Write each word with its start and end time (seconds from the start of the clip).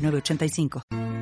985. 0.00 1.19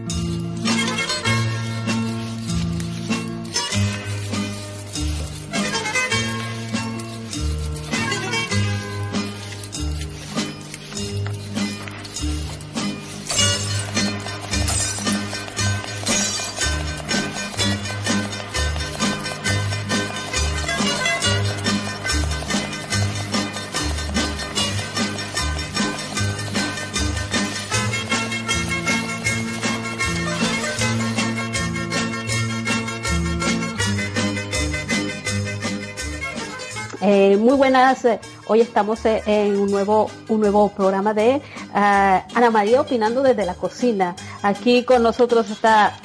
Muy 37.49 37.57
buenas. 37.57 38.05
Eh, 38.05 38.21
hoy 38.47 38.61
estamos 38.61 39.03
eh, 39.07 39.23
en 39.25 39.57
un 39.57 39.71
nuevo, 39.71 40.11
un 40.29 40.41
nuevo 40.41 40.69
programa 40.69 41.15
de 41.15 41.37
eh, 41.37 41.41
Ana 41.73 42.51
María 42.51 42.83
opinando 42.83 43.23
desde 43.23 43.47
la 43.47 43.55
cocina. 43.55 44.15
Aquí 44.43 44.85
con 44.85 45.03
nosotros 45.03 45.49
está 45.49 45.99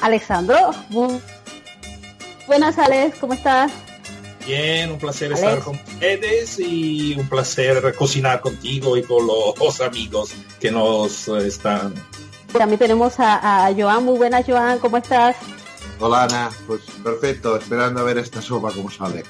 Alexandro. 0.00 0.56
buenas, 2.46 2.78
Alex, 2.78 3.18
¿cómo 3.18 3.34
estás? 3.34 3.70
Bien, 4.46 4.92
un 4.92 4.98
placer 4.98 5.30
estar 5.32 5.58
con 5.58 5.74
ustedes 5.74 6.58
y 6.58 7.14
un 7.18 7.28
placer 7.28 7.94
cocinar 7.94 8.40
contigo 8.40 8.96
y 8.96 9.02
con 9.02 9.26
los 9.26 9.80
amigos 9.82 10.32
que 10.58 10.70
nos 10.70 11.28
están. 11.28 11.92
También 12.50 12.78
tenemos 12.78 13.20
a, 13.20 13.66
a 13.66 13.74
Joan. 13.74 14.06
Muy 14.06 14.16
buenas, 14.16 14.46
Joan, 14.46 14.78
¿cómo 14.78 14.96
estás? 14.96 15.36
Hola 16.00 16.24
Ana, 16.24 16.50
pues 16.66 16.80
perfecto, 17.04 17.56
esperando 17.56 18.00
a 18.00 18.04
ver 18.04 18.16
esta 18.18 18.40
sopa 18.40 18.72
cómo 18.72 18.90
sale. 18.90 19.22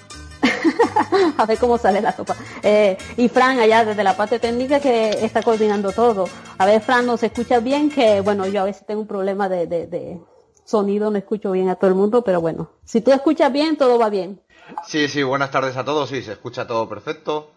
a 1.36 1.46
ver 1.46 1.58
cómo 1.58 1.78
sale 1.78 2.00
la 2.00 2.12
sopa. 2.12 2.36
Eh, 2.62 2.96
y 3.16 3.28
Fran, 3.28 3.58
allá 3.58 3.84
desde 3.84 4.04
la 4.04 4.16
parte 4.16 4.38
técnica 4.38 4.80
que 4.80 5.10
está 5.24 5.42
coordinando 5.42 5.92
todo. 5.92 6.28
A 6.58 6.66
ver, 6.66 6.80
Fran, 6.80 7.06
¿nos 7.06 7.22
escucha 7.22 7.60
bien? 7.60 7.90
Que 7.90 8.20
bueno, 8.20 8.46
yo 8.46 8.62
a 8.62 8.64
veces 8.64 8.86
tengo 8.86 9.00
un 9.00 9.06
problema 9.06 9.48
de, 9.48 10.20
sonido, 10.64 11.10
no 11.10 11.18
escucho 11.18 11.50
bien 11.50 11.68
a 11.68 11.74
todo 11.74 11.88
el 11.88 11.96
mundo, 11.96 12.22
pero 12.22 12.40
bueno, 12.40 12.70
si 12.84 13.00
tú 13.00 13.12
escuchas 13.12 13.52
bien, 13.52 13.76
todo 13.76 13.98
va 13.98 14.08
bien. 14.10 14.40
Sí, 14.86 15.08
sí, 15.08 15.22
buenas 15.22 15.50
tardes 15.50 15.76
a 15.76 15.84
todos, 15.84 16.08
sí, 16.08 16.22
se 16.22 16.32
escucha 16.32 16.66
todo 16.66 16.88
perfecto. 16.88 17.50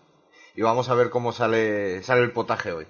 Y 0.56 0.62
vamos 0.62 0.90
a 0.90 0.96
ver 0.96 1.10
cómo 1.10 1.34
sale, 1.34 2.02
sale 2.04 2.22
el 2.22 2.32
potaje 2.32 2.72
hoy. 2.72 2.88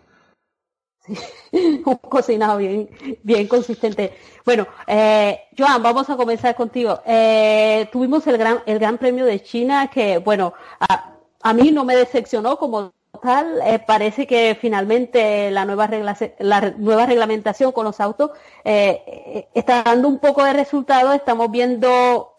un 1.51 1.95
cocinado 1.97 2.57
bien, 2.57 2.89
bien 3.23 3.47
consistente. 3.47 4.13
Bueno, 4.43 4.67
eh, 4.87 5.41
Joan, 5.57 5.81
vamos 5.81 6.09
a 6.09 6.17
comenzar 6.17 6.55
contigo. 6.55 7.01
Eh, 7.05 7.87
tuvimos 7.91 8.25
el 8.27 8.37
gran, 8.37 8.59
el 8.65 8.79
gran 8.79 8.97
premio 8.97 9.25
de 9.25 9.41
China 9.41 9.89
que, 9.91 10.17
bueno, 10.17 10.53
a, 10.79 11.53
mí 11.53 11.71
no 11.71 11.85
me 11.85 11.95
decepcionó 11.95 12.57
como 12.57 12.93
tal. 13.21 13.61
Eh, 13.65 13.79
parece 13.79 14.27
que 14.27 14.57
finalmente 14.59 15.49
la 15.51 15.65
nueva, 15.65 15.87
regla, 15.87 16.17
la 16.39 16.73
nueva 16.77 17.05
reglamentación 17.05 17.71
con 17.71 17.85
los 17.85 17.99
autos 17.99 18.31
eh, 18.63 19.47
está 19.53 19.83
dando 19.83 20.07
un 20.07 20.19
poco 20.19 20.43
de 20.43 20.53
resultado. 20.53 21.13
Estamos 21.13 21.49
viendo 21.51 22.35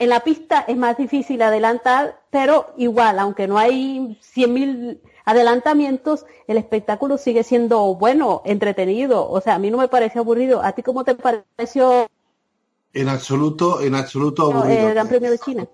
en 0.00 0.08
la 0.08 0.20
pista 0.20 0.64
es 0.66 0.78
más 0.78 0.96
difícil 0.96 1.42
adelantar, 1.42 2.18
pero 2.30 2.72
igual, 2.78 3.18
aunque 3.18 3.46
no 3.46 3.58
hay 3.58 4.18
100.000 4.34 4.98
adelantamientos, 5.30 6.26
el 6.46 6.56
espectáculo 6.56 7.16
sigue 7.18 7.44
siendo 7.44 7.94
bueno, 7.94 8.42
entretenido. 8.44 9.28
O 9.28 9.40
sea, 9.40 9.54
a 9.54 9.58
mí 9.58 9.70
no 9.70 9.78
me 9.78 9.88
parece 9.88 10.18
aburrido. 10.18 10.62
¿A 10.62 10.72
ti 10.72 10.82
cómo 10.82 11.04
te 11.04 11.14
pareció? 11.14 12.08
En 12.92 13.08
absoluto, 13.08 13.80
en 13.80 13.94
absoluto 13.94 14.50
aburrido. 14.50 14.88
El 14.88 14.94
Gran 14.94 15.08
Premio 15.08 15.30
de 15.30 15.38
China. 15.38 15.68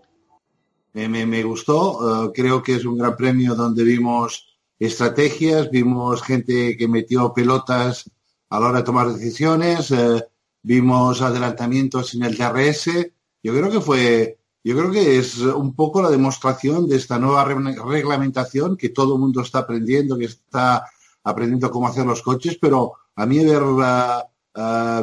Me, 0.93 1.43
gustó. 1.43 2.27
Eh, 2.27 2.33
creo 2.35 2.63
que 2.63 2.77
es 2.77 2.85
un 2.85 2.99
gran 2.99 3.17
premio 3.17 3.55
donde 3.55 3.85
vimos 3.85 4.59
estrategias, 4.79 5.71
vimos 5.71 6.23
gente 6.23 6.77
que 6.77 6.89
metió 6.89 7.33
pelotas 7.33 8.11
a 8.51 8.61
la 8.61 8.67
hora 8.69 8.79
de 8.79 8.85
tomar 8.85 9.09
decisiones, 9.09 9.91
eh, 9.91 10.23
vimos 10.63 11.23
adelantamientos 11.23 12.15
en 12.15 12.25
el 12.25 12.37
DRS. 12.37 13.11
Yo 13.43 13.53
creo 13.53 13.71
que 13.71 13.81
fue 13.81 14.36
yo 14.67 14.77
creo 14.77 14.91
que 14.91 15.19
es 15.19 15.39
un 15.39 15.75
poco 15.75 16.03
la 16.03 16.11
demostración 16.11 16.89
de 16.89 16.97
esta 16.97 17.21
nueva 17.21 17.45
reglamentación 17.45 18.77
que 18.77 18.89
todo 18.89 19.15
el 19.15 19.21
mundo 19.21 19.41
está 19.41 19.61
aprendiendo, 19.61 20.19
que 20.19 20.25
está 20.25 20.85
aprendiendo 21.23 21.71
cómo 21.71 21.87
hacer 21.87 22.05
los 22.05 22.21
coches, 22.21 22.59
pero 22.61 22.95
a 23.15 23.27
mí 23.27 23.45
ver 23.45 23.63
la, 23.63 24.27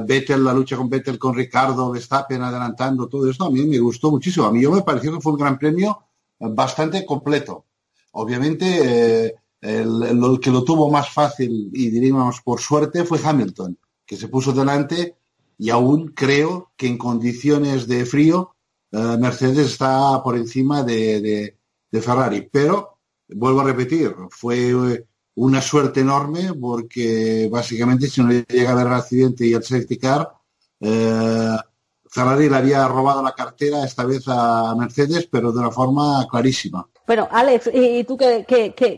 Vettel, 0.05 0.43
la 0.43 0.51
lucha 0.51 0.75
con 0.75 0.89
Vettel, 0.89 1.17
con 1.17 1.33
Ricardo, 1.33 1.91
Verstappen 1.91 2.41
adelantando 2.41 3.07
todo 3.07 3.29
esto, 3.29 3.45
a 3.45 3.51
mí 3.51 3.65
me 3.65 3.79
gustó 3.79 4.11
muchísimo. 4.11 4.47
A 4.47 4.51
mí 4.51 4.61
yo 4.61 4.69
me 4.69 4.81
pareció 4.81 5.13
que 5.13 5.21
fue 5.21 5.31
un 5.31 5.39
gran 5.39 5.57
premio 5.57 5.97
bastante 6.39 7.05
completo. 7.05 7.63
Obviamente, 8.11 9.27
eh, 9.27 9.35
el, 9.61 10.39
que 10.41 10.51
lo 10.51 10.65
tuvo 10.65 10.91
más 10.91 11.09
fácil 11.09 11.69
y 11.71 11.89
diríamos 11.89 12.41
por 12.41 12.59
suerte 12.59 13.05
fue 13.05 13.17
Hamilton, 13.23 13.77
que 14.05 14.17
se 14.17 14.27
puso 14.27 14.51
delante 14.51 15.15
y 15.57 15.69
aún 15.69 16.09
creo 16.09 16.73
que 16.75 16.87
en 16.87 16.97
condiciones 16.97 17.87
de 17.87 18.05
frío 18.05 18.52
eh, 18.93 19.17
Mercedes 19.17 19.71
está 19.71 20.21
por 20.23 20.37
encima 20.37 20.83
de, 20.83 21.57
Ferrari. 21.91 22.47
Pero, 22.51 22.99
vuelvo 23.27 23.61
a 23.61 23.65
repetir, 23.65 24.15
fue 24.29 24.69
eh, 24.69 25.05
una 25.35 25.61
suerte 25.61 26.01
enorme 26.01 26.53
porque 26.53 27.49
básicamente 27.51 28.07
si 28.07 28.21
no 28.21 28.31
llega 28.31 28.77
a 28.77 28.81
el 28.81 28.87
accidente 28.93 29.47
y 29.47 29.53
el 29.53 29.63
safety 29.63 29.97
car, 29.97 30.31
eh, 30.79 31.57
Ferrari 32.07 32.47
le 32.47 32.55
había 32.55 32.87
robado 32.87 33.23
la 33.23 33.33
cartera 33.33 33.83
esta 33.83 34.05
vez 34.05 34.25
a 34.27 34.75
Mercedes, 34.75 35.27
pero 35.31 35.51
de 35.51 35.59
una 35.59 35.71
forma 35.71 36.27
clarísima. 36.29 36.87
Bueno, 37.07 37.27
Alex, 37.31 37.71
¿y 37.73 38.03
tú 38.03 38.15
qué, 38.15 38.45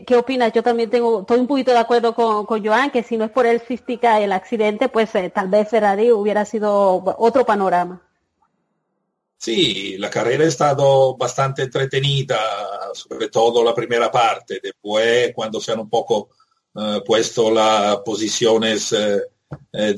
qué, 0.06 0.16
opinas? 0.16 0.52
Yo 0.52 0.62
también 0.62 0.90
tengo, 0.90 1.22
estoy 1.22 1.40
un 1.40 1.46
poquito 1.46 1.72
de 1.72 1.78
acuerdo 1.78 2.14
con, 2.14 2.64
Joan, 2.64 2.90
que 2.90 3.02
si 3.02 3.16
no 3.16 3.24
es 3.24 3.30
por 3.30 3.46
el 3.46 3.62
y 3.68 3.98
el 4.04 4.32
accidente, 4.32 4.90
pues 4.90 5.10
tal 5.32 5.48
vez 5.48 5.70
Ferrari 5.70 6.12
hubiera 6.12 6.44
sido 6.44 7.02
otro 7.18 7.46
panorama. 7.46 8.05
Sí, 9.38 9.96
la 9.98 10.10
carrera 10.10 10.44
ha 10.44 10.48
estado 10.48 11.16
bastante 11.16 11.62
entretenida, 11.62 12.38
sobre 12.94 13.28
todo 13.28 13.62
la 13.62 13.74
primera 13.74 14.10
parte. 14.10 14.60
Después, 14.62 15.32
cuando 15.34 15.60
se 15.60 15.72
han 15.72 15.80
un 15.80 15.90
poco 15.90 16.30
eh, 16.74 17.02
puesto 17.04 17.50
las 17.50 17.98
posiciones 17.98 18.92
eh, 18.92 19.22
eh, 19.72 19.94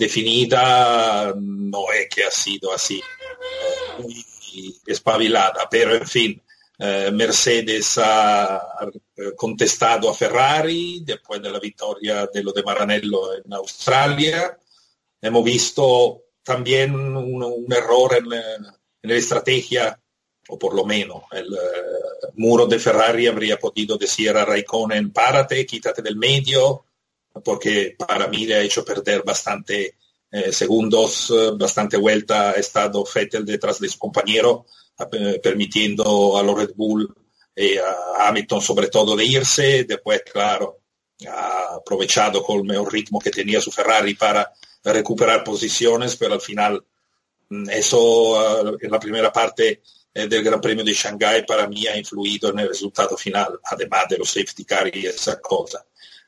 no 1.36 1.92
es 1.92 2.08
que 2.08 2.24
ha 2.24 2.30
sido 2.30 2.72
así 2.72 3.00
muy 3.98 4.24
espabilada, 4.86 5.68
pero 5.70 5.94
en 5.94 6.06
fin, 6.06 6.42
Mercedes 6.78 7.98
ha 7.98 8.60
contestado 9.36 10.10
a 10.10 10.14
Ferrari 10.14 11.02
después 11.04 11.42
de 11.42 11.50
la 11.50 11.58
victoria 11.58 12.28
de 12.32 12.42
lo 12.42 12.52
de 12.52 12.62
Maranello 12.62 13.34
en 13.34 13.52
Australia. 13.52 14.56
Hemos 15.20 15.44
visto 15.44 16.22
también 16.42 16.94
un, 16.94 17.42
un 17.42 17.72
error 17.72 18.14
en 18.14 18.28
la 18.28 18.77
estrategia, 19.16 19.98
o 20.48 20.58
por 20.58 20.74
lo 20.74 20.84
menos 20.84 21.24
el 21.32 21.52
eh, 21.52 22.32
muro 22.36 22.66
de 22.66 22.78
Ferrari 22.78 23.26
habría 23.26 23.58
podido 23.58 23.96
decir 23.96 24.30
a 24.30 24.44
Raikkonen, 24.44 25.12
párate, 25.12 25.66
quítate 25.66 26.02
del 26.02 26.16
medio, 26.16 26.84
porque 27.44 27.94
para 27.98 28.28
mí 28.28 28.46
le 28.46 28.56
ha 28.56 28.62
hecho 28.62 28.84
perder 28.84 29.22
bastante 29.22 29.96
eh, 30.30 30.52
segundos, 30.52 31.30
eh, 31.30 31.50
bastante 31.54 31.96
vuelta, 31.96 32.50
ha 32.50 32.52
estado 32.52 33.04
Vettel 33.14 33.44
detrás 33.44 33.78
de 33.78 33.88
su 33.88 33.98
compañero, 33.98 34.66
permitiendo 35.40 36.36
a 36.36 36.42
los 36.42 36.58
Red 36.58 36.72
Bull 36.74 37.14
y 37.54 37.76
a 37.76 38.26
Hamilton 38.26 38.60
sobre 38.60 38.88
todo 38.88 39.14
de 39.14 39.24
irse, 39.24 39.84
después, 39.84 40.22
claro, 40.24 40.80
ha 41.30 41.76
aprovechado 41.76 42.42
con 42.42 42.58
el 42.58 42.64
mejor 42.64 42.92
ritmo 42.92 43.20
que 43.20 43.30
tenía 43.30 43.60
su 43.60 43.70
Ferrari 43.70 44.14
para 44.14 44.52
recuperar 44.82 45.44
posiciones, 45.44 46.16
pero 46.16 46.34
al 46.34 46.40
final 46.40 46.84
eso 47.70 48.38
ah, 48.38 48.76
en 48.80 48.90
la 48.90 49.00
primera 49.00 49.32
parte 49.32 49.82
eh, 50.12 50.26
del 50.26 50.42
Gran 50.42 50.60
Premio 50.60 50.84
de 50.84 50.92
Shanghai 50.92 51.44
para 51.46 51.66
mí 51.68 51.86
ha 51.86 51.96
influido 51.96 52.50
en 52.50 52.60
el 52.60 52.68
resultado 52.68 53.16
final, 53.16 53.58
además 53.64 54.06
de 54.08 54.18
los 54.18 54.30
safety 54.30 54.64
car 54.64 54.94
y 54.94 55.06
esa 55.06 55.40
cosa. 55.40 55.84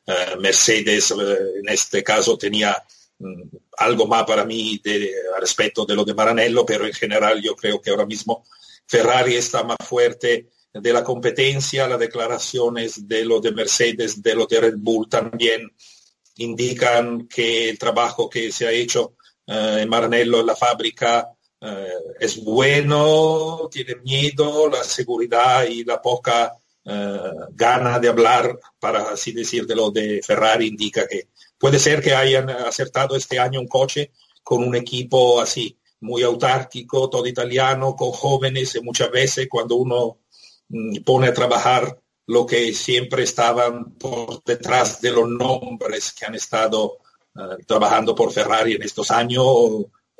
eh, 0.06 0.36
Mercedes 0.38 1.10
en 1.10 1.68
este 1.68 2.02
caso 2.02 2.38
tenía 2.38 2.76
mm, 3.18 3.42
algo 3.78 4.06
más 4.06 4.24
para 4.24 4.44
mí 4.44 4.80
de, 4.82 5.12
respecto 5.40 5.84
de 5.84 5.94
lo 5.94 6.04
de 6.04 6.14
Maranello, 6.14 6.64
pero 6.64 6.86
en 6.86 6.92
general 6.92 7.40
yo 7.42 7.54
creo 7.54 7.80
que 7.80 7.90
ahora 7.90 8.06
mismo 8.06 8.44
Ferrari 8.86 9.36
está 9.36 9.62
más 9.62 9.78
fuerte 9.86 10.48
de 10.72 10.92
la 10.92 11.02
competencia, 11.02 11.88
las 11.88 11.98
declaraciones 11.98 13.08
de 13.08 13.24
lo 13.24 13.40
de 13.40 13.52
Mercedes, 13.52 14.22
de 14.22 14.34
lo 14.34 14.46
de 14.46 14.60
Red 14.60 14.74
Bull 14.76 15.08
también 15.08 15.70
indican 16.36 17.26
que 17.26 17.70
el 17.70 17.78
trabajo 17.78 18.30
que 18.30 18.52
se 18.52 18.66
ha 18.66 18.72
hecho 18.72 19.16
en 19.52 19.88
Maranello 19.88 20.40
en 20.40 20.46
la 20.46 20.54
fábrica 20.54 21.28
es 22.20 22.42
bueno, 22.42 23.68
tiene 23.70 23.96
miedo, 23.96 24.68
la 24.68 24.82
seguridad 24.84 25.64
y 25.64 25.84
la 25.84 26.00
poca 26.00 26.56
eh, 26.82 27.20
gana 27.52 27.98
de 27.98 28.08
hablar, 28.08 28.58
para 28.78 29.10
así 29.10 29.32
decirlo, 29.32 29.90
de 29.90 30.22
Ferrari 30.24 30.66
indica 30.66 31.06
que 31.06 31.28
puede 31.58 31.78
ser 31.78 32.02
que 32.02 32.14
hayan 32.14 32.48
acertado 32.48 33.16
este 33.16 33.38
año 33.38 33.60
un 33.60 33.68
coche 33.68 34.12
con 34.42 34.64
un 34.64 34.74
equipo 34.74 35.40
así, 35.40 35.76
muy 36.00 36.22
autárquico, 36.22 37.10
todo 37.10 37.26
italiano, 37.26 37.94
con 37.94 38.12
jóvenes, 38.12 38.74
y 38.74 38.80
muchas 38.80 39.10
veces 39.10 39.46
cuando 39.50 39.76
uno 39.76 40.20
mm, 40.68 41.02
pone 41.04 41.28
a 41.28 41.34
trabajar 41.34 42.00
lo 42.26 42.46
que 42.46 42.72
siempre 42.72 43.24
estaban 43.24 43.94
por 43.98 44.42
detrás 44.44 45.00
de 45.02 45.10
los 45.10 45.28
nombres 45.28 46.12
que 46.12 46.24
han 46.24 46.34
estado 46.34 46.99
eh, 47.36 47.62
trabajando 47.66 48.14
por 48.14 48.32
Ferrari 48.32 48.74
en 48.74 48.82
estos 48.82 49.10
años, 49.10 49.44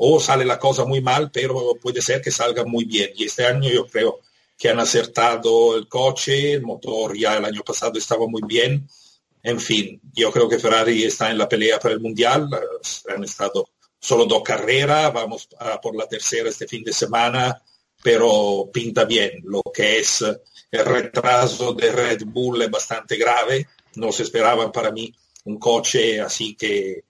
o 0.02 0.20
sale 0.20 0.44
la 0.44 0.58
cosa 0.58 0.84
muy 0.84 1.00
mal, 1.00 1.30
pero 1.30 1.74
puede 1.80 2.00
ser 2.00 2.22
que 2.22 2.30
salga 2.30 2.64
muy 2.64 2.84
bien. 2.84 3.10
Y 3.16 3.24
este 3.24 3.44
año 3.44 3.68
yo 3.68 3.86
creo 3.86 4.20
que 4.56 4.68
han 4.68 4.78
acertado 4.78 5.76
el 5.76 5.88
coche, 5.88 6.52
el 6.52 6.62
motor 6.62 7.16
ya 7.16 7.36
el 7.36 7.44
año 7.44 7.62
pasado 7.62 7.98
estaba 7.98 8.26
muy 8.26 8.42
bien. 8.46 8.88
En 9.42 9.58
fin, 9.60 10.00
yo 10.12 10.30
creo 10.30 10.48
que 10.48 10.58
Ferrari 10.58 11.04
está 11.04 11.30
en 11.30 11.38
la 11.38 11.48
pelea 11.48 11.78
para 11.78 11.94
el 11.94 12.00
Mundial. 12.00 12.48
Han 13.08 13.24
estado 13.24 13.68
solo 13.98 14.26
dos 14.26 14.42
carreras, 14.42 15.12
vamos 15.12 15.48
a 15.58 15.80
por 15.80 15.96
la 15.96 16.06
tercera 16.06 16.48
este 16.48 16.66
fin 16.66 16.84
de 16.84 16.92
semana, 16.92 17.62
pero 18.02 18.70
pinta 18.72 19.04
bien. 19.04 19.32
Lo 19.44 19.62
que 19.62 19.98
es 19.98 20.22
el 20.22 20.84
retraso 20.84 21.72
de 21.74 21.90
Red 21.90 22.22
Bull 22.26 22.62
es 22.62 22.70
bastante 22.70 23.16
grave. 23.16 23.66
No 23.96 24.12
se 24.12 24.22
esperaban 24.22 24.72
para 24.72 24.90
mí 24.92 25.12
un 25.50 25.58
coche 25.58 26.20
así 26.20 26.54
que 26.54 26.90
eh, 26.92 27.04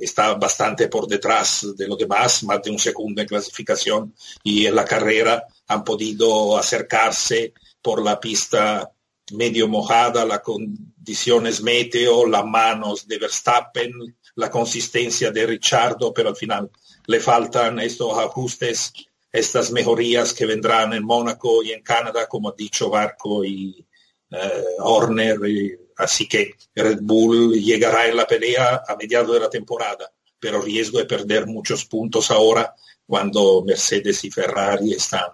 está 0.00 0.34
bastante 0.34 0.88
por 0.88 1.06
detrás 1.06 1.66
de 1.76 1.88
los 1.88 1.98
demás, 1.98 2.44
más 2.44 2.62
de 2.62 2.70
un 2.70 2.78
segundo 2.78 3.20
en 3.20 3.28
clasificación 3.28 4.14
y 4.42 4.66
en 4.66 4.74
la 4.74 4.84
carrera 4.84 5.44
han 5.66 5.82
podido 5.82 6.56
acercarse 6.56 7.52
por 7.82 8.02
la 8.02 8.20
pista 8.20 8.90
medio 9.32 9.68
mojada, 9.68 10.24
las 10.24 10.40
condiciones 10.40 11.62
meteo, 11.62 12.26
las 12.26 12.44
manos 12.44 13.06
de 13.06 13.18
Verstappen, 13.18 13.92
la 14.36 14.50
consistencia 14.50 15.30
de 15.30 15.46
Richardo, 15.46 16.12
pero 16.12 16.30
al 16.30 16.36
final 16.36 16.70
le 17.06 17.20
faltan 17.20 17.78
estos 17.78 18.16
ajustes, 18.18 18.92
estas 19.32 19.70
mejorías 19.70 20.32
que 20.32 20.46
vendrán 20.46 20.92
en 20.92 21.04
Mónaco 21.04 21.62
y 21.62 21.72
en 21.72 21.82
Canadá, 21.82 22.26
como 22.26 22.50
ha 22.50 22.54
dicho 22.56 22.90
Barco 22.90 23.44
y 23.44 23.84
eh, 24.30 24.64
Horner. 24.78 25.38
Y, 25.46 25.83
Así 25.96 26.28
que 26.28 26.54
Red 26.74 26.98
Bull 27.02 27.52
llegará 27.54 28.06
en 28.06 28.16
la 28.16 28.26
pelea 28.26 28.82
a 28.86 28.96
mediados 28.96 29.32
de 29.32 29.40
la 29.40 29.50
temporada, 29.50 30.10
pero 30.38 30.60
riesgo 30.60 30.98
de 30.98 31.04
perder 31.04 31.46
muchos 31.46 31.84
puntos 31.84 32.30
ahora 32.30 32.74
cuando 33.06 33.62
Mercedes 33.64 34.24
y 34.24 34.30
Ferrari 34.30 34.92
están 34.92 35.30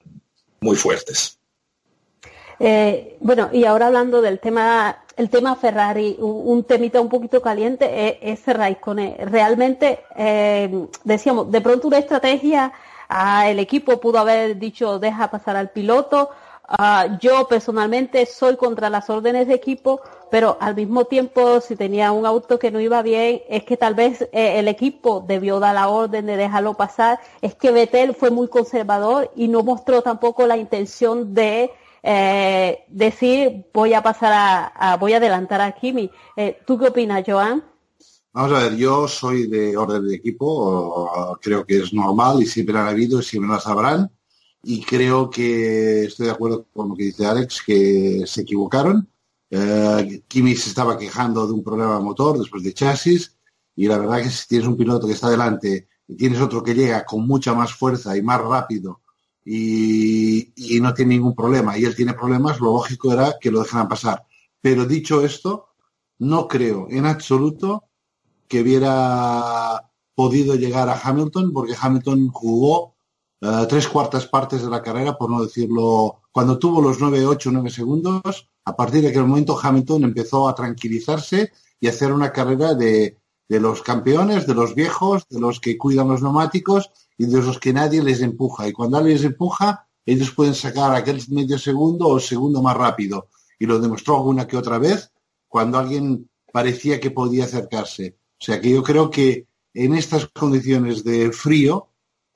muy 0.60 0.76
fuertes. 0.76 1.38
Eh, 2.58 3.16
bueno, 3.20 3.48
y 3.52 3.64
ahora 3.64 3.86
hablando 3.86 4.20
del 4.20 4.38
tema, 4.38 5.04
el 5.16 5.30
tema 5.30 5.56
Ferrari, 5.56 6.16
un, 6.18 6.64
temita 6.64 7.00
un 7.00 7.08
poquito 7.08 7.40
caliente 7.40 8.20
es, 8.20 8.40
es 8.46 8.54
Raikkonen. 8.54 9.30
Realmente, 9.30 10.00
eh, 10.14 10.86
decíamos, 11.04 11.50
de 11.50 11.60
pronto 11.62 11.88
una 11.88 11.98
estrategia, 11.98 12.70
ah, 13.08 13.48
el 13.48 13.60
equipo 13.60 13.98
pudo 13.98 14.18
haber 14.18 14.58
dicho 14.58 14.98
deja 14.98 15.30
pasar 15.30 15.56
al 15.56 15.70
piloto, 15.70 16.30
Ah, 16.72 17.18
yo 17.20 17.48
personalmente 17.48 18.24
soy 18.26 18.56
contra 18.56 18.88
las 18.88 19.10
órdenes 19.10 19.48
de 19.48 19.54
equipo, 19.54 20.00
pero 20.30 20.56
al 20.60 20.74
mismo 20.74 21.04
tiempo, 21.04 21.60
si 21.60 21.76
tenía 21.76 22.12
un 22.12 22.26
auto 22.26 22.58
que 22.58 22.70
no 22.70 22.80
iba 22.80 23.02
bien, 23.02 23.42
es 23.48 23.64
que 23.64 23.76
tal 23.76 23.94
vez 23.94 24.22
eh, 24.32 24.58
el 24.58 24.68
equipo 24.68 25.24
debió 25.26 25.60
dar 25.60 25.74
la 25.74 25.88
orden 25.88 26.26
de 26.26 26.36
dejarlo 26.36 26.74
pasar. 26.74 27.18
Es 27.42 27.54
que 27.54 27.70
Betel 27.70 28.14
fue 28.14 28.30
muy 28.30 28.48
conservador 28.48 29.30
y 29.34 29.48
no 29.48 29.62
mostró 29.62 30.02
tampoco 30.02 30.46
la 30.46 30.56
intención 30.56 31.34
de 31.34 31.70
eh, 32.02 32.84
decir 32.88 33.66
voy 33.74 33.94
a 33.94 34.02
pasar 34.02 34.72
a, 34.74 34.96
voy 34.96 35.14
a 35.14 35.16
adelantar 35.16 35.60
a 35.60 35.72
Kimi. 35.72 36.10
Eh, 36.36 36.58
¿Tú 36.66 36.78
qué 36.78 36.86
opinas, 36.86 37.24
Joan? 37.26 37.64
Vamos 38.32 38.52
a 38.52 38.62
ver, 38.62 38.76
yo 38.76 39.08
soy 39.08 39.48
de 39.48 39.76
orden 39.76 40.06
de 40.06 40.14
equipo, 40.14 41.36
creo 41.42 41.66
que 41.66 41.78
es 41.78 41.92
normal 41.92 42.40
y 42.40 42.46
siempre 42.46 42.78
han 42.78 42.86
habido 42.86 43.18
y 43.18 43.24
siempre 43.24 43.52
lo 43.52 43.60
sabrán 43.60 44.08
y 44.62 44.82
creo 44.82 45.30
que 45.30 46.04
estoy 46.04 46.26
de 46.26 46.32
acuerdo 46.32 46.66
con 46.72 46.90
lo 46.90 46.94
que 46.94 47.04
dice 47.04 47.26
Alex, 47.26 47.62
que 47.64 48.24
se 48.26 48.42
equivocaron. 48.42 49.08
Eh, 49.50 50.22
Kimi 50.28 50.54
se 50.54 50.68
estaba 50.68 50.96
quejando 50.96 51.46
de 51.46 51.52
un 51.52 51.64
problema 51.64 51.96
de 51.96 52.04
motor 52.04 52.38
después 52.38 52.62
de 52.62 52.72
chasis 52.72 53.36
y 53.74 53.88
la 53.88 53.98
verdad 53.98 54.22
que 54.22 54.30
si 54.30 54.46
tienes 54.46 54.68
un 54.68 54.76
piloto 54.76 55.08
que 55.08 55.14
está 55.14 55.28
delante 55.28 55.88
y 56.06 56.16
tienes 56.16 56.40
otro 56.40 56.62
que 56.62 56.74
llega 56.74 57.04
con 57.04 57.26
mucha 57.26 57.52
más 57.52 57.72
fuerza 57.72 58.16
y 58.16 58.22
más 58.22 58.40
rápido 58.40 59.00
y, 59.44 60.52
no 60.80 60.94
tiene 60.94 61.14
ningún 61.14 61.34
problema 61.34 61.76
y 61.76 61.84
él 61.84 61.96
tiene 61.96 62.14
problemas, 62.14 62.60
lo 62.60 62.72
lógico 62.72 63.12
era 63.12 63.36
que 63.40 63.50
lo 63.50 63.60
dejaran 63.62 63.88
pasar. 63.88 64.24
Pero 64.60 64.86
dicho 64.86 65.24
esto, 65.24 65.70
no 66.18 66.46
creo 66.46 66.86
en 66.90 67.06
absoluto 67.06 67.84
que 68.48 68.62
hubiera 68.62 69.90
podido 70.14 70.54
llegar 70.54 70.88
a 70.88 71.00
Hamilton 71.02 71.52
porque 71.52 71.74
Hamilton 71.78 72.28
jugó 72.28 72.94
eh, 73.40 73.66
tres 73.68 73.88
cuartas 73.88 74.26
partes 74.26 74.62
de 74.62 74.70
la 74.70 74.82
carrera, 74.82 75.16
por 75.16 75.30
no 75.30 75.42
decirlo, 75.42 76.22
cuando 76.30 76.58
tuvo 76.58 76.80
los 76.80 77.00
9, 77.00 77.26
8, 77.26 77.50
9 77.52 77.70
segundos, 77.70 78.49
a 78.64 78.76
partir 78.76 79.02
de 79.02 79.08
aquel 79.08 79.26
momento 79.26 79.58
Hamilton 79.60 80.04
empezó 80.04 80.48
a 80.48 80.54
tranquilizarse 80.54 81.52
y 81.80 81.86
a 81.86 81.90
hacer 81.90 82.12
una 82.12 82.32
carrera 82.32 82.74
de, 82.74 83.16
de 83.48 83.60
los 83.60 83.82
campeones, 83.82 84.46
de 84.46 84.54
los 84.54 84.74
viejos, 84.74 85.26
de 85.28 85.40
los 85.40 85.58
que 85.58 85.76
cuidan 85.76 86.08
los 86.08 86.22
neumáticos 86.22 86.92
y 87.18 87.26
de 87.26 87.42
los 87.42 87.58
que 87.58 87.72
nadie 87.72 88.02
les 88.02 88.22
empuja. 88.22 88.68
Y 88.68 88.72
cuando 88.72 88.98
alguien 88.98 89.16
les 89.16 89.24
empuja, 89.24 89.88
ellos 90.06 90.30
pueden 90.30 90.54
sacar 90.54 90.94
aquel 90.94 91.20
medio 91.30 91.58
segundo 91.58 92.06
o 92.06 92.20
segundo 92.20 92.62
más 92.62 92.76
rápido. 92.76 93.28
Y 93.58 93.66
lo 93.66 93.80
demostró 93.80 94.16
alguna 94.16 94.46
que 94.46 94.56
otra 94.56 94.78
vez 94.78 95.10
cuando 95.48 95.78
alguien 95.78 96.30
parecía 96.52 97.00
que 97.00 97.10
podía 97.10 97.44
acercarse. 97.44 98.16
O 98.40 98.44
sea 98.44 98.60
que 98.60 98.70
yo 98.70 98.82
creo 98.84 99.10
que 99.10 99.48
en 99.74 99.94
estas 99.94 100.26
condiciones 100.26 101.02
de 101.02 101.32
frío, 101.32 101.88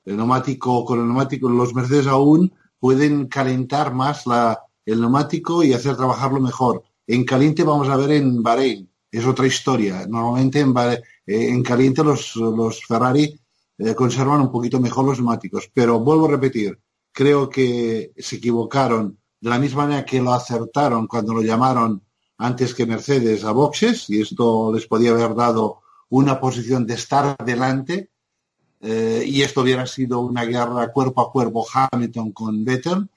el 0.04 0.16
neumático, 0.16 0.84
con 0.84 0.98
el 0.98 1.06
neumático, 1.06 1.48
los 1.48 1.74
Mercedes 1.74 2.08
aún 2.08 2.52
pueden 2.80 3.28
calentar 3.28 3.94
más 3.94 4.26
la, 4.26 4.63
el 4.84 5.00
neumático 5.00 5.62
y 5.62 5.72
hacer 5.72 5.96
trabajarlo 5.96 6.40
mejor. 6.40 6.82
En 7.06 7.24
caliente 7.24 7.62
vamos 7.62 7.88
a 7.88 7.96
ver 7.96 8.12
en 8.12 8.42
Bahrein, 8.42 8.90
es 9.10 9.26
otra 9.26 9.46
historia. 9.46 10.06
Normalmente 10.06 10.60
en, 10.60 10.76
eh, 10.76 11.02
en 11.26 11.62
caliente 11.62 12.02
los, 12.02 12.36
los 12.36 12.84
Ferrari 12.84 13.38
eh, 13.78 13.94
conservan 13.94 14.40
un 14.40 14.52
poquito 14.52 14.80
mejor 14.80 15.04
los 15.04 15.18
neumáticos. 15.18 15.70
Pero 15.72 16.00
vuelvo 16.00 16.26
a 16.26 16.30
repetir, 16.30 16.78
creo 17.12 17.48
que 17.48 18.12
se 18.18 18.36
equivocaron 18.36 19.18
de 19.40 19.50
la 19.50 19.58
misma 19.58 19.84
manera 19.84 20.04
que 20.04 20.20
lo 20.20 20.32
acertaron 20.32 21.06
cuando 21.06 21.34
lo 21.34 21.42
llamaron 21.42 22.02
antes 22.38 22.74
que 22.74 22.86
Mercedes 22.86 23.44
a 23.44 23.52
boxes 23.52 24.08
y 24.10 24.20
esto 24.20 24.72
les 24.72 24.86
podía 24.86 25.10
haber 25.10 25.34
dado 25.34 25.80
una 26.08 26.40
posición 26.40 26.86
de 26.86 26.94
estar 26.94 27.36
delante 27.44 28.10
eh, 28.80 29.24
y 29.26 29.42
esto 29.42 29.62
hubiera 29.62 29.86
sido 29.86 30.20
una 30.20 30.44
guerra 30.44 30.92
cuerpo 30.92 31.22
a 31.22 31.32
cuerpo 31.32 31.66
Hamilton 31.72 32.32
con 32.32 32.64
Vettel. 32.64 33.08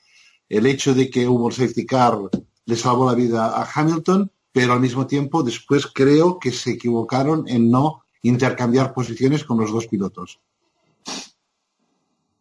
El 0.49 0.65
hecho 0.65 0.93
de 0.93 1.09
que 1.09 1.27
hubo 1.27 1.49
el 1.49 1.53
safety 1.53 1.85
car 1.85 2.17
le 2.65 2.75
salvó 2.75 3.05
la 3.09 3.15
vida 3.15 3.47
a 3.47 3.69
Hamilton, 3.73 4.31
pero 4.51 4.73
al 4.73 4.79
mismo 4.79 5.05
tiempo 5.05 5.43
después 5.43 5.87
creo 5.87 6.39
que 6.39 6.51
se 6.51 6.71
equivocaron 6.71 7.47
en 7.47 7.69
no 7.69 8.03
intercambiar 8.21 8.93
posiciones 8.93 9.43
con 9.43 9.59
los 9.59 9.71
dos 9.71 9.87
pilotos. 9.87 10.39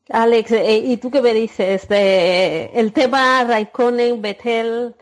Alex, 0.08 0.52
eh, 0.52 0.78
¿y 0.78 0.96
tú 0.98 1.10
qué 1.10 1.20
me 1.20 1.34
dices 1.34 1.88
de 1.88 2.66
el 2.74 2.92
tema 2.92 3.42
Raikkonen, 3.44 4.22
Vettel? 4.22 4.94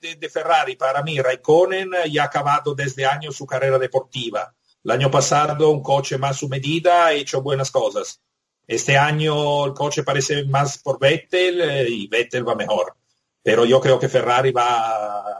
De, 0.00 0.14
de, 0.14 0.28
Ferrari, 0.30 0.76
para 0.76 1.02
mí, 1.02 1.20
Raikkonen 1.20 1.90
ya 2.08 2.22
ha 2.22 2.26
acabado 2.26 2.74
desde 2.74 3.04
años 3.04 3.36
su 3.36 3.44
carrera 3.44 3.78
deportiva. 3.78 4.54
El 4.84 4.90
año 4.92 5.10
pasado 5.10 5.70
un 5.70 5.82
coche 5.82 6.18
más 6.18 6.36
su 6.36 6.48
medida 6.48 7.06
ha 7.06 7.12
hecho 7.12 7.42
buenas 7.42 7.70
cosas. 7.70 8.20
Este 8.66 8.96
año 8.96 9.66
el 9.66 9.74
coche 9.74 10.02
parece 10.02 10.44
más 10.44 10.78
por 10.78 10.98
Vettel 10.98 11.60
eh, 11.60 11.86
y 11.88 12.06
Vettel 12.08 12.48
va 12.48 12.54
mejor. 12.54 12.94
Pero 13.42 13.64
yo 13.64 13.80
creo 13.80 13.98
que 13.98 14.08
Ferrari 14.08 14.52
va 14.52 15.34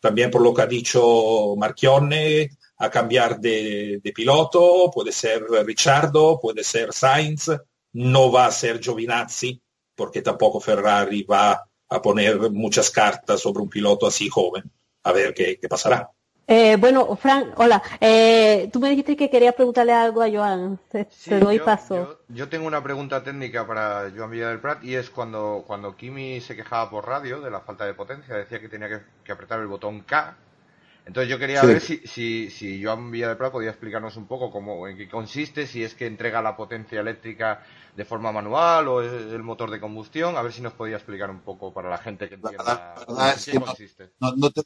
también 0.00 0.30
por 0.30 0.40
lo 0.40 0.54
que 0.54 0.62
ha 0.62 0.66
dicho 0.66 1.54
Marchionne 1.56 2.50
a 2.78 2.90
cambiar 2.90 3.38
de, 3.38 4.00
piloto. 4.14 4.90
Puede 4.92 5.12
ser 5.12 5.44
Ricciardo, 5.64 6.40
puede 6.40 6.64
ser 6.64 6.92
Sainz. 6.92 7.50
No 7.92 8.32
va 8.32 8.46
a 8.46 8.50
ser 8.50 8.80
Giovinazzi 8.80 9.60
porque 9.94 10.22
tampoco 10.22 10.60
Ferrari 10.60 11.22
va 11.24 11.62
a 11.88 12.02
poner 12.02 12.50
muchas 12.50 12.90
cartas 12.90 13.40
sobre 13.40 13.62
un 13.62 13.68
piloto 13.68 14.06
así 14.06 14.28
joven. 14.28 14.64
A 15.02 15.12
ver 15.12 15.34
qué 15.34 15.58
pasará. 15.68 16.10
Eh, 16.54 16.76
bueno, 16.76 17.16
Frank, 17.16 17.54
hola. 17.56 17.82
Eh, 17.98 18.68
tú 18.70 18.78
me 18.78 18.90
dijiste 18.90 19.16
que 19.16 19.30
querías 19.30 19.54
preguntarle 19.54 19.94
algo 19.94 20.20
a 20.20 20.30
Joan. 20.30 20.78
Te, 20.90 21.08
doy 21.40 21.58
paso. 21.60 22.18
Yo, 22.28 22.46
tengo 22.50 22.66
una 22.66 22.82
pregunta 22.82 23.24
técnica 23.24 23.66
para 23.66 24.12
Joan 24.14 24.30
Villa 24.30 24.50
del 24.50 24.60
Prat 24.60 24.84
y 24.84 24.94
es 24.94 25.08
cuando, 25.08 25.64
cuando 25.66 25.96
Kimi 25.96 26.42
se 26.42 26.54
quejaba 26.54 26.90
por 26.90 27.06
radio 27.06 27.40
de 27.40 27.50
la 27.50 27.60
falta 27.60 27.86
de 27.86 27.94
potencia, 27.94 28.34
decía 28.34 28.60
que 28.60 28.68
tenía 28.68 29.02
que, 29.24 29.32
apretar 29.32 29.60
el 29.60 29.66
botón 29.66 30.02
K. 30.02 30.36
Entonces 31.06 31.30
yo 31.30 31.38
quería 31.38 31.62
ver 31.62 31.80
si, 31.80 32.06
si, 32.06 32.50
si 32.50 32.84
Joan 32.84 33.10
Villa 33.10 33.28
del 33.28 33.38
Prat 33.38 33.50
podía 33.50 33.70
explicarnos 33.70 34.18
un 34.18 34.26
poco 34.26 34.50
cómo, 34.50 34.86
en 34.86 34.98
qué 34.98 35.08
consiste, 35.08 35.66
si 35.66 35.82
es 35.82 35.94
que 35.94 36.04
entrega 36.04 36.42
la 36.42 36.54
potencia 36.54 37.00
eléctrica 37.00 37.62
de 37.96 38.04
forma 38.04 38.30
manual 38.30 38.88
o 38.88 39.00
es 39.00 39.10
el 39.10 39.42
motor 39.42 39.70
de 39.70 39.80
combustión, 39.80 40.36
a 40.36 40.42
ver 40.42 40.52
si 40.52 40.60
nos 40.60 40.74
podía 40.74 40.96
explicar 40.96 41.30
un 41.30 41.40
poco 41.40 41.72
para 41.72 41.88
la 41.88 41.96
gente 41.96 42.28
que 42.28 42.34
entienda 42.34 42.94
en 43.08 43.42
qué 43.42 43.58
consiste. 43.58 44.10
No, 44.20 44.34
no, 44.36 44.50
te 44.50 44.62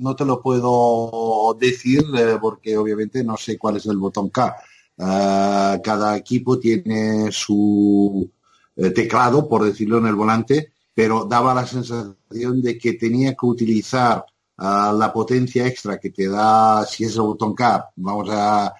no 0.00 0.16
te 0.16 0.24
lo 0.24 0.42
puedo 0.42 1.56
decir 1.58 2.04
eh, 2.16 2.38
porque 2.40 2.76
obviamente 2.76 3.22
no 3.22 3.36
sé 3.36 3.58
cuál 3.58 3.76
es 3.76 3.86
el 3.86 3.98
botón 3.98 4.30
K. 4.30 4.56
Ah, 4.98 5.78
cada 5.82 6.16
equipo 6.16 6.58
tiene 6.58 7.30
su 7.32 8.30
eh, 8.76 8.90
teclado, 8.90 9.48
por 9.48 9.64
decirlo 9.64 9.98
en 9.98 10.06
el 10.06 10.14
volante, 10.14 10.72
pero 10.94 11.24
daba 11.24 11.54
la 11.54 11.66
sensación 11.66 12.62
de 12.62 12.78
que 12.78 12.94
tenía 12.94 13.32
que 13.32 13.46
utilizar 13.46 14.24
ah, 14.58 14.94
la 14.96 15.12
potencia 15.12 15.66
extra 15.66 15.98
que 15.98 16.10
te 16.10 16.28
da, 16.28 16.84
si 16.86 17.04
es 17.04 17.14
el 17.16 17.22
botón 17.22 17.54
K, 17.54 17.90
vamos 17.96 18.28
a, 18.30 18.74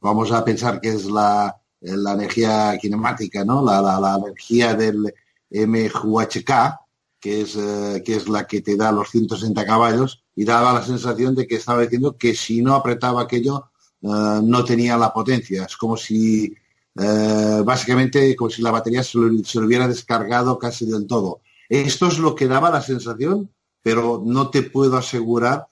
vamos 0.00 0.32
a 0.32 0.44
pensar 0.44 0.80
que 0.80 0.88
es 0.88 1.04
la, 1.06 1.54
la 1.80 2.12
energía 2.12 2.78
cinemática, 2.80 3.44
¿no? 3.44 3.62
La, 3.64 3.80
la, 3.80 4.00
la 4.00 4.16
energía 4.16 4.74
del 4.74 5.12
MHK, 5.50 6.83
que 7.24 7.40
es, 7.40 7.56
eh, 7.56 8.02
que 8.04 8.16
es 8.16 8.28
la 8.28 8.46
que 8.46 8.60
te 8.60 8.76
da 8.76 8.92
los 8.92 9.08
160 9.08 9.64
caballos, 9.64 10.22
y 10.36 10.44
daba 10.44 10.74
la 10.74 10.84
sensación 10.84 11.34
de 11.34 11.46
que 11.46 11.54
estaba 11.54 11.80
diciendo 11.80 12.18
que 12.18 12.34
si 12.34 12.60
no 12.60 12.74
apretaba 12.74 13.22
aquello 13.22 13.70
eh, 14.02 14.40
no 14.42 14.62
tenía 14.62 14.98
la 14.98 15.10
potencia. 15.10 15.64
Es 15.64 15.74
como 15.78 15.96
si, 15.96 16.54
eh, 17.00 17.62
básicamente, 17.64 18.36
como 18.36 18.50
si 18.50 18.60
la 18.60 18.72
batería 18.72 19.02
se 19.02 19.16
lo, 19.16 19.64
hubiera 19.64 19.88
descargado 19.88 20.58
casi 20.58 20.84
del 20.84 21.06
todo. 21.06 21.40
Esto 21.66 22.08
es 22.08 22.18
lo 22.18 22.34
que 22.34 22.46
daba 22.46 22.68
la 22.68 22.82
sensación, 22.82 23.50
pero 23.82 24.22
no 24.22 24.50
te 24.50 24.62
puedo 24.62 24.98
asegurar, 24.98 25.66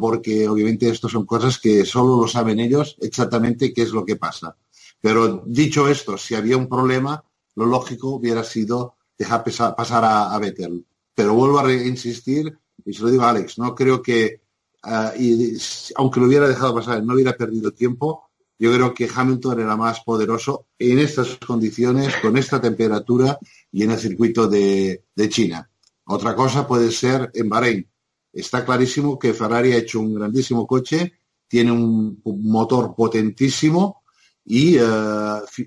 porque 0.00 0.48
obviamente 0.48 0.90
esto 0.90 1.08
son 1.08 1.24
cosas 1.24 1.58
que 1.58 1.86
solo 1.86 2.20
lo 2.20 2.28
saben 2.28 2.60
ellos 2.60 2.96
exactamente 3.00 3.72
qué 3.72 3.82
es 3.82 3.92
lo 3.92 4.04
que 4.04 4.16
pasa. 4.16 4.56
Pero 5.00 5.44
dicho 5.46 5.88
esto, 5.88 6.18
si 6.18 6.34
había 6.34 6.56
un 6.56 6.68
problema, 6.68 7.22
lo 7.54 7.64
lógico 7.64 8.08
hubiera 8.10 8.42
sido 8.42 8.97
dejar 9.18 9.42
pasar 9.42 10.04
a, 10.04 10.32
a 10.32 10.38
Vettel. 10.38 10.86
Pero 11.14 11.34
vuelvo 11.34 11.58
a 11.58 11.72
insistir, 11.72 12.56
y 12.84 12.92
se 12.94 13.02
lo 13.02 13.10
digo 13.10 13.24
a 13.24 13.30
Alex, 13.30 13.58
no 13.58 13.74
creo 13.74 14.00
que, 14.00 14.42
ah, 14.84 15.12
y, 15.18 15.56
aunque 15.96 16.20
lo 16.20 16.26
hubiera 16.26 16.48
dejado 16.48 16.74
pasar, 16.76 17.02
no 17.02 17.14
hubiera 17.14 17.36
perdido 17.36 17.72
tiempo, 17.72 18.30
yo 18.60 18.72
creo 18.72 18.94
que 18.94 19.08
Hamilton 19.12 19.60
era 19.60 19.76
más 19.76 20.00
poderoso 20.00 20.66
en 20.78 20.98
estas 20.98 21.36
condiciones, 21.36 22.14
con 22.22 22.36
esta 22.36 22.60
temperatura 22.60 23.38
y 23.70 23.84
en 23.84 23.92
el 23.92 23.98
circuito 23.98 24.48
de, 24.48 25.04
de 25.14 25.28
China. 25.28 25.70
Otra 26.06 26.34
cosa 26.34 26.66
puede 26.66 26.90
ser 26.90 27.30
en 27.34 27.48
Bahrein. 27.48 27.88
Está 28.32 28.64
clarísimo 28.64 29.18
que 29.18 29.34
Ferrari 29.34 29.72
ha 29.72 29.78
hecho 29.78 30.00
un 30.00 30.14
grandísimo 30.14 30.66
coche, 30.66 31.12
tiene 31.46 31.72
un 31.72 32.20
motor 32.24 32.94
potentísimo 32.94 34.02
y 34.44 34.76
eh, 34.76 34.82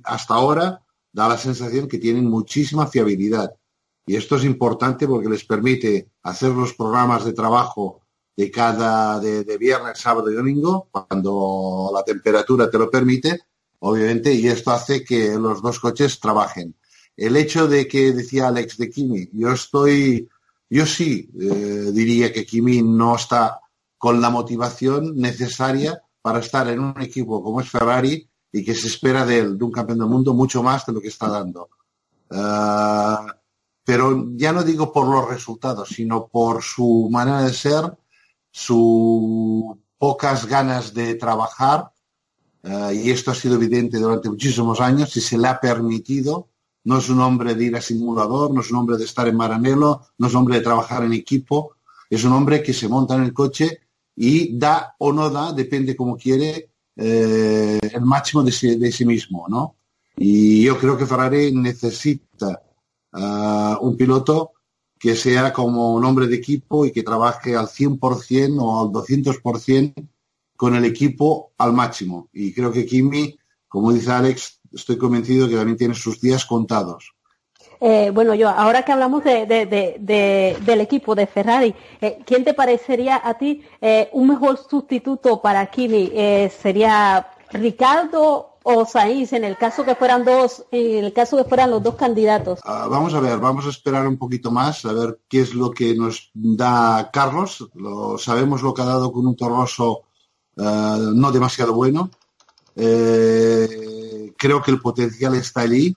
hasta 0.04 0.34
ahora 0.34 0.82
da 1.12 1.28
la 1.28 1.38
sensación 1.38 1.88
que 1.88 1.98
tienen 1.98 2.26
muchísima 2.30 2.88
fiabilidad. 2.88 3.56
Y 4.06 4.16
esto 4.16 4.36
es 4.36 4.44
importante 4.44 5.08
porque 5.08 5.30
les 5.30 5.44
permite 5.44 6.10
hacer 6.24 6.52
los 6.52 6.74
programas 6.74 7.26
de 7.26 7.34
trabajo 7.34 8.02
de 8.36 8.50
cada 8.50 9.20
de, 9.20 9.58
viernes, 9.58 10.00
sábado 10.00 10.32
y 10.32 10.36
domingo, 10.36 10.88
cuando 10.90 11.92
la 11.94 12.04
temperatura 12.04 12.70
te 12.70 12.78
lo 12.78 12.90
permite, 12.90 13.42
obviamente, 13.80 14.34
y 14.34 14.48
esto 14.48 14.72
hace 14.72 15.04
que 15.04 15.38
los 15.38 15.62
dos 15.62 15.80
coches 15.80 16.20
trabajen. 16.20 16.76
El 17.16 17.36
hecho 17.36 17.68
de 17.68 17.88
que 17.88 18.14
decía 18.14 18.48
Alex 18.48 18.78
de 18.78 18.90
Kimi, 18.90 19.30
yo 19.34 19.52
estoy, 19.52 20.30
yo 20.70 20.86
sí 20.86 21.30
eh, 21.40 21.92
diría 21.94 22.34
que 22.34 22.46
Kimi 22.46 22.82
no 22.82 23.16
está 23.16 23.60
con 23.98 24.22
la 24.22 24.30
motivación 24.30 25.16
necesaria 25.18 26.02
para 26.22 26.40
estar 26.40 26.68
en 26.70 26.80
un 26.80 27.00
equipo 27.02 27.44
como 27.44 27.62
es 27.62 27.70
Ferrari 27.70 28.28
y 28.52 28.64
que 28.64 28.76
se 28.76 28.88
espera 28.88 29.26
de 29.26 29.40
él, 29.40 29.58
de 29.58 29.64
un 29.64 29.72
campeón 29.72 30.00
del 30.00 30.08
mundo, 30.08 30.34
mucho 30.34 30.62
más 30.62 30.86
de 30.86 30.94
lo 30.94 31.02
que 31.02 31.08
está 31.08 31.30
dando. 31.30 31.70
Ah, 32.30 33.26
pero 33.84 34.32
ya 34.36 34.52
no 34.52 34.64
digo 34.64 34.92
por 34.92 35.08
los 35.08 35.30
resultados, 35.30 35.90
sino 35.90 36.28
por 36.28 36.62
su 36.62 37.10
manera 37.12 37.44
de 37.44 37.54
ser, 37.54 37.98
sus 38.52 39.78
pocas 39.98 40.46
ganas 40.46 40.94
de 40.94 41.16
trabajar, 41.16 41.92
ah, 42.64 42.94
y 42.94 43.10
esto 43.10 43.32
ha 43.32 43.36
sido 43.36 43.56
evidente 43.56 43.98
durante 43.98 44.30
muchísimos 44.30 44.82
años, 44.82 45.16
y 45.16 45.22
se 45.22 45.38
le 45.38 45.48
ha 45.48 45.60
permitido, 45.60 46.50
no 46.84 46.98
es 46.98 47.10
un 47.10 47.22
hombre 47.22 47.56
de 47.56 47.66
ir 47.66 47.76
a 47.76 47.82
simulador, 47.82 48.54
no 48.54 48.62
es 48.62 48.72
un 48.72 48.78
hombre 48.78 48.98
de 48.98 49.06
estar 49.06 49.28
en 49.28 49.38
Maranelo, 49.38 50.02
no 50.18 50.28
es 50.28 50.34
un 50.34 50.40
hombre 50.40 50.58
de 50.58 50.64
trabajar 50.64 51.04
en 51.04 51.14
equipo, 51.14 51.76
es 52.10 52.24
un 52.24 52.34
hombre 52.34 52.62
que 52.64 52.74
se 52.74 52.88
monta 52.90 53.16
en 53.16 53.24
el 53.24 53.34
coche 53.34 53.82
y 54.16 54.58
da 54.58 54.96
o 54.98 55.14
no 55.14 55.30
da, 55.30 55.54
depende 55.54 55.96
como 55.96 56.18
quiere, 56.18 56.71
eh, 56.96 57.80
el 57.82 58.02
máximo 58.02 58.44
de 58.44 58.52
sí, 58.52 59.06
mismo, 59.06 59.46
¿no? 59.48 59.76
Y 60.18 60.64
yo 60.64 60.78
creo 60.78 60.98
que 60.98 61.06
Ferrari 61.06 61.52
necesita 61.52 62.62
ah, 63.14 63.78
un 63.82 63.96
piloto 63.98 64.52
que 65.00 65.16
sea 65.16 65.52
como 65.52 65.96
un 65.96 66.06
hombre 66.06 66.28
de 66.28 66.36
equipo 66.36 66.86
y 66.86 66.92
que 66.92 67.02
trabaje 67.02 67.56
al 67.56 67.68
100% 67.68 68.60
o 68.60 68.82
al 68.82 68.88
200% 68.90 70.10
con 70.56 70.76
el 70.76 70.86
equipo 70.86 71.54
al 71.58 71.74
máximo. 71.74 72.30
Y 72.32 72.54
creo 72.54 72.72
que 72.72 72.86
Kimi, 72.86 73.36
como 73.68 73.92
dice 73.92 74.12
Alex, 74.12 74.60
estoy 74.72 74.98
convencido 74.98 75.50
que 75.50 75.56
también 75.56 75.78
tiene 75.78 75.96
sus 75.96 76.22
días 76.22 76.46
contados. 76.46 77.16
Eh, 77.84 78.12
bueno, 78.14 78.36
yo, 78.36 78.48
ahora 78.48 78.84
que 78.84 78.92
hablamos 78.92 79.24
del 79.24 80.82
equipo 80.82 81.16
de 81.16 81.26
Ferrari, 81.26 81.74
eh, 82.00 82.20
¿quién 82.28 82.44
te 82.44 82.54
parecería 82.54 83.20
a 83.24 83.34
ti 83.40 83.64
eh, 83.82 84.08
un 84.14 84.28
mejor 84.28 84.60
sustituto 84.70 85.42
para 85.42 85.66
Kimi? 85.66 86.12
¿Sería 86.62 87.28
Ricardo 87.50 88.58
o 88.62 88.86
Sainz 88.86 89.34
en 89.34 89.44
el 89.46 89.58
caso 89.58 89.84
que 89.84 89.96
fueran 89.96 90.24
dos, 90.24 90.64
en 90.72 91.06
el 91.06 91.12
caso 91.12 91.38
que 91.38 91.44
fueran 91.44 91.72
los 91.72 91.82
dos 91.82 91.96
candidatos? 91.96 92.60
Ah, 92.64 92.86
vamos 92.88 93.16
a 93.16 93.20
ver, 93.20 93.40
vamos 93.40 93.66
a 93.66 93.70
esperar 93.70 94.08
un 94.08 94.20
poquito 94.20 94.52
más 94.52 94.86
a 94.86 94.94
ver 94.94 95.20
qué 95.28 95.42
es 95.42 95.56
lo 95.56 95.72
que 95.72 95.96
nos 95.96 96.30
da 96.36 97.10
Carlos. 97.12 97.68
Lo, 97.74 98.20
sabemos 98.20 98.62
lo 98.62 98.76
que 98.76 98.84
ha 98.84 98.86
dado 98.86 99.12
con 99.12 99.26
un 99.26 99.36
Torroso 99.36 100.04
no 100.56 101.32
demasiado 101.32 101.74
bueno. 101.74 102.12
creo 102.76 104.62
que 104.62 104.70
el 104.70 104.80
potencial 104.80 105.34
está 105.34 105.62
allí 105.62 105.96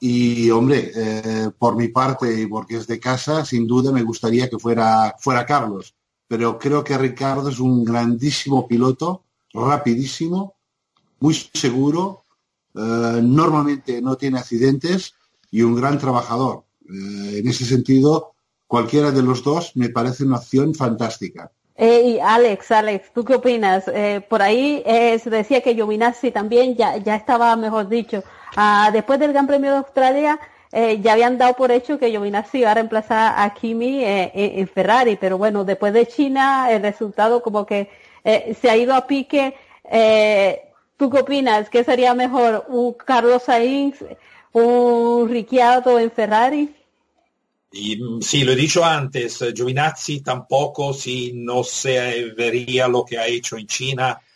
y 0.00 0.50
hombre, 0.50 0.92
eh, 0.94 1.50
por 1.58 1.76
mi 1.76 1.88
parte 1.88 2.40
y 2.40 2.46
porque 2.46 2.76
es 2.76 2.86
de 2.86 3.00
casa, 3.00 3.44
sin 3.44 3.66
duda 3.66 3.90
me 3.90 4.02
gustaría 4.02 4.48
que 4.48 4.58
fuera, 4.58 5.16
fuera 5.18 5.44
Carlos. 5.44 5.94
Pero 6.28 6.58
creo 6.58 6.84
que 6.84 6.98
Ricardo 6.98 7.48
es 7.48 7.58
un 7.58 7.84
grandísimo 7.84 8.68
piloto, 8.68 9.24
rapidísimo, 9.52 10.54
muy 11.20 11.34
seguro, 11.34 12.22
eh, 12.74 13.20
normalmente 13.22 14.00
no 14.00 14.16
tiene 14.16 14.38
accidentes 14.38 15.14
y 15.50 15.62
un 15.62 15.74
gran 15.74 15.98
trabajador. 15.98 16.64
Eh, 16.88 17.38
en 17.38 17.48
ese 17.48 17.64
sentido, 17.64 18.34
cualquiera 18.66 19.10
de 19.10 19.22
los 19.22 19.42
dos 19.42 19.72
me 19.74 19.88
parece 19.88 20.24
una 20.24 20.36
opción 20.36 20.74
fantástica. 20.74 21.50
y 21.76 22.18
Alex, 22.20 22.70
Alex, 22.70 23.12
¿tú 23.14 23.24
qué 23.24 23.36
opinas? 23.36 23.84
por 24.28 24.42
ahí 24.42 24.82
se 24.84 25.30
decía 25.30 25.60
que 25.60 25.74
Giovinazzi 25.74 26.30
también 26.30 26.76
ya, 26.76 26.98
ya 26.98 27.16
estaba, 27.16 27.56
mejor 27.56 27.88
dicho, 27.88 28.22
Ah, 28.56 28.90
después 28.92 29.18
del 29.18 29.32
Gran 29.32 29.46
Premio 29.46 29.70
de 29.70 29.78
Australia, 29.78 30.38
eh, 30.70 31.00
ya 31.00 31.14
habían 31.14 31.38
dado 31.38 31.54
por 31.54 31.70
hecho 31.70 31.98
que 31.98 32.10
Giovinazzi 32.10 32.58
iba 32.58 32.70
a 32.70 32.74
reemplazar 32.74 33.34
a 33.36 33.54
Kimi 33.54 34.04
eh, 34.04 34.30
en, 34.34 34.68
Ferrari, 34.68 35.16
pero 35.16 35.38
bueno, 35.38 35.64
después 35.64 35.92
de 35.92 36.06
China, 36.06 36.70
el 36.70 36.82
resultado 36.82 37.42
como 37.42 37.64
que 37.64 37.88
eh, 38.24 38.54
se 38.60 38.68
ha 38.68 38.76
ido 38.76 38.94
a 38.94 39.06
pique. 39.06 39.54
¿Tú 40.96 41.10
qué 41.10 41.20
opinas? 41.20 41.70
¿Qué 41.70 41.84
sería 41.84 42.12
mejor? 42.12 42.66
¿Un 42.68 42.92
Carlos 42.94 43.44
Sainz? 43.44 44.04
¿Un 44.52 45.28
Ricciardo 45.28 45.98
en 45.98 46.10
Ferrari? 46.10 46.74
Y, 47.72 47.96
mm, 47.96 48.20
sí, 48.20 48.44
lo 48.44 48.52
he 48.52 48.56
dicho 48.56 48.84
antes, 48.84 49.38
Giovinazzi 49.54 50.20
tampoco, 50.20 50.92
si 50.92 51.32
no 51.34 51.62
se 51.64 52.32
vería 52.36 52.88
lo 52.88 53.04
que 53.04 53.18
ha 53.18 53.26
hecho 53.26 53.56
en 53.56 53.66
China, 53.66 54.20
eh, 54.20 54.27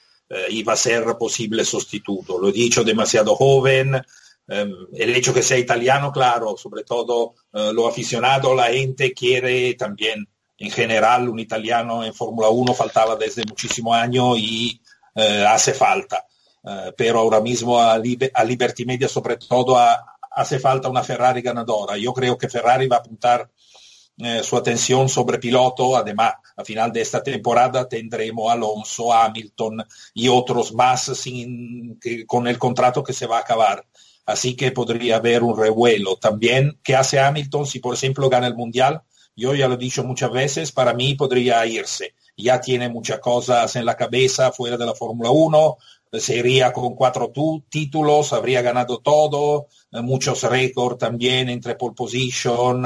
iba 0.49 0.73
a 0.73 0.77
ser 0.77 1.05
posible 1.19 1.65
sustituto. 1.65 2.39
Lo 2.39 2.49
he 2.49 2.53
dicho, 2.53 2.85
demasiado 2.85 3.35
joven. 3.35 4.01
El 4.47 5.17
hecho 5.17 5.33
que 5.33 5.43
sea 5.43 5.57
italiano, 5.57 6.13
claro, 6.13 6.57
sobre 6.57 6.85
todo 6.85 7.35
eh, 7.53 7.71
lo 7.73 7.87
aficionado, 7.87 8.55
la 8.55 8.67
gente 8.67 9.13
quiere 9.13 9.75
también, 9.75 10.29
en 10.59 10.71
general, 10.71 11.29
un 11.29 11.39
italiano 11.39 12.05
en 12.05 12.13
Fórmula 12.13 12.49
1 12.49 12.75
faltaba 12.75 13.17
desde 13.17 13.45
muchísimo 13.47 13.95
año 13.95 14.37
y 14.37 14.81
eh, 15.15 15.45
hace 15.47 15.75
falta. 15.75 16.27
pero 16.97 17.19
ahora 17.19 17.41
mismo 17.41 17.81
a, 17.81 17.99
Liberty 17.99 18.85
Media, 18.85 19.09
sobre 19.09 19.37
todo, 19.37 19.77
hace 20.31 20.59
falta 20.59 20.89
una 20.89 21.03
Ferrari 21.03 21.43
ganadora. 21.43 21.97
Yo 21.97 22.13
creo 22.13 22.39
que 22.39 22.49
Ferrari 22.49 22.87
va 22.87 22.97
a 22.97 23.01
apuntar 23.01 23.51
eh, 24.25 24.43
su 24.43 24.57
atención 24.57 25.09
sobre 25.09 25.39
piloto. 25.39 25.97
Además, 25.97 26.35
a 26.57 26.65
final 26.65 26.93
de 26.93 27.01
esta 27.01 27.23
temporada 27.23 27.89
tendremos 27.89 28.51
Alonso, 28.51 29.13
Hamilton 29.13 29.85
y 30.15 30.29
otros 30.29 30.73
más 30.73 31.11
con 32.27 32.47
el 32.47 32.59
contrato 32.59 33.03
que 33.03 33.13
se 33.13 33.27
va 33.27 33.39
a 33.39 33.41
acabar. 33.41 33.85
Así 34.25 34.55
que 34.55 34.71
podría 34.71 35.17
haber 35.17 35.43
un 35.43 35.59
revuelo. 35.59 36.17
También, 36.17 36.79
¿qué 36.83 36.95
hace 36.95 37.19
Hamilton 37.19 37.67
si, 37.67 37.81
por 37.81 37.95
ejemplo, 37.95 38.29
gana 38.29 38.47
el 38.47 38.55
Mundial? 38.55 39.03
Yo 39.35 39.55
ya 39.55 39.67
lo 39.67 39.75
he 39.75 39.79
dicho 39.79 40.05
muchas 40.05 40.31
veces, 40.31 40.73
para 40.73 40.95
mí 40.95 41.15
podría 41.15 41.65
irse. 41.67 42.15
Ya 42.37 42.61
tiene 42.61 42.89
muchas 42.89 43.19
cosas 43.19 43.75
en 43.77 43.85
la 43.85 43.97
cabeza 43.97 44.53
fuera 44.53 44.77
de 44.77 44.87
la 44.87 44.95
Fórmula 44.95 45.31
1, 45.31 45.77
se 46.13 46.37
iría 46.37 46.73
con 46.73 46.95
cuatro 46.95 47.33
títulos, 47.69 48.33
habría 48.33 48.61
ganado 48.61 48.99
todo, 48.99 49.69
eh, 49.91 50.03
muchos 50.03 50.43
récords 50.43 50.99
también 50.99 51.49
entre 51.49 51.75
pole 51.75 51.95
position, 51.95 52.83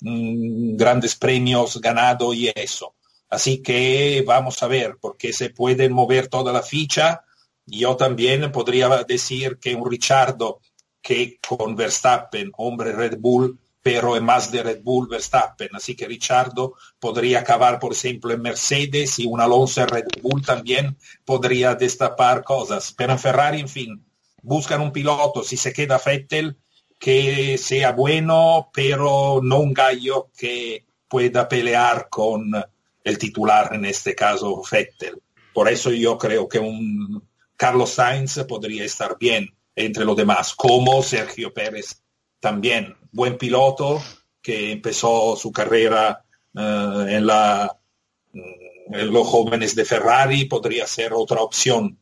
mm, 0.00 0.76
grandes 0.76 1.16
premios 1.16 1.80
ganados 1.80 2.34
y 2.34 2.50
eso. 2.54 2.94
Así 3.28 3.62
que 3.62 4.22
vamos 4.26 4.62
a 4.62 4.68
ver, 4.68 4.98
porque 5.00 5.32
se 5.32 5.50
pueden 5.50 5.92
mover 5.92 6.28
toda 6.28 6.52
la 6.52 6.62
ficha. 6.62 7.22
Yo 7.64 7.96
también 7.96 8.52
podría 8.52 8.88
decir 9.04 9.58
que 9.58 9.74
un 9.74 9.90
Richardo 9.90 10.60
que 11.02 11.38
con 11.46 11.76
Verstappen, 11.76 12.52
hombre 12.56 12.92
Red 12.92 13.18
Bull, 13.18 13.58
pero 13.86 14.16
es 14.16 14.22
más 14.22 14.50
de 14.50 14.64
Red 14.64 14.82
Bull 14.82 15.06
Verstappen, 15.06 15.68
así 15.72 15.94
que 15.94 16.08
Richardo 16.08 16.74
podría 16.98 17.38
acabar, 17.38 17.78
por 17.78 17.92
ejemplo, 17.92 18.32
en 18.32 18.42
Mercedes 18.42 19.16
y 19.20 19.26
un 19.26 19.40
Alonso 19.40 19.80
en 19.80 19.86
Red 19.86 20.06
Bull 20.20 20.44
también 20.44 20.96
podría 21.24 21.76
destapar 21.76 22.42
cosas, 22.42 22.92
pero 22.98 23.12
en 23.12 23.20
Ferrari, 23.20 23.60
en 23.60 23.68
fin, 23.68 24.04
buscan 24.42 24.80
un 24.80 24.90
piloto, 24.90 25.44
si 25.44 25.56
se 25.56 25.72
queda 25.72 26.02
Vettel, 26.04 26.56
que 26.98 27.56
sea 27.58 27.92
bueno, 27.92 28.70
pero 28.74 29.38
no 29.40 29.60
un 29.60 29.72
gallo 29.72 30.32
que 30.36 30.84
pueda 31.06 31.48
pelear 31.48 32.08
con 32.10 32.54
el 33.04 33.18
titular, 33.18 33.72
en 33.72 33.84
este 33.84 34.16
caso 34.16 34.64
Vettel. 34.68 35.22
Por 35.54 35.68
eso 35.68 35.92
yo 35.92 36.18
creo 36.18 36.48
que 36.48 36.58
un 36.58 37.22
Carlos 37.56 37.90
Sainz 37.90 38.36
podría 38.48 38.82
estar 38.82 39.16
bien 39.16 39.54
entre 39.76 40.04
los 40.04 40.16
demás, 40.16 40.56
como 40.56 41.04
Sergio 41.04 41.54
Pérez 41.54 42.02
también 42.40 42.96
buen 43.16 43.38
piloto 43.38 44.00
que 44.42 44.72
empezó 44.72 45.34
su 45.36 45.50
carrera 45.50 46.22
eh, 46.54 47.06
en, 47.08 47.26
la, 47.26 47.76
mm, 48.32 48.94
en 48.94 49.12
los 49.12 49.26
jóvenes 49.26 49.74
de 49.74 49.84
Ferrari, 49.84 50.44
podría 50.44 50.86
ser 50.86 51.12
otra 51.14 51.40
opción. 51.40 51.98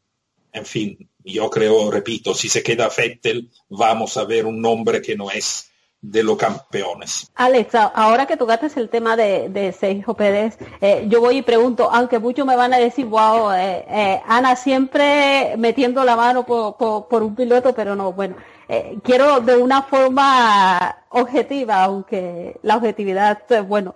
En 0.52 0.66
fin, 0.66 1.09
yo 1.25 1.49
creo, 1.49 1.90
repito, 1.90 2.35
si 2.35 2.49
se 2.49 2.62
queda 2.62 2.90
Vettel, 2.94 3.50
vamos 3.68 4.16
a 4.16 4.25
ver 4.25 4.44
un 4.44 4.61
nombre 4.61 5.00
que 5.00 5.16
no 5.16 5.30
es 5.30 5.71
de 6.02 6.23
los 6.23 6.37
campeones. 6.37 7.30
Alex, 7.35 7.75
ahora 7.75 8.26
que 8.26 8.37
tocaste 8.37 8.68
el 8.78 8.90
tema 8.90 9.16
de, 9.16 9.49
de 9.49 9.73
Sergio 9.73 10.12
Pérez, 10.12 10.59
eh, 10.83 11.06
yo 11.09 11.21
voy 11.21 11.38
y 11.38 11.42
pregunto, 11.42 11.88
aunque 11.90 12.18
muchos 12.18 12.47
me 12.47 12.56
van 12.56 12.75
a 12.75 12.78
decir, 12.78 13.06
wow, 13.06 13.52
eh, 13.52 14.21
Ana 14.26 14.54
siempre 14.54 15.54
metiendo 15.56 16.04
la 16.04 16.14
mano 16.14 16.44
por, 16.44 17.23
un 17.23 17.35
piloto, 17.35 17.75
pero 17.75 17.97
no, 17.97 18.12
bueno, 18.12 18.37
eh, 18.68 18.99
quiero 19.02 19.40
de 19.40 19.56
una 19.56 19.83
forma 19.83 20.97
objetiva, 21.11 21.85
aunque 21.85 22.59
la 22.62 22.76
objetividad, 22.76 23.40
eh, 23.50 23.61
bueno, 23.61 23.94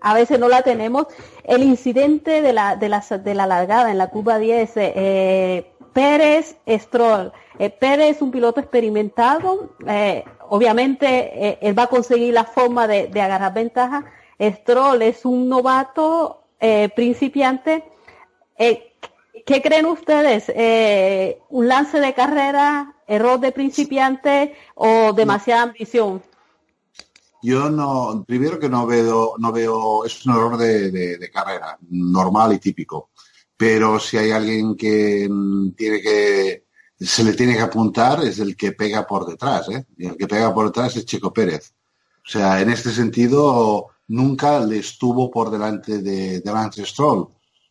a 0.00 0.14
veces 0.14 0.38
no 0.38 0.48
la 0.48 0.62
tenemos. 0.62 1.06
El 1.44 1.62
incidente 1.62 2.42
de 2.42 2.52
la, 2.52 2.76
de 2.76 2.88
la, 2.88 3.00
de 3.00 3.34
la 3.34 3.46
largada 3.46 3.90
en 3.90 3.98
la 3.98 4.08
curva 4.08 4.38
10, 4.38 4.72
eh, 4.76 5.72
Pérez 5.92 6.56
Stroll. 6.68 7.32
Pérez 7.78 8.16
es 8.16 8.22
un 8.22 8.30
piloto 8.30 8.60
experimentado, 8.60 9.74
obviamente 10.48 11.58
él 11.60 11.78
va 11.78 11.82
a 11.82 11.86
conseguir 11.88 12.32
la 12.32 12.44
forma 12.44 12.86
de, 12.86 13.08
de 13.08 13.20
agarrar 13.20 13.52
ventaja. 13.52 14.04
Stroll 14.40 15.02
es 15.02 15.26
un 15.26 15.48
novato 15.48 16.44
principiante. 16.94 17.84
¿Qué 19.46 19.62
creen 19.62 19.86
ustedes? 19.86 20.46
¿Un 21.48 21.68
lance 21.68 21.98
de 22.00 22.14
carrera 22.14 22.94
error 23.06 23.40
de 23.40 23.52
principiante 23.52 24.54
o 24.74 25.12
demasiada 25.12 25.62
ambición? 25.62 26.22
Yo 27.42 27.70
no, 27.70 28.24
primero 28.26 28.58
que 28.58 28.68
no 28.68 28.86
veo, 28.86 29.34
no 29.38 29.50
veo, 29.50 30.04
es 30.04 30.24
un 30.26 30.34
error 30.34 30.56
de, 30.58 31.30
carrera, 31.32 31.78
normal 31.88 32.52
y 32.52 32.58
típico. 32.58 33.10
Pero 33.56 33.98
si 33.98 34.18
hay 34.18 34.30
alguien 34.30 34.76
que 34.76 35.28
tiene 35.76 36.00
que, 36.00 36.66
se 36.98 37.24
le 37.24 37.32
tiene 37.32 37.54
que 37.54 37.62
apuntar, 37.62 38.22
es 38.24 38.38
el 38.38 38.56
que 38.56 38.72
pega 38.72 39.06
por 39.06 39.26
detrás, 39.26 39.68
¿eh? 39.70 39.86
Y 39.96 40.06
el 40.06 40.16
que 40.16 40.28
pega 40.28 40.52
por 40.52 40.66
detrás 40.66 40.96
es 40.96 41.06
Chico 41.06 41.32
Pérez. 41.32 41.72
O 42.26 42.30
sea, 42.30 42.60
en 42.60 42.70
este 42.70 42.90
sentido, 42.90 43.88
nunca 44.08 44.60
le 44.60 44.78
estuvo 44.78 45.30
por 45.30 45.50
delante 45.50 45.98
de, 45.98 46.40
de 46.40 46.52
Lance 46.52 46.84
Stroll. 46.84 47.28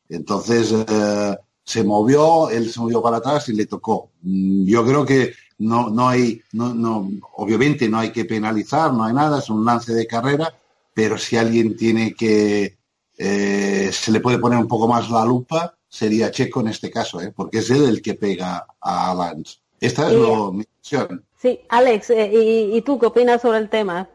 Entonces, 0.10 0.74
eh, 0.74 1.38
se 1.70 1.84
movió, 1.84 2.50
él 2.50 2.72
se 2.72 2.80
movió 2.80 3.00
para 3.00 3.18
atrás 3.18 3.48
y 3.50 3.54
le 3.54 3.68
tocó. 3.68 4.10
Mm, 4.24 4.66
yo 4.66 4.84
creo 4.84 5.06
que 5.06 5.34
no, 5.60 5.92
no 5.92 6.10
hay, 6.10 6.42
no, 6.54 6.74
no, 6.74 7.08
obviamente 7.36 7.88
no 7.88 8.00
hay 8.00 8.12
que 8.12 8.26
penalizar, 8.26 8.92
no 8.92 9.04
hay 9.04 9.14
nada, 9.14 9.38
es 9.38 9.52
un 9.52 9.64
lance 9.64 9.94
de 9.94 10.08
carrera, 10.08 10.52
pero 10.96 11.16
si 11.20 11.38
alguien 11.38 11.78
tiene 11.78 12.16
que, 12.16 12.76
eh, 13.16 13.92
se 13.94 14.12
le 14.12 14.20
puede 14.20 14.40
poner 14.40 14.58
un 14.58 14.68
poco 14.68 14.88
más 14.88 15.12
la 15.12 15.24
lupa, 15.24 15.76
sería 15.88 16.32
Checo 16.32 16.62
en 16.62 16.70
este 16.70 16.90
caso, 16.90 17.22
¿eh? 17.22 17.32
porque 17.36 17.60
es 17.60 17.70
él 17.70 17.84
el 17.84 18.02
que 18.02 18.16
pega 18.16 18.66
a 18.82 19.14
Lance. 19.14 19.60
Esta 19.80 20.12
es 20.12 20.18
mi 20.18 20.66
visión. 20.82 21.24
Sí, 21.40 21.60
Alex, 21.70 22.10
eh, 22.10 22.32
¿y, 22.34 22.78
¿y, 22.78 22.82
tú 22.82 22.98
qué 22.98 23.06
opinas 23.06 23.44
sobre 23.44 23.60
el 23.60 23.70
tema? 23.70 24.10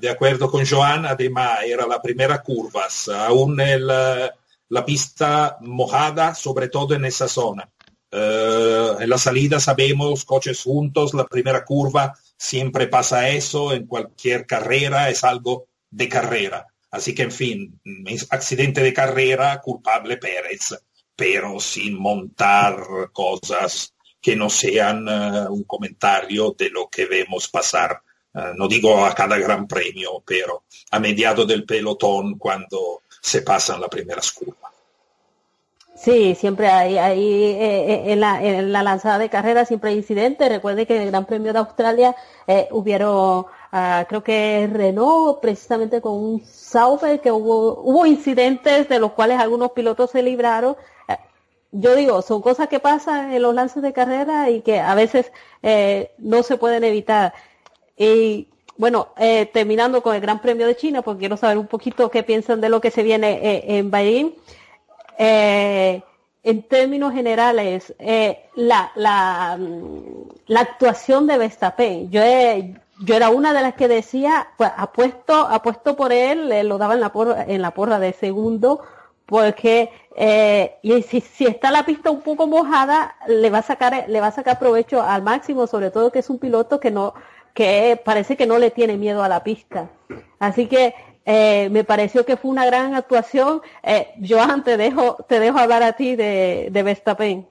de 0.00 0.10
acuerdo 0.10 0.50
con 0.50 0.66
Joan, 0.66 1.06
además 1.06 1.60
era 1.64 1.86
la 1.86 2.00
primera 2.02 2.42
curva, 2.42 2.88
aún 3.26 3.58
el 3.58 3.90
la 4.72 4.86
pista 4.86 5.58
mojada, 5.60 6.34
sobre 6.34 6.68
todo 6.70 6.94
en 6.94 7.04
esa 7.04 7.28
zona. 7.28 7.70
Eh, 8.10 8.92
en 9.00 9.10
la 9.10 9.18
salida 9.18 9.60
sabemos 9.60 10.24
coches 10.24 10.62
juntos, 10.62 11.12
la 11.12 11.26
primera 11.26 11.62
curva, 11.62 12.18
siempre 12.38 12.86
pasa 12.86 13.28
eso, 13.28 13.74
en 13.74 13.86
cualquier 13.86 14.46
carrera 14.46 15.10
es 15.10 15.24
algo 15.24 15.66
de 15.90 16.08
carrera. 16.08 16.66
Así 16.90 17.14
que, 17.14 17.24
en 17.24 17.32
fin, 17.32 17.80
accidente 18.30 18.82
de 18.82 18.94
carrera, 18.94 19.60
culpable 19.60 20.16
Pérez, 20.16 20.74
pero 21.14 21.60
sin 21.60 21.98
montar 21.98 22.76
cosas 23.12 23.94
que 24.22 24.34
no 24.36 24.48
sean 24.48 25.06
eh, 25.06 25.48
un 25.50 25.64
comentario 25.64 26.54
de 26.56 26.70
lo 26.70 26.88
que 26.88 27.04
vemos 27.04 27.46
pasar. 27.48 28.00
Eh, 28.34 28.52
no 28.56 28.68
digo 28.68 29.04
a 29.04 29.14
cada 29.14 29.36
gran 29.36 29.68
premio, 29.68 30.22
pero 30.26 30.64
a 30.92 30.98
mediado 30.98 31.44
del 31.44 31.66
pelotón 31.66 32.38
cuando 32.38 33.02
se 33.22 33.40
pasan 33.42 33.80
las 33.80 33.88
primeras 33.88 34.32
curvas. 34.32 34.72
Sí, 35.94 36.34
siempre 36.34 36.66
hay, 36.66 36.98
hay 36.98 37.22
eh, 37.22 37.92
eh, 37.92 38.12
en, 38.12 38.20
la, 38.20 38.42
en, 38.42 38.72
la, 38.72 38.82
lanzada 38.82 39.18
de 39.18 39.28
carrera 39.30 39.64
siempre 39.64 39.90
hay 39.90 39.96
incidentes. 39.98 40.48
Recuerde 40.48 40.84
que 40.86 40.96
en 40.96 41.02
el 41.02 41.10
Gran 41.10 41.24
Premio 41.26 41.52
de 41.52 41.60
Australia 41.60 42.16
eh, 42.48 42.66
hubieron, 42.72 43.46
uh, 43.72 44.04
creo 44.08 44.24
que 44.24 44.68
Renault, 44.72 45.40
precisamente 45.40 46.00
con 46.00 46.14
un 46.14 46.44
Sauber, 46.44 47.20
que 47.20 47.30
hubo, 47.30 47.80
hubo 47.82 48.04
incidentes 48.04 48.88
de 48.88 48.98
los 48.98 49.12
cuales 49.12 49.38
algunos 49.38 49.70
pilotos 49.70 50.10
se 50.10 50.24
libraron. 50.24 50.76
Eh, 51.06 51.16
yo 51.70 51.94
digo, 51.94 52.20
son 52.22 52.42
cosas 52.42 52.66
que 52.66 52.80
pasan 52.80 53.32
en 53.32 53.42
los 53.42 53.54
lances 53.54 53.82
de 53.82 53.92
carrera 53.92 54.50
y 54.50 54.62
que 54.62 54.80
a 54.80 54.94
veces 54.96 55.30
no 56.18 56.42
se 56.42 56.56
pueden 56.56 56.82
evitar. 56.82 57.32
Y 57.96 58.48
bueno, 58.76 59.08
terminando 59.52 60.02
con 60.02 60.14
el 60.14 60.20
Gran 60.20 60.40
Premio 60.40 60.66
de 60.66 60.76
China, 60.76 61.02
porque 61.02 61.20
quiero 61.20 61.36
saber 61.36 61.58
un 61.58 61.66
poquito 61.66 62.10
qué 62.10 62.22
piensan 62.22 62.60
de 62.60 62.68
lo 62.68 62.80
que 62.80 62.90
se 62.90 63.02
viene 63.02 63.78
en 63.78 63.90
Bahrein. 63.90 64.34
Eh, 65.18 66.02
en 66.42 66.62
términos 66.64 67.12
generales, 67.12 67.94
eh, 68.00 68.48
la, 68.56 68.90
la, 68.96 69.56
la, 70.46 70.60
actuación 70.60 71.28
de 71.28 71.38
Verstappen, 71.38 72.10
yo, 72.10 72.20
yo 73.00 73.14
era 73.14 73.30
una 73.30 73.52
de 73.52 73.62
las 73.62 73.74
que 73.74 73.86
decía, 73.86 74.48
pues 74.56 74.72
apuesto, 74.76 75.34
apuesto 75.34 75.94
por 75.94 76.12
él, 76.12 76.66
lo 76.66 76.78
daba 76.78 76.94
en 76.94 77.00
la 77.00 77.12
porra, 77.12 77.44
en 77.46 77.62
la 77.62 77.70
porra 77.70 78.00
de 78.00 78.12
segundo, 78.12 78.80
porque 79.24 79.90
eh, 80.16 80.78
y 80.82 81.02
si, 81.02 81.20
si, 81.20 81.46
está 81.46 81.70
la 81.70 81.86
pista 81.86 82.10
un 82.10 82.22
poco 82.22 82.48
mojada, 82.48 83.14
le 83.28 83.50
va 83.50 83.58
a 83.58 83.62
sacar, 83.62 84.06
le 84.08 84.20
va 84.20 84.26
a 84.26 84.32
sacar 84.32 84.58
provecho 84.58 85.00
al 85.00 85.22
máximo, 85.22 85.68
sobre 85.68 85.92
todo 85.92 86.10
que 86.10 86.18
es 86.18 86.28
un 86.28 86.40
piloto 86.40 86.80
que 86.80 86.90
no, 86.90 87.14
que 87.54 88.00
parece 88.04 88.36
que 88.36 88.46
no 88.46 88.58
le 88.58 88.70
tiene 88.70 88.96
miedo 88.96 89.22
a 89.22 89.28
la 89.28 89.42
pista. 89.44 89.90
Así 90.38 90.66
que 90.66 90.94
eh, 91.24 91.68
me 91.70 91.84
pareció 91.84 92.24
que 92.24 92.36
fue 92.36 92.50
una 92.50 92.66
gran 92.66 92.94
actuación. 92.94 93.60
Eh, 93.82 94.08
Joan, 94.26 94.64
te 94.64 94.76
dejo, 94.76 95.16
te 95.28 95.38
dejo 95.38 95.58
hablar 95.58 95.82
a 95.82 95.92
ti 95.92 96.16
de, 96.16 96.68
de 96.70 96.82
Verstappen. 96.82 97.48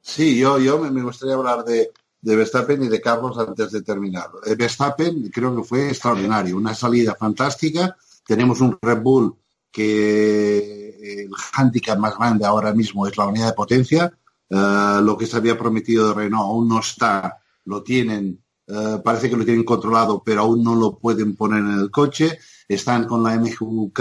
Sí, 0.00 0.38
yo, 0.38 0.58
yo 0.58 0.78
me 0.78 1.02
gustaría 1.02 1.34
hablar 1.34 1.64
de, 1.64 1.90
de 2.20 2.36
Verstappen 2.36 2.82
y 2.82 2.88
de 2.88 3.00
Carlos 3.00 3.36
antes 3.38 3.72
de 3.72 3.82
terminar. 3.82 4.30
Eh, 4.46 4.54
Verstappen 4.54 5.30
creo 5.32 5.54
que 5.56 5.62
fue 5.62 5.88
extraordinario, 5.88 6.56
una 6.56 6.74
salida 6.74 7.14
fantástica. 7.14 7.96
Tenemos 8.26 8.60
un 8.60 8.78
Red 8.80 9.00
Bull 9.02 9.36
que 9.70 11.24
el 11.24 11.30
handicap 11.52 11.98
más 11.98 12.16
grande 12.16 12.46
ahora 12.46 12.72
mismo 12.72 13.06
es 13.06 13.16
la 13.16 13.26
unidad 13.26 13.48
de 13.48 13.52
potencia. 13.52 14.12
Uh, 14.48 15.02
lo 15.02 15.16
que 15.18 15.26
se 15.26 15.36
había 15.36 15.58
prometido 15.58 16.08
de 16.08 16.14
Renault 16.14 16.44
aún 16.44 16.68
no 16.68 16.78
está, 16.78 17.42
lo 17.64 17.82
tienen, 17.82 18.42
uh, 18.68 19.02
parece 19.02 19.28
que 19.30 19.36
lo 19.36 19.44
tienen 19.44 19.64
controlado, 19.64 20.22
pero 20.24 20.42
aún 20.42 20.62
no 20.62 20.74
lo 20.74 20.98
pueden 20.98 21.36
poner 21.36 21.60
en 21.60 21.80
el 21.80 21.90
coche 21.90 22.38
están 22.68 23.06
con 23.06 23.22
la 23.22 23.36
MGUK 23.36 24.00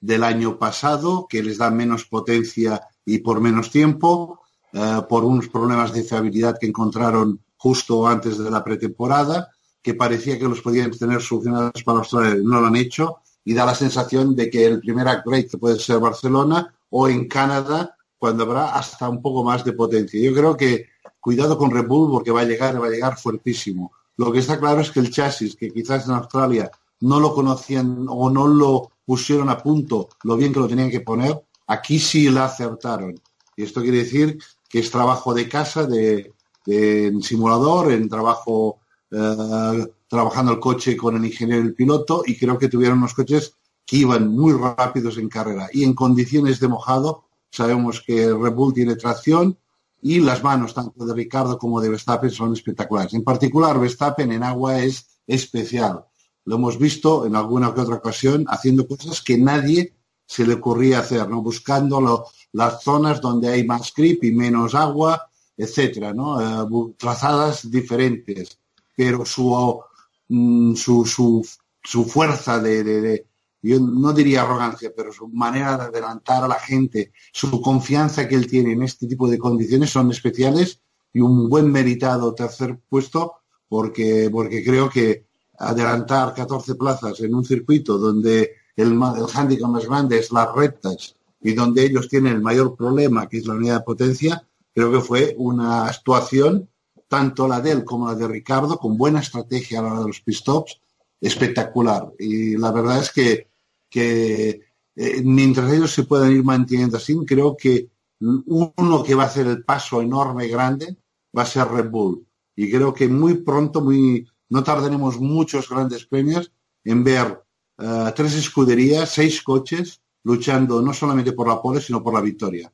del 0.00 0.24
año 0.24 0.58
pasado, 0.58 1.26
que 1.28 1.42
les 1.42 1.58
da 1.58 1.70
menos 1.70 2.04
potencia 2.04 2.80
y 3.04 3.18
por 3.18 3.40
menos 3.40 3.70
tiempo, 3.70 4.40
eh, 4.72 5.00
por 5.08 5.24
unos 5.24 5.48
problemas 5.48 5.92
de 5.92 6.02
fiabilidad 6.02 6.58
que 6.58 6.66
encontraron 6.66 7.40
justo 7.56 8.06
antes 8.06 8.38
de 8.38 8.50
la 8.50 8.62
pretemporada, 8.62 9.50
que 9.82 9.94
parecía 9.94 10.38
que 10.38 10.48
los 10.48 10.60
podían 10.60 10.90
tener 10.90 11.20
solucionados 11.22 11.82
para 11.82 11.98
Australia, 11.98 12.40
no 12.42 12.60
lo 12.60 12.66
han 12.66 12.76
hecho, 12.76 13.18
y 13.44 13.54
da 13.54 13.66
la 13.66 13.74
sensación 13.74 14.34
de 14.34 14.48
que 14.50 14.66
el 14.66 14.80
primer 14.80 15.06
upgrade 15.06 15.48
que 15.48 15.58
puede 15.58 15.78
ser 15.78 15.98
Barcelona 15.98 16.74
o 16.90 17.08
en 17.08 17.28
Canadá, 17.28 17.96
cuando 18.18 18.44
habrá 18.44 18.74
hasta 18.74 19.08
un 19.08 19.20
poco 19.20 19.44
más 19.44 19.64
de 19.64 19.72
potencia. 19.72 20.20
Yo 20.20 20.34
creo 20.34 20.56
que 20.56 20.86
cuidado 21.20 21.58
con 21.58 21.70
Red 21.70 21.86
Bull 21.86 22.10
porque 22.10 22.30
va 22.30 22.40
a 22.40 22.44
llegar, 22.44 22.80
va 22.80 22.86
a 22.86 22.90
llegar 22.90 23.18
fuertísimo. 23.18 23.92
Lo 24.16 24.32
que 24.32 24.38
está 24.38 24.58
claro 24.58 24.80
es 24.80 24.90
que 24.90 25.00
el 25.00 25.10
chasis, 25.10 25.56
que 25.56 25.70
quizás 25.70 26.06
en 26.06 26.14
Australia 26.14 26.70
no 27.00 27.20
lo 27.20 27.34
conocían 27.34 28.06
o 28.08 28.30
no 28.30 28.46
lo 28.46 28.90
pusieron 29.04 29.48
a 29.50 29.58
punto 29.58 30.08
lo 30.22 30.36
bien 30.36 30.52
que 30.52 30.60
lo 30.60 30.68
tenían 30.68 30.90
que 30.90 31.00
poner, 31.00 31.42
aquí 31.66 31.98
sí 31.98 32.30
la 32.30 32.46
acertaron. 32.46 33.20
Y 33.56 33.62
esto 33.62 33.82
quiere 33.82 33.98
decir 33.98 34.38
que 34.68 34.78
es 34.80 34.90
trabajo 34.90 35.34
de 35.34 35.48
casa, 35.48 35.86
de, 35.86 36.32
en 36.66 37.22
simulador, 37.22 37.92
en 37.92 38.08
trabajo 38.08 38.80
eh, 39.10 39.86
trabajando 40.08 40.52
el 40.52 40.60
coche 40.60 40.96
con 40.96 41.16
el 41.16 41.24
ingeniero 41.24 41.62
y 41.62 41.66
el 41.66 41.74
piloto, 41.74 42.22
y 42.26 42.36
creo 42.36 42.58
que 42.58 42.68
tuvieron 42.68 42.98
unos 42.98 43.14
coches 43.14 43.54
que 43.86 43.96
iban 43.98 44.28
muy 44.28 44.52
rápidos 44.52 45.18
en 45.18 45.28
carrera. 45.28 45.68
Y 45.72 45.84
en 45.84 45.94
condiciones 45.94 46.58
de 46.58 46.68
mojado, 46.68 47.24
sabemos 47.50 48.00
que 48.00 48.32
Red 48.32 48.52
Bull 48.52 48.74
tiene 48.74 48.96
tracción, 48.96 49.58
y 50.04 50.20
las 50.20 50.44
manos 50.44 50.74
tanto 50.74 51.06
de 51.06 51.14
Ricardo 51.14 51.58
como 51.58 51.80
de 51.80 51.88
Verstappen 51.88 52.30
son 52.30 52.52
espectaculares. 52.52 53.14
En 53.14 53.24
particular, 53.24 53.80
Verstappen 53.80 54.30
en 54.32 54.42
agua 54.42 54.78
es 54.78 55.18
especial. 55.26 56.04
Lo 56.44 56.56
hemos 56.56 56.78
visto 56.78 57.24
en 57.24 57.34
alguna 57.34 57.72
que 57.72 57.80
otra 57.80 57.94
ocasión 57.94 58.44
haciendo 58.48 58.86
cosas 58.86 59.22
que 59.22 59.38
nadie 59.38 59.94
se 60.26 60.46
le 60.46 60.54
ocurría 60.54 60.98
hacer, 60.98 61.26
¿no? 61.26 61.40
Buscando 61.40 62.26
las 62.52 62.82
zonas 62.82 63.22
donde 63.22 63.48
hay 63.48 63.64
más 63.64 63.94
grip 63.96 64.22
y 64.24 64.32
menos 64.32 64.74
agua, 64.74 65.30
etcétera, 65.56 66.12
¿no? 66.12 66.38
Eh, 66.38 66.94
trazadas 66.98 67.70
diferentes. 67.70 68.58
Pero 68.94 69.24
su, 69.24 69.80
mm, 70.28 70.74
su, 70.74 71.06
su, 71.06 71.48
su 71.82 72.04
fuerza 72.04 72.58
de, 72.58 73.26
yo 73.70 73.80
no 73.80 74.12
diría 74.12 74.42
arrogancia, 74.42 74.92
pero 74.94 75.12
su 75.12 75.28
manera 75.28 75.76
de 75.76 75.84
adelantar 75.84 76.44
a 76.44 76.48
la 76.48 76.58
gente, 76.58 77.12
su 77.32 77.60
confianza 77.60 78.28
que 78.28 78.34
él 78.34 78.46
tiene 78.46 78.72
en 78.72 78.82
este 78.82 79.06
tipo 79.06 79.28
de 79.28 79.38
condiciones 79.38 79.90
son 79.90 80.10
especiales 80.10 80.80
y 81.12 81.20
un 81.20 81.48
buen 81.48 81.70
meritado 81.70 82.34
tercer 82.34 82.78
puesto 82.88 83.36
porque, 83.68 84.28
porque 84.30 84.62
creo 84.62 84.90
que 84.90 85.26
adelantar 85.58 86.34
14 86.34 86.74
plazas 86.74 87.20
en 87.20 87.34
un 87.34 87.44
circuito 87.44 87.96
donde 87.96 88.52
el, 88.76 88.92
el 88.92 89.26
handicap 89.32 89.70
más 89.70 89.86
grande 89.86 90.18
es 90.18 90.30
las 90.30 90.52
rectas 90.54 91.16
y 91.40 91.54
donde 91.54 91.84
ellos 91.84 92.08
tienen 92.08 92.34
el 92.34 92.42
mayor 92.42 92.76
problema, 92.76 93.28
que 93.28 93.38
es 93.38 93.46
la 93.46 93.54
unidad 93.54 93.78
de 93.78 93.84
potencia, 93.84 94.46
creo 94.74 94.90
que 94.90 95.00
fue 95.00 95.34
una 95.38 95.86
actuación, 95.86 96.68
tanto 97.08 97.46
la 97.46 97.60
de 97.60 97.70
él 97.70 97.84
como 97.84 98.08
la 98.08 98.14
de 98.14 98.26
Ricardo, 98.26 98.78
con 98.78 98.96
buena 98.96 99.20
estrategia 99.20 99.78
a 99.78 99.82
la 99.82 99.92
hora 99.92 100.00
de 100.00 100.06
los 100.08 100.20
pit 100.20 100.36
stops, 100.36 100.80
espectacular. 101.20 102.12
Y 102.18 102.56
la 102.56 102.72
verdad 102.72 102.98
es 102.98 103.12
que 103.12 103.48
que 103.94 104.60
eh, 104.96 105.22
mientras 105.22 105.72
ellos 105.72 105.92
se 105.92 106.02
puedan 106.02 106.32
ir 106.32 106.42
manteniendo 106.42 106.96
así, 106.96 107.16
creo 107.24 107.56
que 107.56 107.90
uno 108.18 109.04
que 109.06 109.14
va 109.14 109.22
a 109.22 109.26
hacer 109.26 109.46
el 109.46 109.62
paso 109.62 110.02
enorme, 110.02 110.48
grande, 110.48 110.96
va 111.36 111.42
a 111.42 111.46
ser 111.46 111.68
Red 111.68 111.90
Bull. 111.90 112.26
Y 112.56 112.72
creo 112.72 112.92
que 112.92 113.06
muy 113.06 113.34
pronto, 113.34 113.80
muy, 113.80 114.26
no 114.48 114.64
tardaremos 114.64 115.20
muchos 115.20 115.68
grandes 115.68 116.06
premios 116.06 116.50
en 116.82 117.04
ver 117.04 117.40
eh, 117.78 118.12
tres 118.16 118.34
escuderías, 118.34 119.10
seis 119.10 119.40
coches, 119.42 120.00
luchando 120.24 120.82
no 120.82 120.92
solamente 120.92 121.30
por 121.30 121.46
la 121.46 121.62
pole, 121.62 121.80
sino 121.80 122.02
por 122.02 122.14
la 122.14 122.20
victoria. 122.20 122.72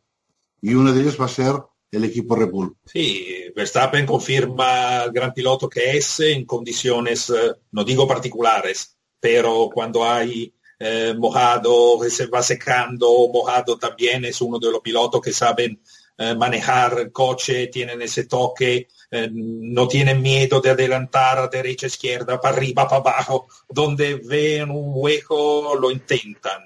Y 0.63 0.73
uno 0.73 0.91
de 0.91 1.03
ellos 1.03 1.21
va 1.21 1.27
a 1.27 1.29
ser 1.29 1.55
el 1.91 2.05
equipo 2.05 2.35
Red 2.35 2.51
Bull. 2.51 2.77
Sí, 2.87 3.27
Verstappen 3.55 4.07
confirma 4.07 5.05
el 5.05 5.13
gran 5.13 5.35
piloto 5.35 5.69
que 5.69 5.99
es 5.99 6.21
en 6.21 6.47
condiciones, 6.47 7.29
eh, 7.29 7.57
no 7.73 7.85
digo 7.85 8.09
particulares, 8.09 8.97
pero 9.21 9.69
cuando 9.71 10.03
hay 10.03 10.55
eh, 10.83 11.15
mojado, 11.15 12.01
que 12.01 12.09
se 12.09 12.27
va 12.27 12.43
secando, 12.43 13.29
mojado 13.29 13.79
también 13.79 14.25
es 14.25 14.41
uno 14.41 14.59
de 14.59 14.73
los 14.73 14.81
pilotos 14.81 15.21
que 15.21 15.31
saben 15.31 15.79
eh, 16.17 16.35
manejar 16.35 16.99
el 17.01 17.13
coche, 17.13 17.67
tienen 17.67 18.01
ese 18.01 18.25
toque, 18.25 18.89
eh, 19.11 19.29
no 19.31 19.87
tienen 19.87 20.23
miedo 20.23 20.59
de 20.63 20.71
adelantar 20.71 21.39
a 21.39 21.49
derecha, 21.49 21.87
izquierda, 21.87 22.41
para 22.41 22.57
arriba, 22.57 22.89
para 22.89 23.03
abajo, 23.03 23.47
donde 23.69 24.15
ven 24.15 24.71
un 24.71 24.93
hueco 24.95 25.75
lo 25.79 25.91
intentan. 25.91 26.63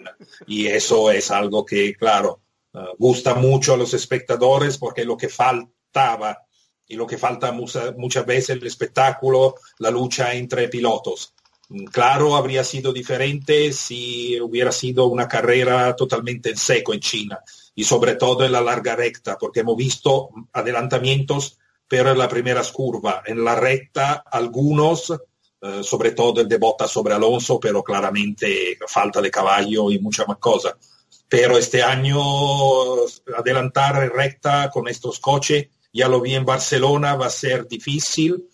Y 0.47 0.69
eso 0.69 1.11
es 1.11 1.33
algo 1.33 1.67
que, 1.67 1.95
claro, 1.97 2.41
gusta 2.99 3.35
mucho 3.35 3.75
a 3.75 3.77
los 3.77 3.95
espectadores 3.95 4.79
porque 4.79 5.05
lo 5.05 5.17
que 5.17 5.29
faltaba 5.29 6.41
y 6.87 6.95
lo 6.95 7.07
que 7.07 7.19
falta 7.19 7.51
muchas 7.53 8.27
veces 8.27 8.51
el 8.51 8.67
espectáculo, 8.67 9.57
la 9.79 9.91
lucha 9.91 10.35
entre 10.35 10.69
pilotos. 10.69 11.35
Claro, 11.91 12.37
habría 12.37 12.63
sido 12.63 12.93
diferente 12.93 13.73
si 13.73 14.41
hubiera 14.41 14.71
sido 14.71 15.07
una 15.07 15.27
carrera 15.27 15.97
totalmente 15.97 16.51
en 16.51 16.57
seco 16.57 16.95
en 16.95 17.01
China 17.01 17.41
y 17.75 17.83
sobre 17.85 18.15
todo 18.15 18.45
en 18.45 18.53
la 18.53 18.61
larga 18.61 18.95
recta, 18.95 19.37
porque 19.39 19.61
hemos 19.61 19.77
visto 19.77 20.29
adelantamientos, 20.53 21.59
pero 21.89 22.13
en 22.13 22.19
las 22.19 22.29
primeras 22.29 22.71
curvas. 22.71 23.23
En 23.27 23.45
la 23.45 23.57
recta, 23.57 24.25
algunos, 24.31 25.11
eh, 25.11 25.83
sobre 25.83 26.13
todo 26.13 26.43
el 26.43 26.49
de 26.49 26.59
Bota 26.59 26.87
sobre 26.87 27.15
Alonso, 27.15 27.59
pero 27.59 27.83
claramente 27.83 28.79
falta 28.87 29.21
de 29.21 29.31
caballo 29.31 29.91
y 29.91 29.99
mucha 29.99 30.25
más 30.27 30.39
cosas. 30.39 30.75
Pero 31.29 31.59
este 31.59 31.83
año 31.83 32.21
adelantar 33.37 34.05
en 34.05 34.11
recta 34.11 34.71
con 34.71 34.87
estos 34.87 35.19
coches, 35.19 35.69
ya 35.93 36.09
lo 36.09 36.21
vi 36.21 36.35
en 36.35 36.45
Barcelona, 36.45 37.17
va 37.17 37.27
a 37.27 37.31
ser 37.31 37.67
difícil 37.67 38.49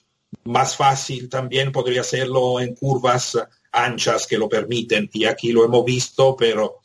más 0.44 0.76
fácil 0.76 1.28
también 1.28 1.72
podría 1.72 2.00
hacerlo 2.02 2.60
en 2.60 2.74
curvas 2.74 3.38
anchas 3.72 4.26
que 4.26 4.38
lo 4.38 4.48
permiten 4.48 5.08
y 5.12 5.24
aquí 5.24 5.52
lo 5.52 5.64
hemos 5.64 5.84
visto, 5.84 6.36
pero 6.36 6.80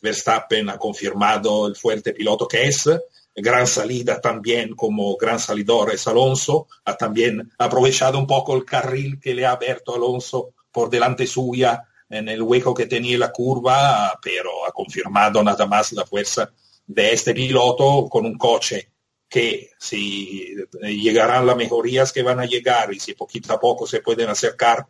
Verstappen 0.00 0.70
ha 0.70 0.78
confirmado 0.78 1.66
el 1.66 1.76
fuerte 1.76 2.12
piloto 2.12 2.48
que 2.48 2.64
es. 2.64 2.88
Gran 3.34 3.66
salida 3.66 4.20
también 4.20 4.74
como 4.74 5.16
gran 5.16 5.38
salidor 5.38 5.92
es 5.92 6.06
Alonso. 6.06 6.66
Ha 6.84 6.96
también 6.96 7.50
aprovechado 7.58 8.18
un 8.18 8.26
poco 8.26 8.56
el 8.56 8.64
carril 8.64 9.20
que 9.20 9.34
le 9.34 9.46
ha 9.46 9.52
abierto 9.52 9.94
Alonso 9.94 10.54
por 10.70 10.90
delante 10.90 11.26
suya 11.26 11.84
en 12.08 12.28
el 12.28 12.42
hueco 12.42 12.74
que 12.74 12.86
tenía 12.86 13.18
la 13.18 13.30
curva, 13.30 14.18
pero 14.22 14.66
ha 14.66 14.72
confirmado 14.72 15.42
nada 15.42 15.66
más 15.66 15.92
la 15.92 16.04
fuerza 16.04 16.50
de 16.86 17.12
este 17.12 17.32
piloto 17.32 18.08
con 18.08 18.26
un 18.26 18.36
coche 18.36 18.89
que 19.30 19.70
si 19.78 20.56
llegarán 20.82 21.46
las 21.46 21.56
mejorías 21.56 22.12
que 22.12 22.24
van 22.24 22.40
a 22.40 22.46
llegar 22.46 22.92
y 22.92 22.98
si 22.98 23.14
poquito 23.14 23.54
a 23.54 23.60
poco 23.60 23.86
se 23.86 24.00
pueden 24.00 24.28
acercar, 24.28 24.86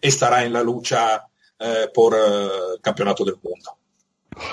estará 0.00 0.42
en 0.42 0.54
la 0.54 0.62
lucha 0.62 1.26
eh, 1.58 1.88
por 1.94 2.14
eh, 2.14 2.78
campeonato 2.80 3.26
del 3.26 3.36
mundo. 3.42 3.76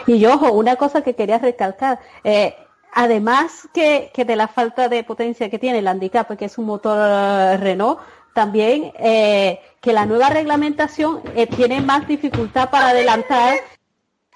Y 0.05 0.23
ojo, 0.25 0.51
una 0.51 0.75
cosa 0.75 1.01
que 1.01 1.15
quería 1.15 1.39
recalcar, 1.39 1.99
eh, 2.25 2.55
además 2.93 3.69
que, 3.73 4.11
de 4.13 4.35
la 4.35 4.49
falta 4.49 4.89
de 4.89 5.05
potencia 5.05 5.49
que 5.49 5.57
tiene 5.57 5.79
el 5.79 5.87
handicap, 5.87 6.37
que 6.37 6.45
es 6.45 6.57
un 6.57 6.65
motor 6.65 6.97
Renault, 7.59 7.99
también 8.33 8.91
que 8.93 9.93
la 9.93 10.05
nueva 10.05 10.29
reglamentación 10.29 11.21
tiene 11.55 11.81
más 11.81 12.07
dificultad 12.07 12.69
para 12.69 12.89
adelantar 12.89 13.59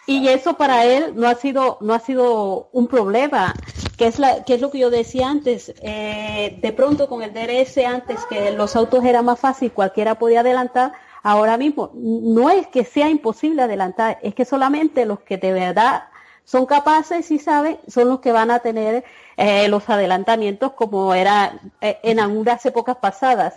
y 0.08 0.28
eso 0.28 0.56
para 0.56 0.86
él 0.86 1.14
no 1.16 1.28
ha 1.28 1.36
sido 1.36 1.78
no 1.82 1.94
ha 1.94 2.00
sido 2.00 2.70
un 2.72 2.88
problema 2.88 3.56
que 3.98 4.08
es 4.08 4.20
la 4.20 4.44
que 4.44 4.56
es 4.56 4.62
lo 4.62 4.70
que 4.70 4.80
yo 4.80 4.90
decía 4.90 5.30
antes. 5.30 5.74
Eh, 5.82 6.58
de 6.62 6.74
pronto 6.74 7.10
con 7.10 7.24
el 7.24 7.34
DRS 7.34 7.78
antes 7.86 8.20
que 8.30 8.52
los 8.52 8.76
autos 8.76 9.04
era 9.04 9.22
más 9.22 9.40
fácil 9.40 9.72
cualquiera 9.72 10.16
podía 10.16 10.42
adelantar 10.42 10.94
ahora 11.24 11.58
mismo 11.58 11.92
no 11.96 12.50
es 12.50 12.68
que 12.68 12.86
sea 12.86 13.10
imposible 13.10 13.64
adelantar 13.64 14.20
es 14.22 14.36
que 14.36 14.46
solamente 14.46 15.06
los 15.06 15.22
que 15.22 15.38
de 15.38 15.54
verdad 15.54 16.04
son 16.44 16.68
capaces 16.68 17.32
y 17.32 17.40
saben 17.40 17.80
son 17.88 18.10
los 18.10 18.20
que 18.20 18.32
van 18.32 18.52
a 18.52 18.60
tener 18.60 19.04
eh, 19.38 19.68
los 19.68 19.90
adelantamientos 19.90 20.74
como 20.74 21.14
era 21.16 21.60
eh, 21.82 21.98
en 22.04 22.20
algunas 22.20 22.64
épocas 22.66 22.98
pasadas. 22.98 23.56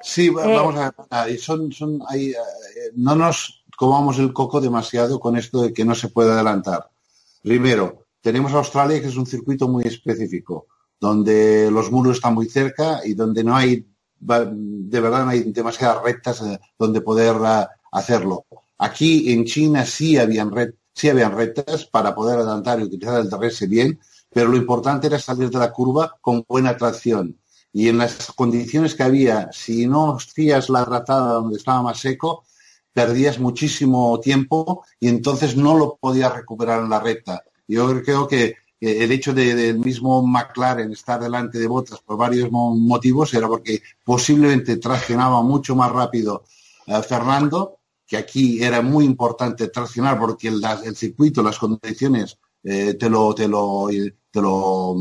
Sí 0.00 0.30
vamos 0.30 0.74
a, 1.10 1.26
son 1.38 1.70
son 1.70 2.00
ahí 2.08 2.32
no 2.94 3.14
nos 3.14 3.61
comamos 3.82 4.20
el 4.20 4.32
coco 4.32 4.60
demasiado 4.60 5.18
con 5.18 5.36
esto 5.36 5.60
de 5.60 5.72
que 5.72 5.84
no 5.84 5.96
se 5.96 6.06
puede 6.06 6.30
adelantar. 6.30 6.88
Primero, 7.42 8.04
tenemos 8.20 8.52
Australia, 8.52 9.00
que 9.00 9.08
es 9.08 9.16
un 9.16 9.26
circuito 9.26 9.66
muy 9.66 9.82
específico, 9.82 10.68
donde 11.00 11.68
los 11.68 11.90
muros 11.90 12.18
están 12.18 12.34
muy 12.34 12.48
cerca 12.48 13.00
y 13.04 13.14
donde 13.14 13.42
no 13.42 13.56
hay, 13.56 13.84
de 14.20 15.00
verdad, 15.00 15.24
no 15.24 15.30
hay 15.30 15.50
demasiadas 15.50 16.00
rectas 16.00 16.42
eh, 16.42 16.60
donde 16.78 17.00
poder 17.00 17.34
eh, 17.44 17.66
hacerlo. 17.90 18.46
Aquí 18.78 19.32
en 19.32 19.46
China 19.46 19.84
sí 19.84 20.16
habían, 20.16 20.52
sí 20.94 21.08
habían 21.08 21.32
rectas 21.32 21.84
para 21.84 22.14
poder 22.14 22.38
adelantar 22.38 22.78
y 22.78 22.84
utilizar 22.84 23.20
el 23.20 23.28
DRS 23.28 23.68
bien, 23.68 23.98
pero 24.32 24.48
lo 24.48 24.56
importante 24.58 25.08
era 25.08 25.18
salir 25.18 25.50
de 25.50 25.58
la 25.58 25.72
curva 25.72 26.18
con 26.20 26.44
buena 26.48 26.76
tracción. 26.76 27.36
Y 27.72 27.88
en 27.88 27.98
las 27.98 28.30
condiciones 28.36 28.94
que 28.94 29.02
había, 29.02 29.50
si 29.50 29.88
no 29.88 30.14
hacías 30.14 30.70
la 30.70 30.84
tratada 30.84 31.32
donde 31.32 31.56
estaba 31.56 31.82
más 31.82 31.98
seco, 31.98 32.44
perdías 32.92 33.38
muchísimo 33.38 34.18
tiempo 34.20 34.84
y 35.00 35.08
entonces 35.08 35.56
no 35.56 35.76
lo 35.76 35.96
podías 35.96 36.34
recuperar 36.34 36.82
en 36.82 36.90
la 36.90 37.00
recta. 37.00 37.42
Yo 37.66 38.02
creo 38.02 38.28
que 38.28 38.56
el 38.80 39.12
hecho 39.12 39.32
del 39.32 39.78
mismo 39.78 40.26
McLaren 40.26 40.92
estar 40.92 41.20
delante 41.20 41.58
de 41.58 41.68
Bottas 41.68 42.00
por 42.00 42.16
varios 42.16 42.50
motivos 42.50 43.32
era 43.32 43.46
porque 43.46 43.80
posiblemente 44.04 44.76
traccionaba 44.76 45.42
mucho 45.42 45.76
más 45.76 45.92
rápido 45.92 46.44
a 46.88 47.00
Fernando, 47.02 47.78
que 48.06 48.16
aquí 48.16 48.62
era 48.62 48.82
muy 48.82 49.04
importante 49.04 49.68
traccionar 49.68 50.18
porque 50.18 50.48
el, 50.48 50.96
circuito, 50.96 51.42
las 51.42 51.58
condiciones 51.58 52.38
eh, 52.64 52.94
te, 52.94 53.08
lo, 53.08 53.34
te, 53.34 53.46
lo, 53.46 53.88
te 54.30 54.40
lo 54.42 54.96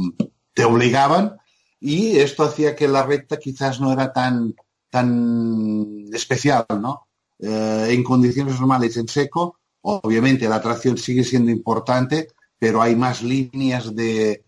te 0.54 0.64
obligaban 0.64 1.38
y 1.80 2.18
esto 2.20 2.44
hacía 2.44 2.76
que 2.76 2.88
la 2.88 3.04
recta 3.04 3.38
quizás 3.38 3.80
no 3.80 3.92
era 3.92 4.14
tan, 4.14 4.54
tan 4.90 6.06
especial, 6.14 6.66
¿no? 6.80 7.08
Eh, 7.42 7.88
en 7.90 8.04
condiciones 8.04 8.60
normales 8.60 8.96
en 8.98 9.08
seco, 9.08 9.58
obviamente 9.82 10.48
la 10.48 10.62
tracción 10.62 10.98
sigue 10.98 11.24
siendo 11.24 11.50
importante, 11.50 12.28
pero 12.60 12.82
hay 12.82 12.96
más 12.96 13.24
líneas 13.24 13.96
de, 13.96 14.44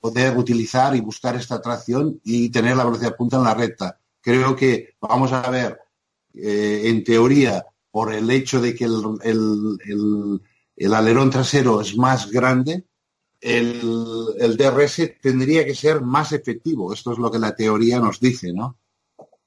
poder 0.00 0.36
utilizar 0.36 0.96
y 0.96 1.00
buscar 1.00 1.36
esta 1.36 1.60
tracción 1.60 2.18
y 2.24 2.48
tener 2.48 2.76
la 2.76 2.84
velocidad 2.84 3.16
punta 3.16 3.36
en 3.36 3.44
la 3.44 3.54
recta. 3.54 4.00
Creo 4.22 4.56
que 4.56 4.94
vamos 5.00 5.30
a 5.32 5.48
ver, 5.50 5.78
eh, 6.34 6.82
en 6.86 7.04
teoría, 7.04 7.66
por 7.90 8.12
el 8.14 8.30
hecho 8.30 8.60
de 8.62 8.74
que 8.74 8.84
el, 8.84 10.40
alerón 10.94 11.30
trasero 11.30 11.82
es 11.82 11.96
más 11.98 12.30
grande, 12.30 12.86
el, 13.40 14.56
DRS 14.56 15.12
tendría 15.20 15.66
que 15.66 15.74
ser 15.74 16.00
más 16.00 16.32
efectivo. 16.32 16.94
Esto 16.94 17.12
es 17.12 17.18
lo 17.18 17.30
que 17.30 17.38
la 17.38 17.54
teoría 17.54 18.00
nos 18.00 18.18
dice, 18.20 18.52
¿no? 18.54 18.78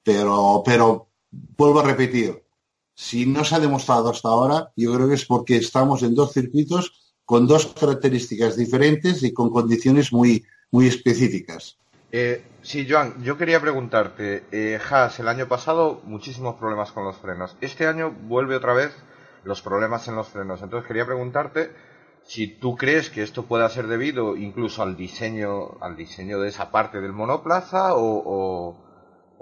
Pero, 0.02 0.62
pero 0.64 1.10
vuelvo 1.30 1.80
a 1.80 1.84
repetir, 1.84 2.42
si 3.00 3.24
no 3.24 3.44
se 3.44 3.54
ha 3.54 3.60
demostrado 3.60 4.10
hasta 4.10 4.28
ahora, 4.28 4.72
yo 4.76 4.92
creo 4.92 5.08
que 5.08 5.14
es 5.14 5.24
porque 5.24 5.56
estamos 5.56 6.02
en 6.02 6.14
dos 6.14 6.34
circuitos 6.34 7.14
con 7.24 7.46
dos 7.46 7.64
características 7.68 8.56
diferentes 8.56 9.22
y 9.22 9.32
con 9.32 9.48
condiciones 9.48 10.12
muy, 10.12 10.44
muy 10.70 10.86
específicas. 10.86 11.78
Eh, 12.12 12.44
sí, 12.60 12.86
Joan, 12.86 13.22
yo 13.24 13.38
quería 13.38 13.58
preguntarte, 13.58 14.44
eh, 14.52 14.78
Haas, 14.78 15.18
el 15.18 15.28
año 15.28 15.48
pasado 15.48 16.02
muchísimos 16.04 16.56
problemas 16.56 16.92
con 16.92 17.04
los 17.04 17.16
frenos. 17.16 17.56
Este 17.62 17.86
año 17.86 18.14
vuelve 18.28 18.54
otra 18.54 18.74
vez 18.74 18.92
los 19.44 19.62
problemas 19.62 20.06
en 20.06 20.16
los 20.16 20.28
frenos. 20.28 20.60
Entonces 20.60 20.86
quería 20.86 21.06
preguntarte 21.06 21.70
si 22.22 22.48
tú 22.48 22.76
crees 22.76 23.08
que 23.08 23.22
esto 23.22 23.46
pueda 23.46 23.70
ser 23.70 23.86
debido 23.86 24.36
incluso 24.36 24.82
al 24.82 24.98
diseño, 24.98 25.78
al 25.80 25.96
diseño 25.96 26.38
de 26.38 26.50
esa 26.50 26.70
parte 26.70 27.00
del 27.00 27.14
monoplaza 27.14 27.94
o 27.94 28.22
¿O 28.26 28.89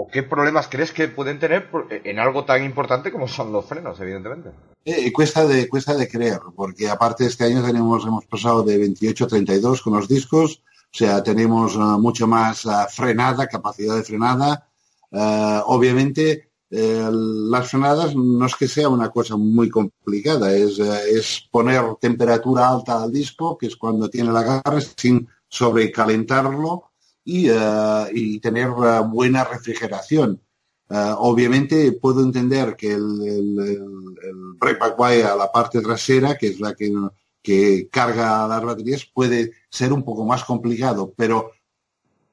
qué 0.06 0.22
problemas 0.22 0.68
crees 0.68 0.92
que 0.92 1.08
pueden 1.08 1.40
tener 1.40 1.68
en 1.90 2.18
algo 2.20 2.44
tan 2.44 2.64
importante 2.64 3.10
como 3.10 3.26
son 3.26 3.52
los 3.52 3.66
frenos, 3.66 3.98
evidentemente? 4.00 4.50
Eh, 4.84 5.12
cuesta, 5.12 5.44
de, 5.44 5.68
cuesta 5.68 5.94
de 5.94 6.08
creer, 6.08 6.38
porque 6.54 6.88
aparte 6.88 7.26
este 7.26 7.44
año 7.44 7.64
tenemos, 7.64 8.06
hemos 8.06 8.24
pasado 8.26 8.62
de 8.62 8.78
28 8.78 9.24
a 9.24 9.28
32 9.28 9.82
con 9.82 9.94
los 9.94 10.06
discos, 10.06 10.62
o 10.92 10.96
sea, 10.96 11.22
tenemos 11.22 11.76
uh, 11.76 11.98
mucho 11.98 12.26
más 12.26 12.64
uh, 12.64 12.86
frenada, 12.88 13.46
capacidad 13.46 13.96
de 13.96 14.04
frenada. 14.04 14.68
Uh, 15.10 15.60
obviamente, 15.66 16.50
eh, 16.70 17.08
las 17.12 17.68
frenadas 17.70 18.14
no 18.14 18.46
es 18.46 18.54
que 18.54 18.68
sea 18.68 18.88
una 18.88 19.10
cosa 19.10 19.36
muy 19.36 19.68
complicada, 19.68 20.54
es, 20.54 20.78
es 20.78 21.48
poner 21.50 21.82
temperatura 22.00 22.68
alta 22.68 23.02
al 23.02 23.12
disco, 23.12 23.58
que 23.58 23.66
es 23.66 23.76
cuando 23.76 24.08
tiene 24.08 24.32
la 24.32 24.40
agarre, 24.40 24.80
sin 24.96 25.28
sobrecalentarlo 25.48 26.87
eh, 27.30 28.10
y, 28.14 28.40
tener 28.40 28.68
eh, 28.68 29.00
buena 29.06 29.44
refrigeración. 29.44 30.40
Eh, 30.88 31.14
obviamente 31.18 31.92
puedo 31.92 32.22
entender 32.22 32.74
que 32.74 32.92
el, 32.92 33.22
el, 33.22 35.02
a 35.02 35.36
la 35.36 35.52
parte 35.52 35.82
trasera, 35.82 36.38
que 36.38 36.48
es 36.48 36.60
la 36.60 36.74
que, 36.74 37.88
carga 37.90 38.48
las 38.48 38.62
baterías, 38.62 39.04
puede 39.04 39.52
ser 39.70 39.92
un 39.92 40.04
poco 40.04 40.24
más 40.24 40.44
complicado, 40.44 41.12
pero 41.16 41.52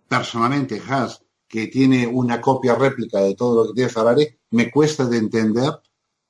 personalmente 0.07 0.81
Haas, 0.87 1.21
que 1.47 1.67
tiene 1.67 2.07
una 2.07 2.39
copia 2.39 2.75
réplica 2.75 3.19
de 3.19 3.35
todo 3.35 3.63
lo 3.63 3.69
que 3.69 3.75
tiene 3.75 3.89
Ferrari, 3.89 4.27
me 4.51 4.71
cuesta 4.71 5.05
de 5.05 5.17
entender 5.17 5.71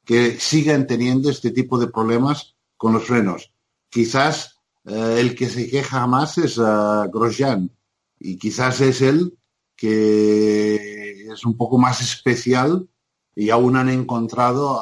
que 0.04 0.39
sigan 0.39 0.88
teniendo 0.88 1.30
este 1.30 1.51
tipo 1.51 1.80
de 1.80 1.88
problemas 1.88 2.56
con 2.78 2.93
los 2.93 3.06
frenos. 3.06 3.51
Quizás 3.89 4.60
el 4.84 5.36
que 5.36 5.49
se 5.49 5.67
queja 5.67 6.06
más 6.06 6.38
es 6.38 6.60
Grosjean, 6.60 7.71
y 8.19 8.38
quizás 8.38 8.82
es 8.82 9.01
él 9.01 9.38
que 9.75 11.28
es 11.32 11.45
un 11.45 11.58
poco 11.58 11.78
más 11.78 12.01
especial 12.01 12.88
y 13.36 13.49
aún 13.49 13.75
han 13.75 13.89
encontrado 13.89 14.80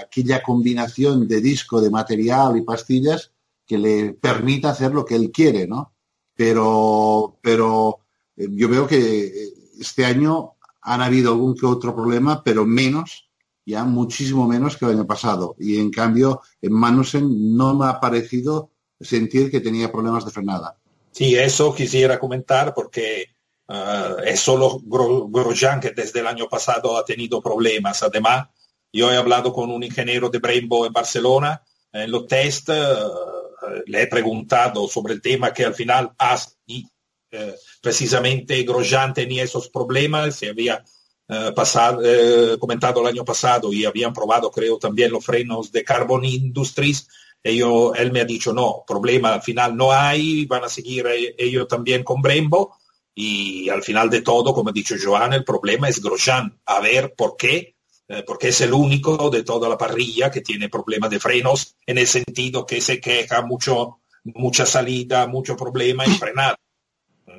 aquella 0.00 0.42
combinación 0.42 1.26
de 1.26 1.40
disco, 1.40 1.80
de 1.80 1.90
material 1.90 2.56
y 2.56 2.62
pastillas 2.62 3.32
que 3.66 3.78
le 3.78 4.12
permita 4.12 4.70
hacer 4.70 4.92
lo 4.94 5.04
que 5.04 5.16
él 5.16 5.32
quiere, 5.32 5.66
¿no? 5.66 5.92
Pero, 6.34 7.38
pero 7.42 8.00
eh, 8.36 8.46
yo 8.50 8.68
veo 8.68 8.86
que 8.86 9.24
eh, 9.24 9.54
este 9.80 10.04
año 10.04 10.52
han 10.82 11.02
habido 11.02 11.32
algún 11.32 11.56
que 11.56 11.66
otro 11.66 11.94
problema, 11.94 12.44
pero 12.44 12.64
menos, 12.64 13.28
ya 13.64 13.84
muchísimo 13.84 14.46
menos 14.46 14.76
que 14.76 14.84
el 14.84 14.92
año 14.92 15.06
pasado. 15.06 15.56
Y 15.58 15.78
en 15.78 15.90
cambio, 15.90 16.42
en 16.62 16.72
Manusen 16.72 17.56
no 17.56 17.74
me 17.74 17.86
ha 17.86 17.98
parecido 17.98 18.70
sentir 19.00 19.50
que 19.50 19.60
tenía 19.60 19.90
problemas 19.90 20.24
de 20.24 20.30
frenada. 20.30 20.78
Sí, 21.16 21.34
eso 21.34 21.74
quisiera 21.74 22.18
comentar 22.18 22.74
porque 22.74 23.28
uh, 23.68 24.20
es 24.22 24.38
solo 24.38 24.78
Grosjean 24.84 25.80
que 25.80 25.92
desde 25.92 26.20
el 26.20 26.26
año 26.26 26.46
pasado 26.46 26.98
ha 26.98 27.06
tenido 27.06 27.40
problemas. 27.40 28.02
Además, 28.02 28.48
yo 28.92 29.10
he 29.10 29.16
hablado 29.16 29.50
con 29.50 29.70
un 29.70 29.82
ingeniero 29.82 30.28
de 30.28 30.40
Brembo 30.40 30.84
en 30.84 30.92
Barcelona. 30.92 31.62
En 31.90 32.10
los 32.10 32.26
test 32.26 32.68
uh, 32.68 32.74
le 33.86 34.02
he 34.02 34.06
preguntado 34.08 34.86
sobre 34.88 35.14
el 35.14 35.22
tema 35.22 35.54
que 35.54 35.64
al 35.64 35.72
final 35.72 36.12
has, 36.18 36.58
y, 36.66 36.84
uh, 37.32 37.54
precisamente 37.80 38.62
Grosjean 38.64 39.14
tenía 39.14 39.44
esos 39.44 39.70
problemas, 39.70 40.36
se 40.36 40.50
había 40.50 40.84
comentado 42.60 43.00
el 43.00 43.06
año 43.08 43.24
pasado 43.24 43.72
y 43.72 43.84
habían 43.84 44.12
probado, 44.12 44.48
creo, 44.50 44.78
también 44.78 45.10
los 45.10 45.24
frenos 45.24 45.72
de 45.72 45.82
Carbon 45.82 46.24
Industries 46.24 47.08
él 47.42 48.12
me 48.12 48.20
ha 48.20 48.24
dicho, 48.24 48.52
no, 48.52 48.84
problema 48.86 49.34
al 49.34 49.42
final 49.42 49.76
no 49.76 49.92
hay, 49.92 50.46
van 50.46 50.64
a 50.64 50.68
seguir 50.68 51.06
eh, 51.06 51.34
ellos 51.38 51.68
también 51.68 52.02
con 52.02 52.20
Brembo. 52.20 52.76
Y 53.14 53.70
al 53.70 53.82
final 53.82 54.10
de 54.10 54.20
todo, 54.20 54.52
como 54.52 54.70
ha 54.70 54.72
dicho 54.72 54.94
Joan, 55.02 55.32
el 55.32 55.44
problema 55.44 55.88
es 55.88 56.02
Grosjean. 56.02 56.60
A 56.66 56.80
ver 56.80 57.14
por 57.14 57.36
qué, 57.36 57.76
eh, 58.08 58.22
porque 58.26 58.48
es 58.48 58.60
el 58.60 58.74
único 58.74 59.30
de 59.30 59.42
toda 59.42 59.68
la 59.68 59.78
parrilla 59.78 60.30
que 60.30 60.42
tiene 60.42 60.68
problemas 60.68 61.10
de 61.10 61.18
frenos, 61.18 61.76
en 61.86 61.98
el 61.98 62.06
sentido 62.06 62.66
que 62.66 62.80
se 62.80 63.00
queja 63.00 63.42
mucho, 63.42 64.00
mucha 64.22 64.66
salida, 64.66 65.26
mucho 65.26 65.56
problema 65.56 66.04
en 66.04 66.18
frenar. 66.18 66.56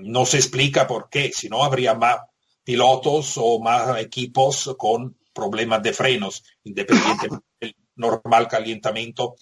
No 0.02 0.26
se 0.26 0.38
explica 0.38 0.88
por 0.88 1.10
qué, 1.10 1.32
si 1.34 1.48
no 1.48 1.64
habría 1.64 1.94
más 1.94 2.18
pilotos 2.64 3.36
o 3.38 3.60
más 3.60 4.00
equipos 4.00 4.76
con 4.78 5.16
problemas 5.32 5.82
de 5.84 5.94
frenos, 5.94 6.44
independientemente 6.64 7.46
del 7.62 7.76
normal 7.96 8.48
calentamiento 8.48 9.36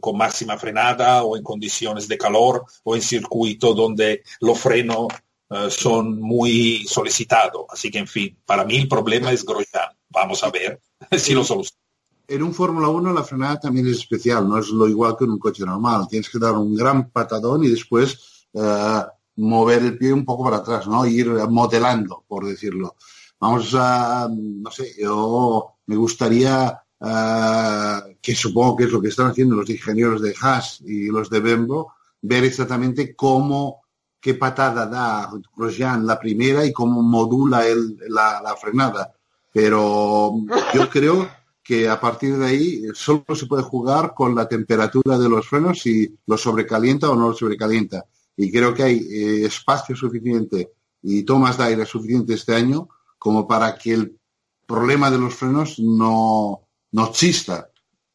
con 0.00 0.16
máxima 0.16 0.58
frenada 0.58 1.22
o 1.22 1.36
en 1.36 1.42
condiciones 1.42 2.06
de 2.08 2.18
calor 2.18 2.64
o 2.84 2.94
en 2.94 3.02
circuito 3.02 3.74
donde 3.74 4.22
los 4.40 4.58
frenos 4.58 5.08
eh, 5.50 5.68
son 5.70 6.20
muy 6.20 6.84
solicitados. 6.86 7.66
Así 7.70 7.90
que, 7.90 7.98
en 7.98 8.06
fin, 8.06 8.38
para 8.44 8.64
mí 8.64 8.76
el 8.76 8.88
problema 8.88 9.32
es 9.32 9.44
Grosjean. 9.44 9.96
Vamos 10.10 10.44
a 10.44 10.50
ver 10.50 10.80
si 11.18 11.34
lo 11.34 11.44
soluciona. 11.44 11.78
En 12.26 12.42
un 12.42 12.52
Fórmula 12.52 12.88
1 12.88 13.14
la 13.14 13.24
frenada 13.24 13.58
también 13.58 13.86
es 13.86 13.96
especial, 13.96 14.46
no 14.46 14.58
es 14.58 14.68
lo 14.68 14.86
igual 14.86 15.16
que 15.16 15.24
en 15.24 15.30
un 15.30 15.38
coche 15.38 15.64
normal. 15.64 16.06
Tienes 16.08 16.28
que 16.28 16.38
dar 16.38 16.52
un 16.52 16.74
gran 16.74 17.10
patadón 17.10 17.64
y 17.64 17.68
después 17.68 18.46
eh, 18.52 19.02
mover 19.36 19.82
el 19.82 19.96
pie 19.96 20.12
un 20.12 20.26
poco 20.26 20.44
para 20.44 20.58
atrás, 20.58 20.86
¿no? 20.86 21.06
Ir 21.06 21.28
modelando, 21.48 22.24
por 22.28 22.44
decirlo. 22.44 22.96
Vamos 23.40 23.74
a, 23.74 24.28
no 24.30 24.70
sé, 24.70 24.94
yo 25.00 25.78
me 25.86 25.96
gustaría 25.96 26.82
Ah, 27.00 28.04
que 28.20 28.34
supongo 28.34 28.76
que 28.76 28.84
es 28.84 28.90
lo 28.90 29.00
que 29.00 29.08
están 29.08 29.28
haciendo 29.28 29.54
los 29.54 29.70
ingenieros 29.70 30.20
de 30.20 30.34
Haas 30.40 30.80
y 30.80 31.06
los 31.06 31.30
de 31.30 31.40
Bembo, 31.40 31.92
ver 32.22 32.44
exactamente 32.44 33.14
cómo, 33.14 33.82
qué 34.20 34.34
patada 34.34 34.86
da 34.86 35.30
Grosjean 35.56 36.06
la 36.06 36.18
primera 36.18 36.64
y 36.64 36.72
cómo 36.72 37.02
modula 37.02 37.62
la, 38.08 38.56
frenada. 38.60 39.12
Pero 39.52 40.34
yo 40.74 40.90
creo 40.90 41.28
que 41.62 41.88
a 41.88 42.00
partir 42.00 42.36
de 42.36 42.46
ahí 42.46 42.82
solo 42.94 43.24
se 43.34 43.46
puede 43.46 43.62
jugar 43.62 44.14
con 44.14 44.34
la 44.34 44.48
temperatura 44.48 45.18
de 45.18 45.28
los 45.28 45.46
frenos 45.46 45.80
si 45.80 46.18
los 46.26 46.40
sobrecalienta 46.40 47.10
o 47.10 47.16
no 47.16 47.28
los 47.28 47.38
sobrecalienta. 47.38 48.06
Y 48.36 48.50
creo 48.50 48.74
que 48.74 48.82
hay 48.82 48.98
eh, 48.98 49.46
espacio 49.46 49.94
suficiente 49.94 50.72
y 51.02 51.22
tomas 51.22 51.58
de 51.58 51.64
aire 51.64 51.86
suficiente 51.86 52.34
este 52.34 52.54
año 52.54 52.88
como 53.18 53.46
para 53.46 53.76
que 53.76 53.94
el 53.94 54.18
problema 54.66 55.10
de 55.10 55.18
los 55.18 55.34
frenos 55.34 55.78
no, 55.78 56.67
no 56.92 57.12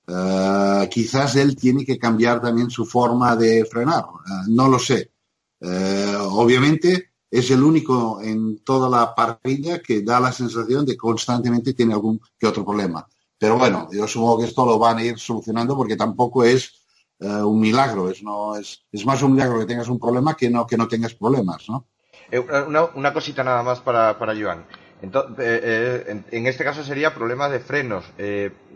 Uh, 0.06 0.90
quizás 0.90 1.38
él 1.38 1.56
tiene 1.56 1.86
que 1.86 1.98
cambiar 1.98 2.42
también 2.42 2.70
su 2.70 2.86
forma 2.86 3.38
de 3.38 3.64
frenar, 3.64 4.04
uh, 4.04 4.50
no 4.50 4.68
lo 4.68 4.78
sé. 4.78 5.14
Uh, 5.62 6.28
obviamente 6.30 7.14
es 7.32 7.50
el 7.52 7.64
único 7.64 8.22
en 8.22 8.64
toda 8.66 8.90
la 8.90 9.16
parrilla 9.16 9.80
que 9.80 10.02
da 10.02 10.20
la 10.20 10.34
sensación 10.34 10.86
de 10.86 10.98
constantemente 10.98 11.74
tiene 11.74 11.94
algún 11.94 12.20
que 12.38 12.48
otro 12.48 12.66
problema. 12.66 13.08
Pero 13.40 13.58
bueno, 13.58 13.90
yo 13.92 14.08
supongo 14.08 14.40
que 14.40 14.46
esto 14.46 14.66
lo 14.66 14.78
van 14.78 15.00
a 15.00 15.04
ir 15.04 15.18
solucionando 15.18 15.76
porque 15.76 15.96
tampoco 15.96 16.44
es 16.44 16.86
eh, 17.20 17.28
un 17.28 17.60
milagro, 17.60 18.10
es, 18.10 18.22
no, 18.22 18.56
es, 18.56 18.86
es 18.92 19.06
más 19.06 19.22
un 19.24 19.34
milagro 19.34 19.60
que 19.60 19.66
tengas 19.66 19.88
un 19.88 20.00
problema 20.00 20.36
que 20.36 20.50
no, 20.50 20.68
que 20.68 20.78
no 20.78 20.88
tengas 20.88 21.14
problemas, 21.16 21.68
¿no? 21.70 21.88
Eh, 22.30 22.40
una, 22.40 22.86
una, 22.86 23.14
cosita 23.14 23.44
nada 23.44 23.64
más 23.64 23.80
para, 23.82 24.18
para 24.20 24.36
Joan. 24.36 24.66
Entonces, 25.04 25.36
eh, 25.40 26.24
en, 26.32 26.48
este 26.48 26.64
caso 26.64 26.82
sería 26.82 27.14
problema 27.14 27.50
de 27.50 27.60
frenos. 27.60 28.06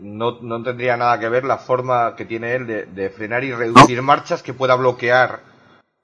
no, 0.00 0.40
no, 0.42 0.62
tendría 0.62 0.96
nada 0.96 1.18
que 1.18 1.28
ver 1.30 1.44
la 1.44 1.56
forma 1.56 2.14
que 2.14 2.26
tiene 2.26 2.54
él 2.54 2.66
de, 2.66 3.10
frenar 3.10 3.42
y 3.44 3.52
reducir 3.52 4.02
marchas 4.02 4.42
que 4.42 4.52
pueda 4.52 4.76
bloquear. 4.76 5.40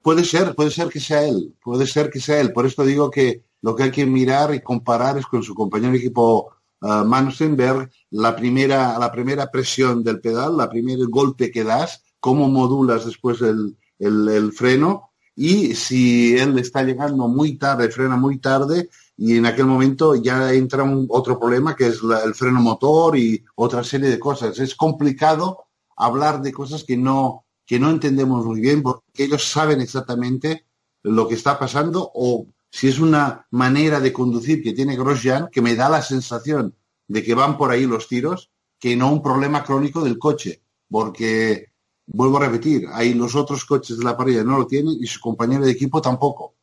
Puede 0.01 0.23
ser, 0.23 0.55
puede 0.55 0.71
ser 0.71 0.89
que 0.89 0.99
sea 0.99 1.23
él, 1.23 1.53
puede 1.63 1.85
ser 1.85 2.09
que 2.09 2.19
sea 2.19 2.41
él. 2.41 2.51
Por 2.51 2.65
esto 2.65 2.83
digo 2.83 3.11
que 3.11 3.43
lo 3.61 3.75
que 3.75 3.83
hay 3.83 3.91
que 3.91 4.05
mirar 4.05 4.53
y 4.53 4.61
comparar 4.61 5.17
es 5.17 5.27
con 5.27 5.43
su 5.43 5.53
compañero 5.53 5.91
de 5.91 5.99
equipo 5.99 6.53
uh, 6.81 7.55
ver 7.55 7.89
la 8.09 8.35
primera, 8.35 8.97
la 8.97 9.11
primera 9.11 9.51
presión 9.51 10.03
del 10.03 10.19
pedal, 10.19 10.57
la 10.57 10.69
primer 10.69 10.99
golpe 11.07 11.51
que 11.51 11.63
das, 11.63 12.03
cómo 12.19 12.47
modulas 12.47 13.05
después 13.05 13.41
el, 13.41 13.77
el, 13.99 14.51
freno 14.51 15.11
y 15.35 15.75
si 15.75 16.37
él 16.37 16.57
está 16.59 16.83
llegando 16.83 17.27
muy 17.27 17.57
tarde, 17.57 17.89
frena 17.89 18.15
muy 18.15 18.39
tarde 18.39 18.89
y 19.17 19.37
en 19.37 19.45
aquel 19.45 19.65
momento 19.65 20.15
ya 20.15 20.53
entra 20.53 20.83
un, 20.83 21.07
otro 21.09 21.39
problema 21.39 21.75
que 21.75 21.87
es 21.87 22.01
el 22.25 22.35
freno 22.35 22.61
motor 22.61 23.17
y 23.17 23.43
otra 23.55 23.83
serie 23.83 24.09
de 24.09 24.19
cosas. 24.19 24.59
Es 24.59 24.75
complicado 24.75 25.65
hablar 25.95 26.41
de 26.41 26.51
cosas 26.51 26.83
que 26.83 26.97
no, 26.97 27.45
que 27.65 27.79
no 27.79 27.89
entendemos 27.89 28.45
muy 28.45 28.59
bien 28.59 28.83
porque 28.83 29.23
ellos 29.23 29.49
saben 29.49 29.79
exactamente 29.81 30.65
lo 31.03 31.27
que 31.27 31.35
está 31.35 31.57
pasando 31.57 32.11
o 32.13 32.47
si 32.71 32.89
es 32.89 32.99
una 32.99 33.47
manera 33.51 34.01
de 34.01 34.11
conducir 34.11 34.61
que 34.61 34.73
tiene 34.73 34.97
Grosjean, 34.97 35.49
que 35.49 35.61
me 35.61 35.75
da 35.75 35.87
la 35.87 36.01
sensación 36.01 36.75
de 37.07 37.23
que 37.23 37.33
van 37.33 37.57
por 37.57 37.71
ahí 37.71 37.85
los 37.85 38.07
tiros, 38.09 38.51
que 38.79 38.97
no 38.97 39.11
un 39.11 39.21
problema 39.21 39.63
crónico 39.63 40.03
del 40.03 40.19
coche, 40.19 40.61
porque, 40.89 41.67
vuelvo 42.05 42.37
a 42.37 42.47
repetir, 42.47 42.87
ahí 42.91 43.13
los 43.13 43.35
otros 43.35 43.63
coches 43.63 43.97
de 43.97 44.03
la 44.03 44.17
parrilla 44.17 44.43
no 44.43 44.57
lo 44.57 44.67
tienen 44.67 44.95
y 44.99 45.07
su 45.07 45.21
compañero 45.21 45.63
de 45.63 45.71
equipo 45.71 46.01
tampoco. 46.01 46.55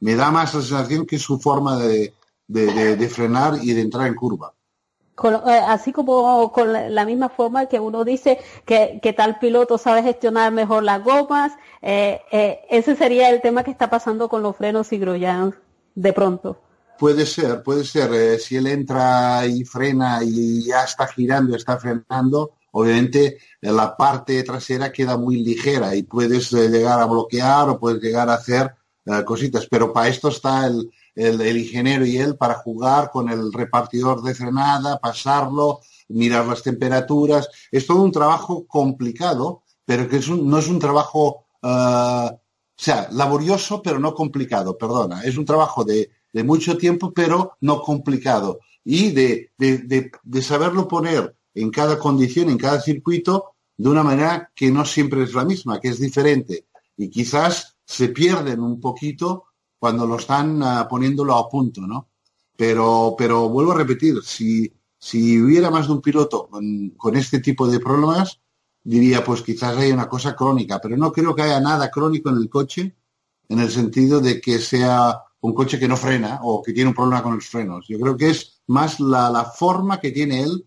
Me 0.00 0.14
da 0.14 0.30
más 0.30 0.54
la 0.54 0.60
sensación 0.60 1.06
que 1.06 1.18
su 1.18 1.38
forma 1.38 1.78
de, 1.78 2.12
frenar 3.08 3.58
y 3.62 3.72
de 3.72 3.80
entrar 3.80 4.06
en 4.06 4.14
curva. 4.14 4.52
Eh, 5.24 5.60
así 5.66 5.92
como 5.92 6.52
con 6.52 6.72
la, 6.72 7.04
misma 7.06 7.30
forma 7.30 7.66
que 7.66 7.80
uno 7.80 8.04
dice 8.04 8.38
que, 8.66 9.00
que, 9.02 9.14
tal 9.14 9.38
piloto 9.38 9.78
sabe 9.78 10.02
gestionar 10.02 10.52
mejor 10.52 10.82
las 10.82 11.02
gomas, 11.02 11.52
eh, 11.80 12.20
eh, 12.30 12.60
ese 12.68 12.96
sería 12.96 13.30
el 13.30 13.40
tema 13.40 13.64
que 13.64 13.70
está 13.70 13.88
pasando 13.88 14.28
con 14.28 14.42
los 14.42 14.54
frenos 14.56 14.92
y 14.92 14.98
Grosjean 14.98 15.54
de 15.94 16.12
pronto. 16.12 16.60
Puede 16.98 17.24
ser, 17.24 17.62
puede 17.62 17.84
ser. 17.84 18.38
Si 18.38 18.56
él 18.56 18.66
entra 18.66 19.46
y 19.46 19.64
frena 19.64 20.20
y 20.22 20.66
ya 20.66 20.84
está 20.84 21.06
girando, 21.06 21.56
está 21.56 21.78
frenando, 21.78 22.52
obviamente 22.72 23.38
la 23.62 23.96
parte 23.96 24.42
trasera 24.42 24.92
queda 24.92 25.16
muy 25.16 25.42
ligera 25.42 25.94
y 25.94 26.02
puedes 26.02 26.52
llegar 26.52 27.00
a 27.00 27.06
bloquear 27.06 27.70
o 27.70 27.78
puedes 27.78 28.02
llegar 28.02 28.28
a 28.28 28.34
hacer 28.34 28.74
cositas. 29.24 29.66
Pero 29.70 29.92
para 29.92 30.08
esto 30.08 30.28
está 30.28 30.66
el, 30.66 30.90
el, 31.14 31.56
ingeniero 31.56 32.04
y 32.04 32.16
él 32.16 32.36
para 32.36 32.54
jugar 32.54 33.10
con 33.10 33.28
el 33.28 33.52
repartidor 33.52 34.22
de 34.22 34.34
frenada, 34.34 34.98
pasarlo, 34.98 35.80
mirar 36.08 36.46
las 36.46 36.62
temperaturas. 36.62 37.48
Es 37.70 37.86
todo 37.86 38.02
un 38.02 38.12
trabajo 38.12 38.66
complicado, 38.66 39.62
pero 39.84 40.08
que 40.08 40.20
no 40.28 40.58
es 40.58 40.68
un 40.68 40.78
trabajo 40.78 41.46
Ah, 41.68 42.30
o 42.32 42.82
sea, 42.82 43.08
laborioso 43.10 43.82
pero 43.82 43.98
no 43.98 44.14
complicado, 44.14 44.78
perdona. 44.78 45.22
Es 45.22 45.36
un 45.36 45.44
trabajo 45.44 45.84
de, 45.84 46.10
mucho 46.44 46.76
tiempo 46.76 47.12
pero 47.12 47.56
no 47.60 47.80
complicado. 47.80 48.60
Y 48.84 49.10
de, 49.10 49.50
de, 49.58 50.42
saberlo 50.42 50.86
poner 50.86 51.34
en 51.54 51.70
cada 51.70 51.98
condición, 51.98 52.50
en 52.50 52.58
cada 52.58 52.80
circuito, 52.80 53.56
de 53.76 53.88
una 53.88 54.04
manera 54.04 54.52
que 54.54 54.70
no 54.70 54.84
siempre 54.84 55.24
es 55.24 55.34
la 55.34 55.44
misma, 55.44 55.80
que 55.80 55.88
es 55.88 55.98
diferente. 55.98 56.66
Y 56.96 57.10
quizás 57.10 57.75
se 57.86 58.10
pierden 58.10 58.60
un 58.60 58.80
poquito 58.80 59.44
cuando 59.78 60.06
lo 60.06 60.16
están 60.16 60.62
uh, 60.62 60.86
poniéndolo 60.88 61.34
a 61.34 61.48
punto, 61.48 61.80
¿no? 61.82 62.08
Pero, 62.56 63.14
pero 63.16 63.48
vuelvo 63.48 63.72
a 63.72 63.76
repetir, 63.76 64.22
si, 64.22 64.72
si 64.98 65.40
hubiera 65.40 65.70
más 65.70 65.86
de 65.86 65.92
un 65.94 66.02
piloto 66.02 66.48
con, 66.48 66.90
con 66.90 67.16
este 67.16 67.40
tipo 67.40 67.66
de 67.66 67.80
problemas, 67.80 68.40
diría, 68.82 69.24
pues 69.24 69.42
quizás 69.42 69.76
hay 69.76 69.92
una 69.92 70.08
cosa 70.08 70.34
crónica, 70.34 70.80
pero 70.80 70.96
no 70.96 71.12
creo 71.12 71.34
que 71.34 71.42
haya 71.42 71.60
nada 71.60 71.90
crónico 71.90 72.30
en 72.30 72.36
el 72.36 72.48
coche, 72.48 72.96
en 73.48 73.60
el 73.60 73.70
sentido 73.70 74.20
de 74.20 74.40
que 74.40 74.58
sea 74.58 75.22
un 75.40 75.54
coche 75.54 75.78
que 75.78 75.88
no 75.88 75.96
frena 75.96 76.40
o 76.42 76.62
que 76.62 76.72
tiene 76.72 76.88
un 76.90 76.94
problema 76.94 77.22
con 77.22 77.34
los 77.34 77.46
frenos. 77.46 77.86
Yo 77.88 77.98
creo 78.00 78.16
que 78.16 78.30
es 78.30 78.62
más 78.66 79.00
la, 79.00 79.44
forma 79.44 80.00
que 80.00 80.10
tiene 80.10 80.42
él 80.42 80.66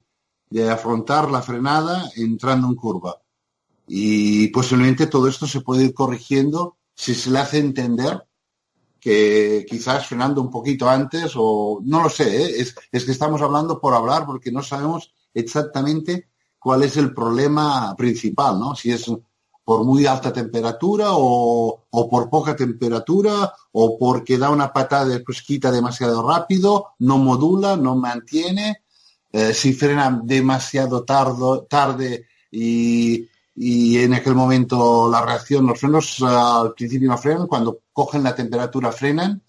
de 0.49 0.69
afrontar 0.69 1.29
la 1.29 1.41
frenada 1.41 2.09
entrando 2.15 2.67
en 2.67 2.75
curva. 2.75 3.21
Y 3.87 4.47
posiblemente 4.49 5.07
todo 5.07 5.27
esto 5.27 5.47
se 5.47 5.61
puede 5.61 5.85
ir 5.85 5.93
corrigiendo 5.93 6.77
si 6.99 7.15
se 7.15 7.31
le 7.31 7.39
hace 7.39 7.59
entender 7.59 8.27
que 8.99 9.65
quizás 9.69 10.05
frenando 10.05 10.41
un 10.41 10.51
poquito 10.51 10.89
antes 10.89 11.31
o 11.37 11.79
no 11.81 12.03
lo 12.03 12.09
sé, 12.09 12.43
¿eh? 12.43 12.59
es, 12.59 12.75
es 12.91 13.05
que 13.05 13.13
estamos 13.13 13.41
hablando 13.41 13.79
por 13.79 13.93
hablar 13.93 14.25
porque 14.25 14.51
no 14.51 14.61
sabemos 14.61 15.13
exactamente 15.33 16.27
cuál 16.59 16.83
es 16.83 16.97
el 16.97 17.13
problema 17.13 17.95
principal, 17.95 18.59
¿no? 18.59 18.75
Si 18.75 18.91
es 18.91 19.09
por 19.63 19.85
muy 19.85 20.05
alta 20.07 20.33
temperatura 20.33 21.11
o, 21.11 21.85
por 21.89 22.29
poca 22.29 22.53
temperatura 22.53 23.53
o 23.71 23.97
porque 23.97 24.37
da 24.37 24.49
una 24.49 24.73
patada 24.73 25.05
de 25.05 25.23
quita 25.23 25.71
demasiado 25.71 26.27
rápido, 26.27 26.87
no 26.99 27.17
modula, 27.17 27.77
no 27.77 27.95
mantiene, 27.95 28.83
eh, 29.31 29.53
si 29.53 29.71
frena 29.71 30.19
demasiado 30.21 31.05
tarde 31.05 32.25
y, 32.51 33.25
en 33.61 34.13
aquel 34.13 34.35
momento 34.35 35.09
la 35.11 35.21
reacción, 35.21 35.67
los 35.67 35.79
frenos 35.79 36.21
al 36.21 36.73
principio 36.73 37.09
no 37.09 37.17
frenan, 37.17 37.47
cuando 37.47 37.81
cogen 37.91 38.23
la 38.23 38.35
temperatura 38.35 38.91
frenan 38.91 39.41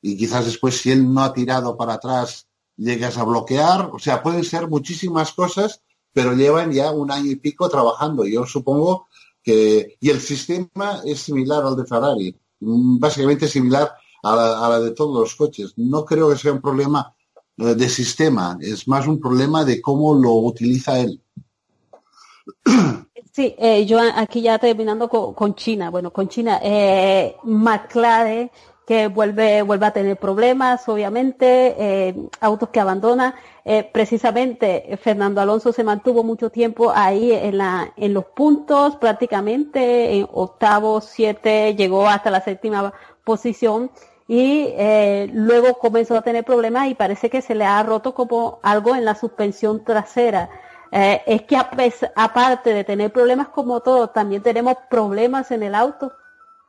y 0.00 0.16
quizás 0.16 0.44
después 0.44 0.78
si 0.78 0.92
él 0.92 1.12
no 1.12 1.22
ha 1.22 1.32
tirado 1.32 1.76
para 1.76 1.94
atrás 1.94 2.46
llegas 2.76 3.18
a 3.18 3.24
bloquear, 3.24 3.90
o 3.92 3.98
sea, 3.98 4.22
pueden 4.22 4.44
ser 4.44 4.68
muchísimas 4.68 5.32
cosas 5.32 5.82
pero 6.16 6.32
llevan 6.32 6.72
ya 6.72 6.92
un 6.92 7.10
año 7.10 7.30
y 7.30 7.36
pico 7.36 7.68
trabajando. 7.68 8.24
Yo 8.24 8.46
supongo 8.46 9.06
que... 9.42 9.98
Y 10.00 10.08
el 10.08 10.18
sistema 10.18 11.02
es 11.04 11.20
similar 11.20 11.62
al 11.62 11.76
de 11.76 11.84
Ferrari, 11.84 12.34
básicamente 12.58 13.46
similar 13.46 13.92
a 14.22 14.34
la, 14.70 14.80
de 14.80 14.92
todos 14.92 15.20
los 15.20 15.34
coches. 15.36 15.74
No 15.76 16.06
creo 16.06 16.30
que 16.30 16.38
sea 16.38 16.54
un 16.54 16.62
problema 16.62 17.14
eh, 17.58 17.74
de 17.74 17.88
sistema, 17.90 18.56
es 18.62 18.88
más 18.88 19.06
un 19.06 19.20
problema 19.20 19.62
de 19.62 19.78
cómo 19.82 20.14
lo 20.14 20.32
utiliza 20.36 20.98
él. 21.00 21.20
Sí, 23.36 23.54
eh, 23.58 23.84
yo 23.84 23.98
aquí 24.00 24.40
ya 24.40 24.58
terminando 24.58 25.10
con, 25.10 25.54
China. 25.54 25.90
Bueno, 25.90 26.10
con 26.10 26.26
China, 26.26 26.58
eh, 26.62 27.36
McLaren 27.44 28.50
que 28.86 29.08
vuelve, 29.08 29.60
vuelve 29.60 29.84
a 29.84 29.90
tener 29.90 30.16
problemas, 30.16 30.88
obviamente, 30.88 31.74
eh, 31.78 32.14
autos 32.40 32.70
que 32.70 32.80
abandona. 32.80 33.34
Eh, 33.62 33.86
precisamente 33.92 34.98
Fernando 35.02 35.42
Alonso 35.42 35.70
se 35.70 35.84
mantuvo 35.84 36.24
mucho 36.24 36.48
tiempo 36.48 36.90
ahí 36.94 37.30
en, 37.30 37.58
la, 37.58 37.92
en 37.98 38.14
los 38.14 38.24
puntos, 38.24 38.96
prácticamente 38.96 40.16
en 40.16 40.26
octavo, 40.32 41.02
siete, 41.02 41.74
llegó 41.74 42.08
hasta 42.08 42.30
la 42.30 42.40
séptima 42.40 42.94
posición 43.22 43.90
y 44.28 44.68
eh, 44.76 45.28
luego 45.32 45.74
comenzó 45.74 46.16
a 46.16 46.22
tener 46.22 46.44
problemas 46.44 46.88
y 46.88 46.94
parece 46.94 47.28
que 47.28 47.42
se 47.42 47.54
le 47.54 47.64
ha 47.66 47.82
roto 47.82 48.14
como 48.14 48.60
algo 48.62 48.94
en 48.96 49.04
la 49.04 49.14
suspensión 49.14 49.84
trasera. 49.84 50.48
Es 50.90 51.42
que 51.42 51.56
aparte 51.56 52.72
de 52.72 52.84
tener 52.84 53.12
problemas 53.12 53.48
como 53.48 53.80
todos, 53.80 54.12
también 54.12 54.42
tenemos 54.42 54.74
problemas 54.90 55.50
en 55.50 55.62
el 55.62 55.74
auto. 55.74 56.12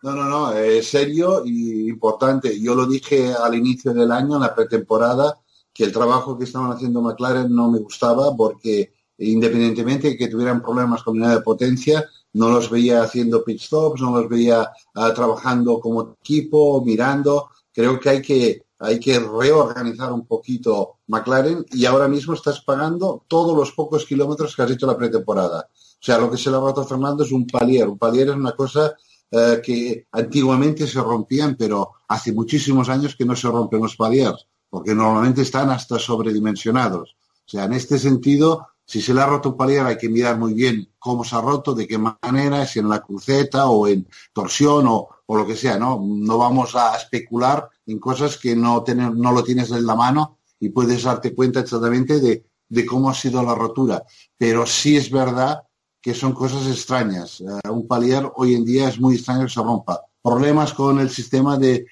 No, 0.03 0.11
no, 0.13 0.25
no, 0.25 0.53
es 0.53 0.89
serio 0.89 1.43
y 1.45 1.89
importante. 1.89 2.59
Yo 2.59 2.75
lo 2.75 2.85
dije 2.85 3.33
al 3.33 3.55
inicio 3.55 3.93
del 3.93 4.11
año, 4.11 4.35
en 4.35 4.41
la 4.41 4.53
pretemporada, 4.53 5.39
que 5.73 5.83
el 5.83 5.91
trabajo 5.91 6.37
que 6.37 6.43
estaban 6.43 6.71
haciendo 6.71 7.01
McLaren 7.01 7.53
no 7.53 7.69
me 7.69 7.79
gustaba 7.79 8.35
porque 8.35 8.93
independientemente 9.17 10.09
de 10.09 10.17
que 10.17 10.27
tuvieran 10.27 10.61
problemas 10.61 11.03
con 11.03 11.17
unidad 11.17 11.35
de 11.35 11.41
potencia, 11.41 12.07
no 12.33 12.49
los 12.49 12.69
veía 12.69 13.01
haciendo 13.01 13.43
pit 13.43 13.59
stops, 13.59 14.01
no 14.01 14.11
los 14.11 14.29
veía 14.29 14.71
ah, 14.93 15.13
trabajando 15.13 15.79
como 15.79 16.15
equipo, 16.21 16.83
mirando. 16.85 17.49
Creo 17.73 17.99
que 17.99 18.09
hay 18.09 18.21
que 18.21 18.66
hay 18.79 18.99
que 18.99 19.19
reorganizar 19.19 20.11
un 20.11 20.25
poquito 20.25 20.97
McLaren 21.07 21.65
y 21.71 21.85
ahora 21.85 22.07
mismo 22.07 22.33
estás 22.33 22.61
pagando 22.61 23.23
todos 23.27 23.57
los 23.57 23.71
pocos 23.71 24.05
kilómetros 24.05 24.55
que 24.55 24.61
has 24.61 24.71
hecho 24.71 24.87
la 24.87 24.97
pretemporada. 24.97 25.69
O 25.71 26.05
sea, 26.05 26.19
lo 26.19 26.29
que 26.29 26.37
se 26.37 26.51
le 26.51 26.57
ha 26.57 26.59
roto 26.59 26.85
Fernando 26.85 27.23
es 27.23 27.31
un 27.31 27.47
palier. 27.47 27.87
Un 27.87 27.97
palier 27.97 28.29
es 28.29 28.35
una 28.35 28.51
cosa 28.51 28.93
eh, 29.31 29.61
que 29.63 30.05
antiguamente 30.11 30.85
se 30.85 31.01
rompían, 31.01 31.55
pero 31.57 31.93
hace 32.07 32.31
muchísimos 32.31 32.87
años 32.89 33.15
que 33.15 33.25
no 33.25 33.35
se 33.35 33.47
rompen 33.47 33.81
los 33.81 33.95
paliers, 33.95 34.47
porque 34.69 34.93
normalmente 34.93 35.41
están 35.41 35.69
hasta 35.71 35.97
sobredimensionados. 35.97 37.17
O 37.45 37.49
sea, 37.49 37.65
en 37.65 37.73
este 37.73 37.97
sentido, 37.97 38.67
si 38.87 39.01
se 39.01 39.13
le 39.13 39.21
ha 39.21 39.27
roto 39.27 39.49
un 39.49 39.57
palier 39.57 39.85
hay 39.85 39.97
que 39.97 40.09
mirar 40.09 40.39
muy 40.39 40.55
bien 40.55 40.89
cómo 40.97 41.23
se 41.23 41.35
ha 41.35 41.41
roto, 41.41 41.75
de 41.75 41.87
qué 41.87 41.99
manera, 41.99 42.65
si 42.65 42.79
en 42.79 42.89
la 42.89 43.03
cruceta 43.03 43.67
o 43.67 43.87
en 43.87 44.07
torsión 44.33 44.87
o, 44.87 45.09
lo 45.27 45.45
que 45.45 45.55
sea, 45.55 45.77
¿no? 45.77 46.01
No 46.03 46.37
vamos 46.39 46.73
a 46.75 46.95
especular 46.95 47.69
en 47.85 47.99
cosas 47.99 48.37
que 48.37 48.55
no, 48.55 48.83
no 48.87 49.31
lo 49.31 49.43
tienes 49.43 49.69
en 49.71 49.85
la 49.85 49.93
mano 49.93 50.37
y 50.59 50.69
puedes 50.69 51.03
darte 51.03 51.35
cuenta 51.35 51.59
exactamente 51.59 52.19
de 52.19 52.47
de 52.69 52.85
cómo 52.85 53.09
ha 53.09 53.13
sido 53.13 53.43
la 53.43 53.55
rotura, 53.55 54.03
pero 54.37 54.65
sí 54.65 54.97
es 54.97 55.09
verdad 55.09 55.63
que 56.01 56.13
son 56.13 56.33
cosas 56.33 56.67
extrañas. 56.67 57.41
Eh, 57.41 57.69
un 57.69 57.87
palier 57.87 58.29
hoy 58.35 58.55
en 58.55 58.65
día 58.65 58.89
es 58.89 58.99
muy 58.99 59.15
extraño 59.15 59.45
que 59.45 59.53
se 59.53 59.61
rompa. 59.61 60.01
Problemas 60.21 60.73
con 60.73 60.99
el 60.99 61.09
sistema 61.09 61.57
de, 61.57 61.85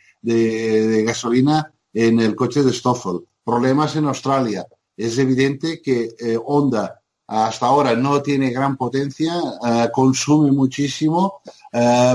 gasolina 1.05 1.71
en 1.93 2.19
el 2.19 2.35
coche 2.35 2.63
de 2.63 2.73
Stoffel, 2.73 3.21
problemas 3.43 3.95
en 3.95 4.05
Australia. 4.05 4.65
Es 4.97 5.17
evidente 5.17 5.81
que 5.81 6.15
eh, 6.19 6.37
Honda 6.43 7.01
hasta 7.27 7.65
ahora 7.65 7.95
no 7.95 8.21
tiene 8.21 8.51
gran 8.51 8.77
potencia, 8.77 9.33
eh, 9.67 9.89
consume 9.91 10.51
muchísimo, 10.51 11.41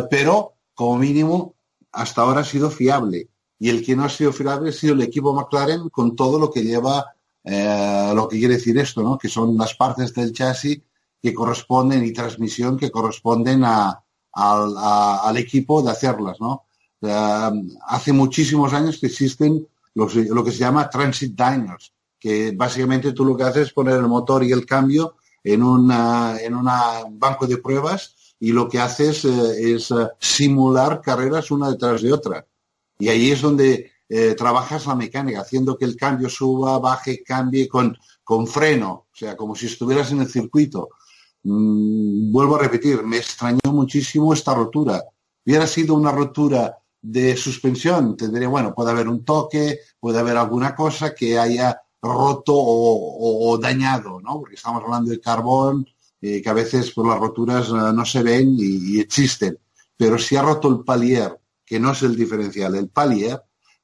pero 0.09 0.55
como 0.73 0.99
mínimo 0.99 1.55
hasta 1.93 2.23
ahora 2.23 2.41
ha 2.41 2.45
sido 2.45 2.71
fiable. 2.71 3.29
Y 3.59 3.69
el 3.69 3.85
que 3.85 3.95
no 3.97 4.05
ha 4.05 4.09
sido 4.09 4.33
fiable 4.33 4.71
ha 4.71 4.73
sido 4.73 4.95
el 4.95 5.03
equipo 5.03 5.35
McLaren 5.35 5.91
con 5.91 6.17
todo 6.17 6.39
lo 6.39 6.51
que 6.51 6.63
lleva, 6.63 7.05
lo 7.45 8.29
que 8.29 8.39
quiere 8.39 8.55
decir 8.55 8.79
esto, 8.79 9.03
¿no? 9.03 9.19
que 9.19 9.29
son 9.29 9.59
las 9.59 9.75
partes 9.75 10.15
del 10.15 10.33
chasis 10.33 10.81
que 11.21 11.35
corresponden 11.35 12.05
y 12.05 12.13
transmisión 12.13 12.79
que 12.79 12.91
corresponden 12.91 13.63
al 13.65 15.37
equipo 15.37 15.83
de 15.83 15.91
hacerlas, 15.91 16.41
¿no? 16.41 16.65
hace 17.87 18.13
muchísimos 18.13 18.73
años 18.73 18.99
que 18.99 19.09
existen 19.09 19.67
lo 19.95 20.07
que 20.45 20.53
se 20.53 20.59
llama 20.59 20.89
transit 20.89 21.35
diners, 21.35 21.93
que 22.21 22.53
básicamente 22.55 23.13
tú 23.13 23.25
lo 23.25 23.37
que 23.37 23.45
haces 23.45 23.69
es 23.69 23.73
poner 23.73 23.97
el 23.97 24.07
motor 24.07 24.45
y 24.45 24.53
el 24.53 24.67
cambio 24.67 25.17
en 25.43 25.63
un 25.63 25.91
en 25.91 26.55
una 26.55 27.05
banco 27.11 27.47
de 27.47 27.57
pruebas 27.57 28.15
y 28.41 28.53
lo 28.53 28.69
que 28.69 28.81
haces 28.81 29.25
eh, 29.27 29.75
es 29.75 29.91
eh, 29.91 30.09
simular 30.19 31.01
carreras 31.03 31.51
una 31.51 31.71
detrás 31.71 32.03
de 32.03 32.13
otra. 32.13 32.47
Y 32.99 33.09
ahí 33.09 33.31
es 33.31 33.43
donde 33.43 33.93
eh, 34.09 34.35
trabajas 34.35 34.87
la 34.87 34.95
mecánica, 34.95 35.43
haciendo 35.43 35.77
que 35.77 35.85
el 35.85 35.97
cambio 35.97 36.29
suba, 36.29 36.79
baje, 36.79 37.23
cambie 37.23 37.69
con, 37.69 37.97
con 38.25 38.47
freno, 38.47 39.07
o 39.13 39.15
sea, 39.15 39.37
como 39.37 39.55
si 39.55 39.67
estuvieras 39.67 40.11
en 40.13 40.23
el 40.23 40.29
circuito. 40.29 40.89
Mm, 41.43 42.33
vuelvo 42.33 42.57
a 42.57 42.61
repetir, 42.61 43.03
me 43.05 43.19
extrañó 43.19 43.61
muchísimo 43.67 44.33
esta 44.33 44.55
rotura. 44.55 45.05
Hubiera 45.45 45.67
sido 45.67 45.95
una 45.95 46.11
rotura 46.11 46.79
de 47.03 47.37
suspensión, 47.37 48.17
tendría, 48.17 48.49
bueno, 48.49 48.75
puede 48.75 48.91
haber 48.91 49.09
un 49.09 49.25
toque, 49.25 49.81
puede 49.99 50.19
haber 50.19 50.37
alguna 50.37 50.75
cosa 50.75 51.15
que 51.15 51.39
haya 51.39 51.81
roto 52.03 52.55
o, 52.55 53.59
dañado, 53.59 54.21
¿no? 54.21 54.41
Porque 54.41 54.55
estamos 54.55 54.83
hablando 54.83 55.11
de 55.11 55.21
carbón, 55.21 55.87
eh, 56.21 56.41
que 56.43 56.49
a 56.49 56.55
veces 56.55 56.93
pues, 56.95 57.07
las 57.07 57.19
roturas 57.19 57.69
eh, 57.69 57.93
no 57.95 58.05
se 58.05 58.23
ven 58.23 58.57
y, 58.59 58.97
y, 58.97 59.01
existen. 59.01 59.59
Pero 59.97 60.19
si 60.19 60.37
ha 60.37 60.43
roto 60.43 60.69
el 60.69 60.85
palier, 60.85 61.39
que 61.65 61.79
no 61.79 61.93
es 61.93 62.03
el 62.03 62.17
diferencial, 62.17 62.75
el 62.75 62.89
palier, 62.89 63.43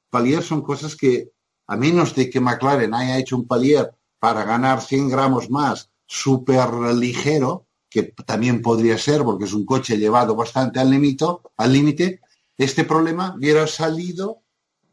palier 0.09 0.43
son 0.43 0.61
cosas 0.61 0.95
que, 0.95 1.31
a 1.67 1.75
menos 1.77 2.15
de 2.15 2.29
que 2.29 2.39
McLaren 2.39 2.93
haya 2.93 3.17
hecho 3.17 3.37
un 3.37 3.47
palier 3.47 3.91
para 4.19 4.43
ganar 4.43 4.81
100 4.81 5.09
gramos 5.09 5.49
más 5.49 5.89
súper 6.05 6.69
ligero, 6.95 7.67
que 7.89 8.03
también 8.25 8.61
podría 8.61 8.97
ser 8.97 9.23
porque 9.23 9.45
es 9.45 9.53
un 9.53 9.65
coche 9.65 9.97
llevado 9.97 10.35
bastante 10.35 10.79
al 10.79 10.89
límite, 10.89 11.25
al 11.57 11.73
límite, 11.73 12.21
este 12.57 12.83
problema 12.83 13.35
hubiera 13.37 13.67
salido 13.67 14.41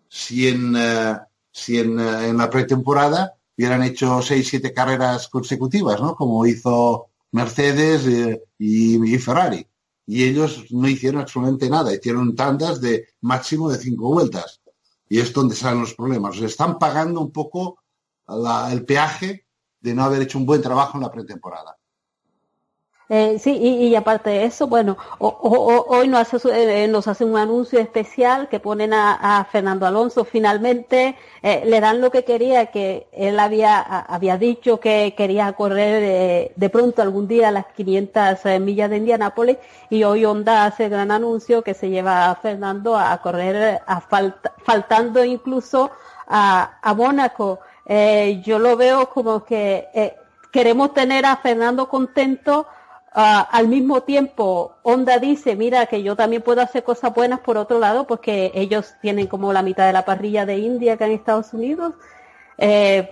si 0.08 0.48
en, 0.48 0.74
eh, 0.76 1.16
si 1.55 1.78
en, 1.78 1.98
eh, 2.00 2.28
en, 2.28 2.36
la 2.36 2.50
pretemporada 2.50 3.34
hubieran 3.57 3.84
hecho 3.84 4.20
seis, 4.20 4.48
siete 4.48 4.72
carreras 4.72 5.28
consecutivas, 5.28 6.00
¿no? 6.00 6.16
Como 6.16 6.44
hizo 6.46 7.07
Mercedes 7.30 8.07
eh, 8.09 8.42
y, 8.59 9.18
Ferrari. 9.18 9.64
Y 10.07 10.24
ellos 10.24 10.66
no 10.70 10.88
hicieron 10.88 11.20
absolutamente 11.20 11.70
nada, 11.70 11.94
hicieron 11.94 12.34
tandas 12.34 12.80
de 12.80 13.09
máximo 13.20 13.70
de 13.70 13.78
cinco 13.78 14.12
vueltas. 14.12 14.61
Y 15.09 15.20
es 15.20 15.32
donde 15.32 15.55
salen 15.55 15.80
los 15.80 15.94
problemas. 15.94 16.38
O 16.40 16.44
están 16.44 16.78
pagando 16.78 17.20
un 17.20 17.30
poco 17.30 17.78
el 18.26 18.84
peaje 18.84 19.46
de 19.80 19.94
no 19.94 20.02
haber 20.02 20.22
hecho 20.22 20.38
un 20.38 20.46
buen 20.46 20.61
trabajo 20.61 20.98
en 20.98 21.05
la 21.05 21.12
pretemporada. 21.12 21.76
Eh, 23.11 23.38
sí, 23.38 23.57
y, 23.57 23.94
aparte 23.94 24.30
de 24.30 24.44
eso, 24.44 24.66
bueno, 24.66 24.96
hoy 25.18 26.09
nos 26.09 26.32
hace, 26.32 26.84
eh, 26.84 26.88
nos 26.88 27.07
hace 27.07 27.24
un 27.24 27.36
anuncio 27.36 27.78
especial 27.78 28.48
que 28.48 28.61
ponen 28.61 28.94
a, 28.94 29.46
Fernando 29.52 29.86
Alonso. 29.86 30.24
Finalmente 30.24 31.16
eh, 31.42 31.62
le 31.66 31.80
dan 31.80 32.00
lo 32.00 32.11
que 32.11 32.24
quería, 32.24 32.66
que 32.66 33.07
él 33.12 33.38
había, 33.38 33.80
había 33.80 34.38
dicho 34.38 34.80
que 34.80 35.14
quería 35.16 35.52
correr 35.52 36.52
de, 36.57 36.70
pronto 36.70 37.02
algún 37.02 37.28
día 37.28 37.50
las 37.50 37.66
500 37.66 38.38
millas 38.61 38.88
de 38.88 38.96
Indianápolis 38.96 39.59
y 39.90 40.02
hoy 40.05 40.24
Honda 40.24 40.64
hace 40.64 40.84
el 40.84 40.90
gran 40.90 41.11
anuncio 41.11 41.62
que 41.62 41.74
se 41.74 41.90
lleva 41.90 42.30
a 42.30 42.34
Fernando 42.36 42.96
a 42.96 43.16
correr 43.18 43.80
a 43.86 44.00
faltando 44.64 45.24
incluso 45.24 45.90
a, 46.26 46.78
a 46.82 46.94
Mónaco. 46.94 47.61
Eh, 47.86 48.42
yo 48.44 48.59
lo 48.59 48.76
veo 48.76 49.11
como 49.11 49.44
que 49.44 49.88
eh, 49.94 50.16
queremos 50.50 50.94
tener 50.94 51.26
a 51.26 51.36
Fernando 51.36 51.88
contento. 51.88 52.66
Uh, 53.16 53.46
al 53.48 53.68
mismo 53.68 54.02
tiempo, 54.02 54.74
Honda 54.82 55.18
dice, 55.20 55.54
mira, 55.54 55.86
que 55.86 56.02
yo 56.02 56.16
también 56.16 56.42
puedo 56.42 56.60
hacer 56.60 56.82
cosas 56.82 57.14
buenas 57.14 57.38
por 57.38 57.56
otro 57.56 57.78
lado, 57.78 58.08
porque 58.08 58.50
ellos 58.54 58.94
tienen 59.00 59.28
como 59.28 59.52
la 59.52 59.62
mitad 59.62 59.86
de 59.86 59.92
la 59.92 60.04
parrilla 60.04 60.44
de 60.46 60.58
India 60.58 60.96
que 60.96 61.04
en 61.04 61.12
Estados 61.12 61.52
Unidos. 61.54 61.94
Eh, 62.58 63.08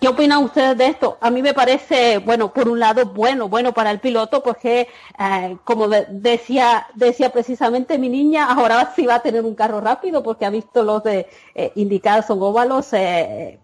¿Qué 0.00 0.08
opinan 0.08 0.44
ustedes 0.44 0.76
de 0.78 0.86
esto? 0.86 1.18
A 1.20 1.30
mí 1.30 1.42
me 1.42 1.54
parece, 1.54 2.18
bueno, 2.18 2.52
por 2.52 2.68
un 2.68 2.78
lado, 2.78 3.06
bueno, 3.06 3.48
bueno 3.48 3.72
para 3.72 3.90
el 3.90 3.98
piloto, 3.98 4.42
porque, 4.42 4.88
eh, 5.18 5.56
como 5.64 5.88
decía, 5.88 6.86
decía 6.94 7.30
precisamente 7.30 7.98
mi 7.98 8.08
niña, 8.08 8.52
ahora 8.52 8.92
sí 8.96 9.06
va 9.06 9.16
a 9.16 9.22
tener 9.22 9.44
un 9.44 9.56
carro 9.56 9.80
rápido, 9.80 10.22
porque 10.22 10.46
ha 10.46 10.50
visto 10.50 10.84
los 10.84 11.02
de 11.02 11.26
eh, 11.56 11.72
indicados 11.74 12.26
son 12.26 12.40
óvalos, 12.42 12.92
eh, 12.92 13.58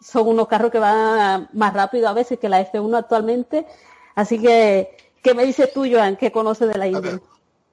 son 0.00 0.28
unos 0.28 0.46
carros 0.46 0.70
que 0.70 0.78
van 0.78 1.48
más 1.52 1.74
rápido 1.74 2.08
a 2.08 2.12
veces 2.12 2.38
que 2.38 2.48
la 2.48 2.60
F1 2.60 2.96
actualmente. 2.96 3.66
Así 4.14 4.38
que, 4.38 4.96
¿qué 5.22 5.34
me 5.34 5.44
dices 5.44 5.72
tú, 5.72 5.84
Joan, 5.90 6.16
que 6.16 6.30
conoces 6.30 6.68
de 6.68 6.78
la 6.78 6.86
India? 6.86 7.20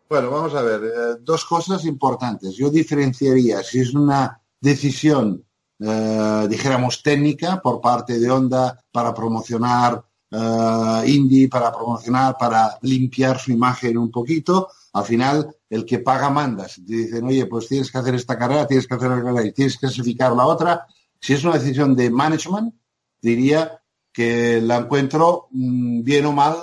Bueno, 0.10 0.30
vamos 0.30 0.54
a 0.56 0.62
ver, 0.62 0.82
eh, 0.84 1.18
dos 1.22 1.46
cosas 1.46 1.86
importantes. 1.86 2.56
Yo 2.56 2.70
diferenciaría 2.70 3.64
si 3.64 3.80
es 3.80 3.94
una 3.94 4.42
decisión, 4.60 5.46
eh, 5.80 6.48
dijéramos, 6.50 7.02
técnica 7.02 7.62
por 7.62 7.80
parte 7.80 8.20
de 8.20 8.30
Honda 8.30 8.84
para 8.92 9.14
promocionar 9.14 10.04
uh, 10.32 11.04
Indy, 11.06 11.48
para 11.48 11.72
promocionar, 11.72 12.38
para 12.38 12.78
limpiar 12.82 13.39
su 13.39 13.52
imagen 13.52 13.98
un 13.98 14.12
poquito. 14.12 14.70
Al 14.94 15.06
final, 15.06 15.56
el 15.70 15.86
que 15.86 16.00
paga 16.00 16.30
manda. 16.30 16.68
Si 16.68 16.86
te 16.86 16.94
dicen, 16.94 17.26
oye, 17.26 17.46
pues 17.46 17.68
tienes 17.68 17.92
que 17.92 17.98
hacer 17.98 18.16
esta 18.16 18.38
carrera, 18.38 18.68
tienes 18.68 18.88
que 18.88 18.96
hacer 18.96 19.10
la 19.10 19.24
carrera 19.24 19.46
y 19.46 19.54
tienes 19.54 19.76
que 19.76 19.88
clasificar 19.88 20.34
la 20.34 20.46
otra, 20.46 20.86
si 21.20 21.34
es 21.34 21.44
una 21.44 21.58
decisión 21.58 21.96
de 21.96 22.10
management, 22.10 22.74
diría 23.22 23.80
que 24.12 24.62
la 24.62 24.78
encuentro 24.78 25.47
mm, 25.51 26.03
bien 26.03 26.26
o 26.26 26.32
mal, 26.32 26.55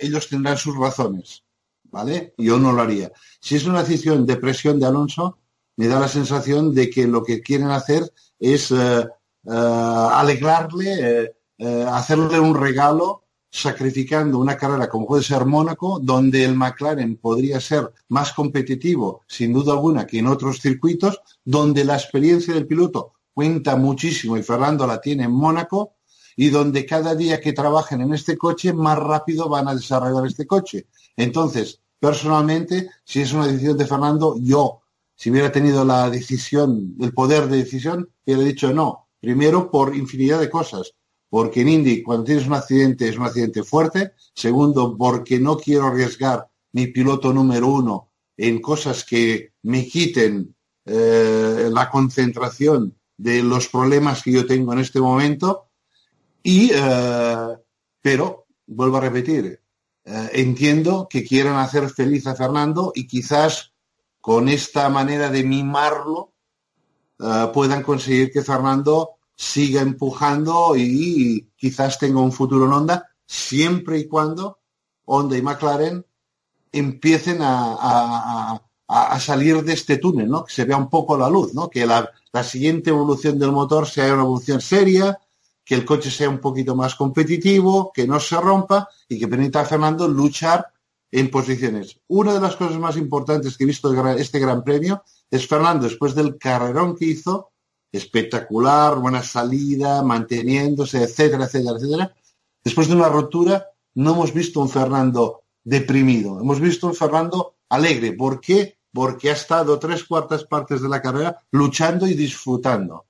ellos 0.00 0.28
tendrán 0.28 0.56
sus 0.56 0.76
razones, 0.76 1.44
¿vale? 1.84 2.34
Yo 2.38 2.58
no 2.58 2.72
lo 2.72 2.82
haría. 2.82 3.12
Si 3.40 3.56
es 3.56 3.64
una 3.66 3.82
decisión 3.82 4.26
de 4.26 4.36
presión 4.36 4.78
de 4.78 4.86
Alonso, 4.86 5.38
me 5.76 5.86
da 5.86 6.00
la 6.00 6.08
sensación 6.08 6.74
de 6.74 6.90
que 6.90 7.06
lo 7.06 7.22
que 7.22 7.40
quieren 7.40 7.70
hacer 7.70 8.12
es 8.38 8.70
eh, 8.70 9.00
eh, 9.00 9.08
alegrarle, 9.44 11.34
eh, 11.58 11.86
hacerle 11.88 12.40
un 12.40 12.54
regalo 12.54 13.24
sacrificando 13.50 14.38
una 14.38 14.56
carrera 14.56 14.88
como 14.88 15.06
puede 15.06 15.22
ser 15.22 15.44
Mónaco, 15.46 16.00
donde 16.02 16.44
el 16.44 16.54
McLaren 16.54 17.16
podría 17.16 17.60
ser 17.60 17.90
más 18.08 18.32
competitivo, 18.32 19.22
sin 19.26 19.52
duda 19.52 19.72
alguna, 19.72 20.06
que 20.06 20.18
en 20.18 20.26
otros 20.26 20.60
circuitos, 20.60 21.20
donde 21.44 21.84
la 21.84 21.94
experiencia 21.94 22.54
del 22.54 22.66
piloto 22.66 23.14
cuenta 23.32 23.76
muchísimo 23.76 24.36
y 24.36 24.42
Fernando 24.42 24.86
la 24.86 25.00
tiene 25.00 25.24
en 25.24 25.32
Mónaco 25.32 25.97
y 26.40 26.50
donde 26.50 26.86
cada 26.86 27.16
día 27.16 27.40
que 27.40 27.52
trabajen 27.52 28.00
en 28.00 28.14
este 28.14 28.38
coche 28.38 28.72
más 28.72 28.96
rápido 28.96 29.48
van 29.48 29.66
a 29.66 29.74
desarrollar 29.74 30.24
este 30.24 30.46
coche. 30.46 30.86
Entonces, 31.16 31.80
personalmente, 31.98 32.90
si 33.04 33.22
es 33.22 33.32
una 33.32 33.48
decisión 33.48 33.76
de 33.76 33.86
Fernando, 33.86 34.36
yo, 34.40 34.82
si 35.16 35.32
hubiera 35.32 35.50
tenido 35.50 35.84
la 35.84 36.08
decisión, 36.08 36.94
el 37.00 37.12
poder 37.12 37.48
de 37.48 37.56
decisión, 37.56 38.08
hubiera 38.24 38.44
dicho 38.44 38.72
no. 38.72 39.08
Primero, 39.20 39.68
por 39.68 39.96
infinidad 39.96 40.38
de 40.38 40.48
cosas. 40.48 40.94
Porque 41.28 41.62
en 41.62 41.70
Indy, 41.70 42.04
cuando 42.04 42.22
tienes 42.22 42.46
un 42.46 42.54
accidente, 42.54 43.08
es 43.08 43.18
un 43.18 43.24
accidente 43.24 43.64
fuerte. 43.64 44.12
Segundo, 44.32 44.96
porque 44.96 45.40
no 45.40 45.56
quiero 45.56 45.88
arriesgar 45.88 46.48
mi 46.70 46.86
piloto 46.86 47.32
número 47.32 47.66
uno 47.66 48.10
en 48.36 48.60
cosas 48.60 49.04
que 49.04 49.54
me 49.62 49.84
quiten 49.88 50.54
eh, 50.84 51.68
la 51.72 51.90
concentración 51.90 52.94
de 53.16 53.42
los 53.42 53.66
problemas 53.66 54.22
que 54.22 54.30
yo 54.30 54.46
tengo 54.46 54.72
en 54.72 54.78
este 54.78 55.00
momento. 55.00 55.67
Y, 56.42 56.70
eh, 56.72 57.56
pero, 58.00 58.46
vuelvo 58.66 58.98
a 58.98 59.00
repetir, 59.00 59.60
eh, 60.04 60.30
entiendo 60.32 61.06
que 61.08 61.24
quieran 61.24 61.56
hacer 61.56 61.90
feliz 61.90 62.26
a 62.26 62.34
Fernando 62.34 62.92
y 62.94 63.06
quizás 63.06 63.72
con 64.20 64.48
esta 64.48 64.88
manera 64.88 65.30
de 65.30 65.44
mimarlo 65.44 66.32
eh, 67.18 67.48
puedan 67.52 67.82
conseguir 67.82 68.30
que 68.30 68.42
Fernando 68.42 69.18
siga 69.34 69.80
empujando 69.82 70.74
y, 70.76 71.50
quizás 71.56 71.98
tenga 71.98 72.20
un 72.20 72.32
futuro 72.32 72.66
en 72.66 72.72
Honda, 72.72 73.08
siempre 73.26 73.98
y 73.98 74.08
cuando 74.08 74.60
Honda 75.04 75.36
y 75.36 75.42
McLaren 75.42 76.04
empiecen 76.72 77.38
a, 77.40 78.60
a, 78.88 79.20
salir 79.20 79.62
de 79.62 79.74
este 79.74 79.98
túnel, 79.98 80.28
¿no? 80.28 80.44
Que 80.44 80.52
se 80.52 80.64
vea 80.64 80.76
un 80.76 80.88
poco 80.88 81.16
la 81.16 81.28
luz, 81.28 81.54
¿no? 81.54 81.68
Que 81.68 81.86
la, 81.86 82.10
la 82.32 82.42
siguiente 82.42 82.90
evolución 82.90 83.38
del 83.38 83.52
motor 83.52 83.86
sea 83.86 84.12
una 84.12 84.22
evolución 84.22 84.60
seria, 84.60 85.18
que 85.68 85.74
el 85.74 85.84
coche 85.84 86.10
sea 86.10 86.30
un 86.30 86.38
poquito 86.38 86.74
más 86.74 86.94
competitivo, 86.94 87.92
que 87.92 88.06
no 88.06 88.18
se 88.18 88.40
rompa 88.40 88.88
y 89.06 89.18
que 89.18 89.28
permita 89.28 89.60
a 89.60 89.66
Fernando 89.66 90.08
luchar 90.08 90.72
en 91.10 91.30
posiciones. 91.30 92.00
Una 92.08 92.32
de 92.32 92.40
las 92.40 92.56
cosas 92.56 92.78
más 92.78 92.96
importantes 92.96 93.54
que 93.54 93.64
he 93.64 93.66
visto 93.66 93.92
este 94.16 94.38
Gran 94.38 94.64
Premio 94.64 95.04
es 95.30 95.46
Fernando, 95.46 95.84
después 95.84 96.14
del 96.14 96.38
carrerón 96.38 96.96
que 96.96 97.04
hizo, 97.04 97.50
espectacular, 97.92 98.98
buena 98.98 99.22
salida, 99.22 100.02
manteniéndose, 100.02 101.02
etcétera, 101.02 101.44
etcétera, 101.44 101.76
etcétera. 101.76 102.14
Después 102.64 102.88
de 102.88 102.94
una 102.94 103.10
rotura, 103.10 103.66
no 103.96 104.12
hemos 104.14 104.32
visto 104.32 104.60
un 104.60 104.70
Fernando 104.70 105.42
deprimido, 105.62 106.40
hemos 106.40 106.60
visto 106.60 106.86
un 106.86 106.94
Fernando 106.94 107.56
alegre. 107.68 108.14
¿Por 108.14 108.40
qué? 108.40 108.78
Porque 108.90 109.28
ha 109.28 109.34
estado 109.34 109.78
tres 109.78 110.04
cuartas 110.04 110.44
partes 110.44 110.80
de 110.80 110.88
la 110.88 111.02
carrera 111.02 111.38
luchando 111.50 112.06
y 112.06 112.14
disfrutando. 112.14 113.04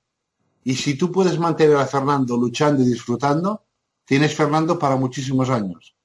Y 0.63 0.75
si 0.75 0.95
tú 0.95 1.11
puedes 1.11 1.39
mantener 1.39 1.77
a 1.77 1.87
Fernando 1.87 2.35
luchando 2.37 2.83
y 2.83 2.87
disfrutando, 2.87 3.63
tienes 4.05 4.35
Fernando 4.35 4.77
para 4.77 4.95
muchísimos 4.95 5.49
años. 5.49 5.95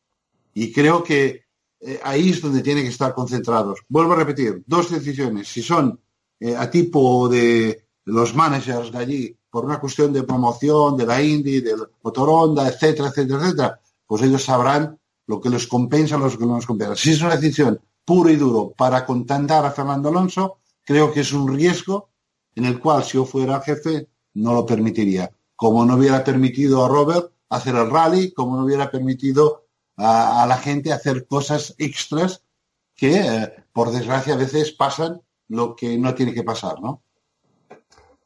Y 0.54 0.72
creo 0.72 1.02
que 1.02 1.44
eh, 1.80 2.00
ahí 2.02 2.30
es 2.30 2.40
donde 2.40 2.62
tiene 2.62 2.82
que 2.82 2.88
estar 2.88 3.14
concentrados. 3.14 3.80
Vuelvo 3.88 4.12
a 4.12 4.16
repetir, 4.16 4.62
dos 4.66 4.90
decisiones. 4.90 5.48
Si 5.48 5.62
son 5.62 6.00
eh, 6.40 6.56
a 6.56 6.70
tipo 6.70 7.28
de 7.28 7.88
los 8.04 8.34
managers 8.34 8.92
de 8.92 8.98
allí, 8.98 9.38
por 9.50 9.64
una 9.64 9.80
cuestión 9.80 10.12
de 10.12 10.24
promoción 10.24 10.96
de 10.96 11.06
la 11.06 11.22
Indy, 11.22 11.60
del 11.60 11.80
motor 12.02 12.28
Honda, 12.28 12.68
etcétera, 12.68 13.08
etcétera, 13.08 13.40
etcétera, 13.40 13.80
pues 14.06 14.22
ellos 14.22 14.44
sabrán 14.44 14.98
lo 15.26 15.40
que 15.40 15.48
les 15.48 15.66
compensa, 15.66 16.18
lo 16.18 16.28
que 16.28 16.44
no 16.46 16.56
les 16.56 16.66
compensa. 16.66 16.96
Si 16.96 17.12
es 17.12 17.22
una 17.22 17.36
decisión 17.36 17.80
puro 18.04 18.30
y 18.30 18.36
duro 18.36 18.74
para 18.76 19.06
contentar 19.06 19.64
a 19.64 19.70
Fernando 19.70 20.08
Alonso, 20.08 20.58
creo 20.84 21.12
que 21.12 21.20
es 21.20 21.32
un 21.32 21.54
riesgo 21.54 22.10
en 22.54 22.66
el 22.66 22.78
cual 22.78 23.04
si 23.04 23.12
yo 23.12 23.24
fuera 23.24 23.60
jefe 23.60 24.08
no 24.34 24.52
lo 24.52 24.66
permitiría. 24.66 25.30
Como 25.56 25.84
no 25.84 25.96
hubiera 25.96 26.22
permitido 26.24 26.84
a 26.84 26.88
Robert 26.88 27.30
hacer 27.48 27.74
el 27.76 27.90
rally, 27.90 28.32
como 28.32 28.56
no 28.56 28.64
hubiera 28.64 28.90
permitido 28.90 29.64
a, 29.96 30.44
la 30.48 30.56
gente 30.58 30.92
hacer 30.92 31.26
cosas 31.26 31.74
extras 31.78 32.42
que, 32.96 33.20
eh, 33.20 33.52
por 33.72 33.90
desgracia, 33.90 34.34
a 34.34 34.38
veces 34.38 34.72
pasan 34.72 35.22
lo 35.48 35.76
que 35.76 35.96
no 35.98 36.14
tiene 36.14 36.34
que 36.34 36.42
pasar, 36.42 36.80
¿no? 36.80 37.02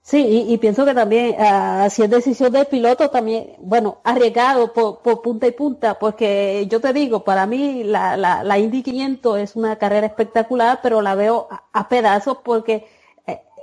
Sí, 0.01 0.47
y, 0.49 0.57
pienso 0.57 0.87
que 0.87 0.95
también, 0.95 1.37
uh, 1.39 1.91
si 1.91 2.03
es 2.03 2.09
decisión 2.09 2.51
del 2.51 2.65
piloto, 2.65 3.11
también, 3.11 3.57
bueno, 3.59 3.99
arriesgado 4.05 4.73
por, 4.73 5.03
punta 5.21 5.47
y 5.47 5.51
punta, 5.51 5.99
porque 5.99 6.67
yo 6.71 6.81
te 6.81 6.95
digo, 6.95 7.25
para 7.25 7.45
mí 7.47 7.85
la, 7.85 8.17
la, 8.17 8.59
Indy 8.59 8.83
500 8.83 9.39
es 9.39 9.55
una 9.55 9.77
carrera 9.77 10.07
espectacular, 10.07 10.81
pero 10.83 11.03
la 11.03 11.15
veo 11.15 11.49
a 11.75 11.89
pedazos 11.91 12.39
porque 12.43 12.87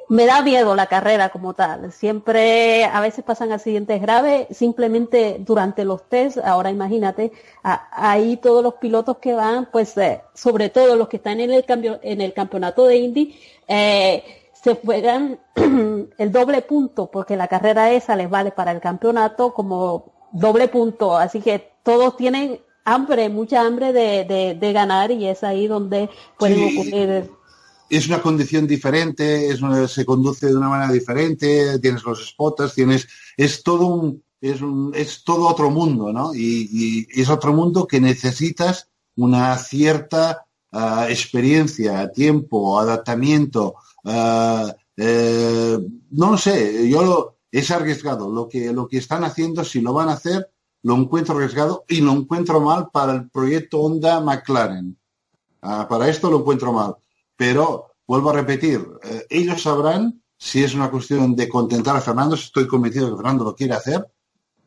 me 0.07 0.25
da 0.25 0.41
miedo 0.41 0.75
la 0.75 0.87
carrera 0.87 1.29
como 1.29 1.53
tal. 1.53 1.91
Siempre, 1.91 2.85
a 2.85 3.01
veces 3.01 3.23
pasan 3.23 3.51
accidentes 3.51 4.01
graves, 4.01 4.47
simplemente 4.51 5.37
durante 5.39 5.85
los 5.85 6.07
test. 6.09 6.37
Ahora 6.37 6.69
imagínate, 6.69 7.31
ahí 7.63 8.37
todos 8.37 8.63
los 8.63 8.75
pilotos 8.75 9.17
que 9.17 9.33
van, 9.33 9.69
pues, 9.71 9.97
eh, 9.97 10.21
sobre 10.33 10.69
todo 10.69 10.95
los 10.95 11.07
que 11.07 11.17
están 11.17 11.39
en 11.39 11.51
el 11.51 11.65
cambio, 11.65 11.99
en 12.03 12.21
el 12.21 12.33
campeonato 12.33 12.85
de 12.85 12.97
Indy, 12.97 13.39
eh, 13.67 14.23
se 14.53 14.75
juegan 14.75 15.39
el 16.17 16.31
doble 16.31 16.61
punto, 16.61 17.07
porque 17.11 17.35
la 17.35 17.47
carrera 17.47 17.91
esa 17.91 18.15
les 18.15 18.29
vale 18.29 18.51
para 18.51 18.71
el 18.71 18.81
campeonato 18.81 19.53
como 19.53 20.13
doble 20.31 20.67
punto. 20.67 21.17
Así 21.17 21.41
que 21.41 21.71
todos 21.83 22.17
tienen 22.17 22.59
hambre, 22.83 23.29
mucha 23.29 23.61
hambre 23.61 23.91
de, 23.93 24.55
de, 24.59 24.73
ganar 24.73 25.11
y 25.11 25.27
es 25.27 25.43
ahí 25.43 25.67
donde 25.67 26.09
pueden 26.37 26.63
ocurrir 26.63 27.31
es 27.89 28.07
una 28.07 28.21
condición 28.21 28.67
diferente, 28.67 29.55
se 29.88 30.05
conduce 30.05 30.47
de 30.47 30.55
una 30.55 30.69
manera 30.69 30.91
diferente, 30.91 31.79
tienes 31.79 32.03
los 32.03 32.27
spotters, 32.27 32.73
tienes, 32.73 33.07
es 33.38 33.63
todo 33.63 33.86
un, 33.88 34.23
es, 34.41 34.61
un, 34.61 34.91
es 34.95 35.23
todo 35.23 35.47
otro 35.47 35.69
mundo, 35.69 36.11
¿no? 36.11 36.33
Y, 36.33 37.07
es 37.09 37.29
otro 37.29 37.53
mundo 37.53 37.88
que 37.88 38.01
necesitas 38.01 38.89
una 39.15 39.57
cierta 39.57 40.45
uh, 40.71 41.03
experiencia, 41.09 42.11
tiempo, 42.11 42.79
adaptamiento, 42.79 43.75
uh, 44.03 44.71
eh, 44.97 45.77
no 46.11 46.31
lo 46.31 46.38
sé, 46.38 46.89
yo 46.89 47.03
lo, 47.03 47.38
es 47.51 47.69
arriesgado. 47.71 48.31
Lo 48.31 48.49
que, 48.49 48.73
lo 48.73 48.88
que 48.88 48.97
están 48.97 49.23
haciendo, 49.23 49.63
si 49.63 49.81
lo 49.81 49.93
van 49.93 50.09
a 50.09 50.13
hacer, 50.13 50.49
lo 50.83 50.95
encuentro 50.95 51.36
arriesgado 51.36 51.86
y 51.88 52.01
lo 52.01 52.11
encuentro 52.11 52.61
mal 52.61 52.89
para 52.91 53.13
el 53.13 53.29
proyecto 53.29 53.79
Honda 53.79 54.19
McLaren. 54.21 54.97
Uh, 55.61 55.88
para 55.88 56.09
esto 56.09 56.29
lo 56.29 56.39
encuentro 56.39 56.73
mal 56.73 56.95
pero 57.36 57.93
vuelvo 58.07 58.29
a 58.29 58.33
repetir, 58.33 58.86
eh, 59.03 59.25
ellos 59.29 59.61
sabrán 59.61 60.21
si 60.38 60.63
es 60.63 60.73
una 60.73 60.91
cuestión 60.91 61.36
de 61.36 61.49
contentar 61.49 61.95
a 61.95 62.01
Fernando, 62.01 62.36
estoy 62.36 62.67
convencido 62.67 63.09
que 63.09 63.15
Fernando 63.15 63.43
lo 63.43 63.55
quiere 63.55 63.73
hacer, 63.73 64.05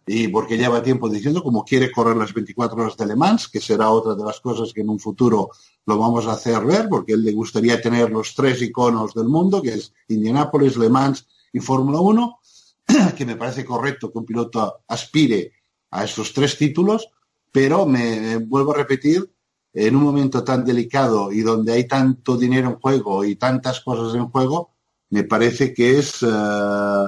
y 0.08 0.28
porque 0.28 0.56
lleva 0.56 0.82
tiempo 0.82 1.08
diciendo 1.08 1.42
como 1.42 1.64
quiere 1.64 1.92
correr 1.92 2.16
las 2.16 2.32
24 2.32 2.80
horas 2.80 2.96
de 2.96 3.06
Le 3.06 3.14
Mans, 3.14 3.48
que 3.48 3.60
será 3.60 3.90
otra 3.90 4.14
de 4.14 4.24
las 4.24 4.40
cosas 4.40 4.72
que 4.72 4.80
en 4.80 4.88
un 4.88 4.98
futuro 4.98 5.50
lo 5.84 5.98
vamos 5.98 6.26
a 6.26 6.32
hacer 6.32 6.64
ver, 6.64 6.88
porque 6.88 7.12
él 7.12 7.22
le 7.22 7.32
gustaría 7.32 7.80
tener 7.80 8.10
los 8.10 8.34
tres 8.34 8.62
iconos 8.62 9.12
del 9.12 9.28
mundo, 9.28 9.60
que 9.60 9.74
es 9.74 9.92
Indianapolis, 10.08 10.78
Le 10.78 10.88
Mans 10.88 11.26
y 11.52 11.60
Fórmula 11.60 12.00
1, 12.00 12.40
que 13.16 13.26
me 13.26 13.36
parece 13.36 13.64
correcto 13.66 14.10
que 14.10 14.18
un 14.18 14.24
piloto 14.24 14.80
aspire 14.88 15.52
a 15.90 16.04
esos 16.04 16.32
tres 16.32 16.56
títulos, 16.56 17.10
pero 17.52 17.84
me 17.84 18.38
vuelvo 18.38 18.72
a 18.72 18.76
repetir, 18.76 19.30
en 19.72 19.96
un 19.96 20.02
momento 20.02 20.44
tan 20.44 20.64
delicado 20.64 21.30
y 21.32 21.42
donde 21.42 21.72
hay 21.72 21.86
tanto 21.86 22.36
dinero 22.36 22.68
en 22.68 22.80
juego 22.80 23.24
y 23.24 23.36
tantas 23.36 23.80
cosas 23.80 24.14
en 24.14 24.30
juego, 24.30 24.72
me 25.10 25.24
parece 25.24 25.72
que 25.72 25.98
es 25.98 26.22
eh, 26.22 27.06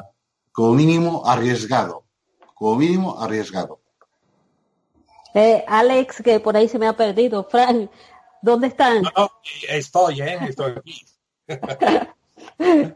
como 0.53 0.75
mínimo 0.75 1.23
arriesgado, 1.27 2.05
como 2.55 2.77
mínimo 2.77 3.21
arriesgado. 3.21 3.81
Eh, 5.35 5.65
Alex, 5.67 6.23
que 6.23 6.41
por 6.41 6.57
ahí 6.57 6.69
se 6.69 6.79
me 6.79 6.89
ha 6.89 6.97
perdido. 6.97 7.47
Frank, 7.49 7.91
¿dónde 8.43 8.67
están? 8.69 9.03
No, 9.03 9.31
estoy, 9.69 10.21
¿eh? 10.21 10.39
Estoy 10.49 10.73
aquí. 10.77 11.05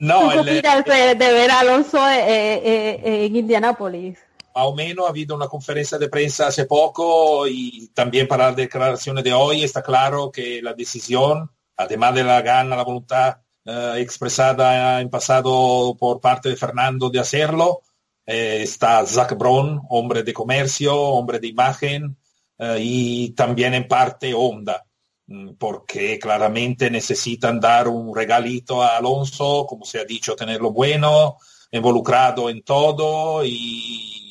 no, 0.00 0.32
el, 0.32 0.44
de, 0.44 1.14
de, 1.14 1.32
ver 1.32 1.50
a 1.50 1.60
Alonso 1.60 1.98
eh, 2.08 3.24
en 3.26 3.36
Indianápolis? 3.36 4.18
Más 4.54 4.66
o 4.66 4.74
menos 4.74 5.06
ha 5.06 5.10
habido 5.10 5.34
una 5.34 5.48
conferencia 5.48 5.98
de 5.98 6.08
prensa 6.08 6.48
hace 6.48 6.66
poco 6.66 7.46
y 7.46 7.88
también 7.94 8.28
para 8.28 8.46
las 8.46 8.56
declaraciones 8.56 9.24
de 9.24 9.32
hoy 9.32 9.64
está 9.64 9.82
claro 9.82 10.30
que 10.30 10.60
la 10.62 10.74
decisión, 10.74 11.50
además 11.76 12.14
de 12.14 12.24
la 12.24 12.42
gana, 12.42 12.76
la 12.76 12.84
voluntad 12.84 13.38
eh, 13.64 13.94
expresada 13.98 15.00
en 15.00 15.08
pasado 15.08 15.96
por 15.98 16.20
parte 16.20 16.48
de 16.48 16.56
Fernando 16.56 17.10
de 17.10 17.20
hacerlo, 17.20 17.82
eh, 18.26 18.62
está 18.62 19.04
Zach 19.06 19.36
Brown, 19.36 19.80
hombre 19.88 20.22
de 20.22 20.32
comercio, 20.32 20.96
hombre 20.96 21.38
de 21.38 21.48
imagen 21.48 22.16
eh, 22.58 22.78
y 22.80 23.30
también 23.30 23.74
en 23.74 23.88
parte 23.88 24.34
Honda, 24.34 24.84
mm, 25.26 25.54
porque 25.58 26.18
claramente 26.18 26.90
necesitan 26.90 27.58
dar 27.60 27.88
un 27.88 28.14
regalito 28.14 28.82
a 28.82 28.96
Alonso, 28.96 29.66
como 29.68 29.84
se 29.84 30.00
ha 30.00 30.04
dicho, 30.04 30.36
tenerlo 30.36 30.72
bueno, 30.72 31.38
involucrado 31.72 32.50
en 32.50 32.62
todo 32.62 33.44
y 33.44 34.21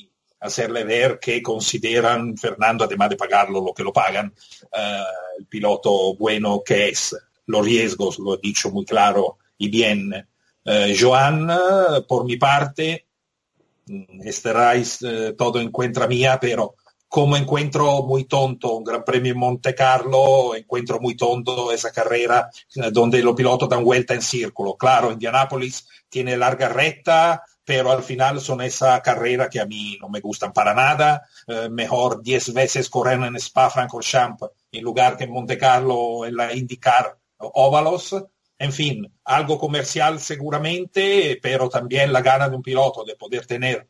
hacerle 0.41 0.83
ver 0.83 1.19
que 1.19 1.41
consideran 1.41 2.35
Fernando, 2.35 2.83
además 2.83 3.11
de 3.11 3.15
pagarlo 3.15 3.61
lo 3.61 3.73
que 3.73 3.83
lo 3.83 3.93
pagan, 3.93 4.33
eh, 4.75 5.03
el 5.37 5.45
piloto 5.45 6.15
bueno 6.15 6.61
que 6.65 6.89
es. 6.89 7.15
Los 7.45 7.65
riesgos, 7.65 8.19
lo 8.19 8.35
he 8.35 8.39
dicho 8.41 8.71
muy 8.71 8.85
claro 8.85 9.37
y 9.57 9.69
bien. 9.69 10.13
Eh, 10.63 10.95
Joan, 10.99 11.49
por 12.07 12.25
mi 12.25 12.37
parte, 12.37 13.07
mm, 13.85 14.21
estaréis 14.27 14.99
eh, 15.01 15.33
todo 15.37 15.59
en 15.59 15.71
contra 15.71 16.07
mía, 16.07 16.37
pero 16.39 16.75
como 17.07 17.35
encuentro 17.35 18.03
muy 18.03 18.23
tonto 18.23 18.73
un 18.73 18.83
Gran 18.83 19.03
Premio 19.03 19.33
en 19.33 19.37
Monte 19.37 19.75
Carlo, 19.75 20.55
encuentro 20.55 20.99
muy 21.01 21.15
tonto 21.15 21.71
esa 21.71 21.91
carrera 21.91 22.49
donde 22.93 23.21
los 23.21 23.35
pilotos 23.35 23.67
dan 23.67 23.83
vuelta 23.83 24.13
en 24.13 24.21
círculo. 24.21 24.77
Claro, 24.77 25.11
Indianápolis 25.11 25.85
tiene 26.07 26.37
larga 26.37 26.69
recta, 26.69 27.43
pero 27.71 27.89
al 27.89 28.03
final 28.03 28.41
son 28.41 28.59
esa 28.59 29.01
carrera 29.01 29.49
que 29.49 29.61
a 29.61 29.65
mí 29.65 29.97
no 30.01 30.09
me 30.09 30.19
gustan 30.19 30.51
para 30.51 30.73
nada. 30.73 31.25
Eh, 31.47 31.69
mejor 31.69 32.21
diez 32.21 32.53
veces 32.53 32.89
correr 32.89 33.17
en 33.21 33.37
Spa-Francorchamps 33.37 34.45
en 34.73 34.83
lugar 34.83 35.15
que 35.15 35.23
en 35.23 35.31
Monte 35.31 35.57
Carlo 35.57 36.25
en 36.25 36.35
la 36.35 36.53
IndyCar 36.53 37.17
óvalos. 37.37 38.13
En 38.59 38.73
fin, 38.73 39.09
algo 39.23 39.57
comercial 39.57 40.19
seguramente, 40.19 41.39
pero 41.41 41.69
también 41.69 42.11
la 42.11 42.21
gana 42.21 42.49
de 42.49 42.57
un 42.57 42.61
piloto 42.61 43.05
de 43.05 43.15
poder 43.15 43.45
tener 43.45 43.87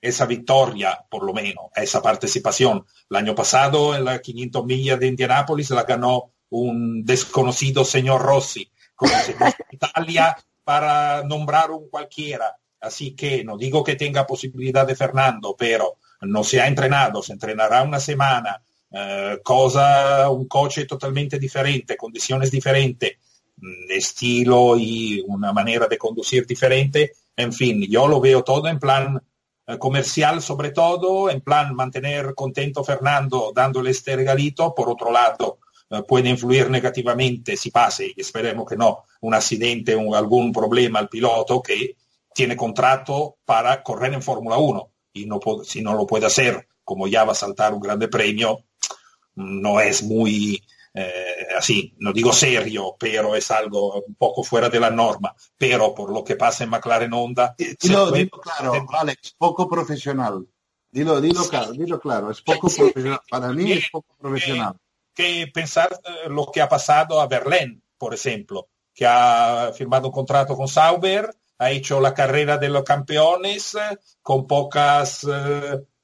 esa 0.00 0.24
victoria, 0.24 0.98
por 1.10 1.22
lo 1.22 1.34
menos, 1.34 1.66
esa 1.76 2.00
participación. 2.00 2.86
El 3.10 3.16
año 3.18 3.34
pasado 3.34 3.94
en 3.94 4.06
la 4.06 4.22
500 4.22 4.64
millas 4.64 4.98
de 4.98 5.08
Indianápolis 5.08 5.68
la 5.68 5.84
ganó 5.84 6.32
un 6.48 7.04
desconocido 7.04 7.84
señor 7.84 8.22
Rossi, 8.22 8.70
como 8.96 9.12
se 9.18 9.34
dice 9.34 9.56
en 9.58 9.66
Italia, 9.72 10.34
para 10.64 11.22
nombrar 11.24 11.70
un 11.72 11.90
cualquiera. 11.90 12.56
Así 12.80 13.14
que 13.14 13.44
no 13.44 13.56
digo 13.56 13.82
que 13.82 13.96
tenga 13.96 14.26
posibilidad 14.26 14.86
de 14.86 14.96
Fernando, 14.96 15.56
pero 15.58 15.98
no 16.22 16.44
se 16.44 16.60
ha 16.60 16.66
entrenado, 16.66 17.22
se 17.22 17.32
entrenará 17.32 17.82
una 17.82 18.00
semana, 18.00 18.60
eh, 18.90 19.38
cosa, 19.42 20.30
un 20.30 20.46
coche 20.46 20.84
totalmente 20.84 21.38
diferente, 21.38 21.96
condiciones 21.96 22.50
diferentes, 22.50 23.18
mm, 23.56 23.90
estilo 23.90 24.76
y 24.78 25.22
una 25.26 25.52
manera 25.52 25.86
de 25.86 25.98
conducir 25.98 26.46
diferente. 26.46 27.12
En 27.36 27.52
fin, 27.52 27.82
yo 27.88 28.08
lo 28.08 28.20
veo 28.20 28.42
todo 28.42 28.68
en 28.68 28.78
plan 28.78 29.20
eh, 29.66 29.78
comercial 29.78 30.40
sobre 30.40 30.70
todo, 30.70 31.28
en 31.28 31.42
plan 31.42 31.74
mantener 31.74 32.34
contento 32.34 32.82
Fernando 32.82 33.52
dándole 33.54 33.90
este 33.90 34.16
regalito, 34.16 34.74
por 34.74 34.88
otro 34.88 35.12
lado 35.12 35.58
eh, 35.90 36.02
puede 36.08 36.30
influir 36.30 36.70
negativamente 36.70 37.56
si 37.56 37.70
pase, 37.70 38.12
y 38.16 38.20
esperemos 38.20 38.66
que 38.66 38.76
no, 38.76 39.04
un 39.20 39.34
accidente 39.34 39.94
o 39.94 40.14
algún 40.14 40.52
problema 40.52 40.98
al 41.00 41.08
piloto 41.08 41.62
que 41.62 41.96
tiene 42.38 42.56
contrato 42.56 43.38
para 43.44 43.82
correr 43.82 44.14
en 44.14 44.22
Fórmula 44.22 44.58
1 44.58 44.92
y 45.12 45.26
no, 45.26 45.40
si 45.64 45.82
no 45.82 45.94
lo 45.94 46.06
puede 46.06 46.26
hacer, 46.26 46.68
como 46.84 47.08
ya 47.08 47.24
va 47.24 47.32
a 47.32 47.34
saltar 47.34 47.74
un 47.74 47.80
grande 47.80 48.06
premio, 48.06 48.64
no 49.34 49.80
es 49.80 50.04
muy 50.04 50.62
eh, 50.94 51.48
así, 51.58 51.96
no 51.98 52.12
digo 52.12 52.32
serio, 52.32 52.94
pero 52.96 53.34
es 53.34 53.50
algo 53.50 54.04
un 54.06 54.14
poco 54.14 54.44
fuera 54.44 54.68
de 54.68 54.78
la 54.78 54.88
norma. 54.88 55.34
Pero 55.56 55.92
por 55.92 56.12
lo 56.12 56.22
que 56.22 56.36
pasa 56.36 56.62
en 56.62 56.70
McLaren 56.70 57.12
Honda... 57.12 57.56
Dilo, 57.58 58.12
claro, 58.40 58.86
Alex, 58.92 59.34
poco 59.36 59.68
profesional. 59.68 60.46
Dilo, 60.92 61.20
dilo, 61.20 61.44
claro, 61.48 61.72
dilo 61.72 61.98
claro, 61.98 62.30
es 62.30 62.40
poco 62.42 62.68
profesional. 62.68 63.20
Para 63.28 63.52
mí 63.52 63.72
es 63.72 63.90
poco 63.90 64.14
profesional. 64.16 64.76
Que, 65.12 65.50
pensar 65.52 65.88
eh, 66.04 66.28
lo 66.28 66.52
que 66.52 66.60
ha 66.60 66.68
pasado 66.68 67.20
a 67.20 67.26
Berlín, 67.26 67.82
por 67.98 68.14
ejemplo, 68.14 68.68
que 68.94 69.04
ha 69.04 69.72
firmado 69.74 70.06
un 70.06 70.12
contrato 70.12 70.56
con 70.56 70.68
Sauber, 70.68 71.34
ha 71.58 71.70
hecho 71.70 72.00
la 72.00 72.14
carrera 72.14 72.56
de 72.56 72.68
los 72.68 72.84
campeones 72.84 73.74
eh, 73.74 73.98
con 74.22 74.46
pocas 74.46 75.26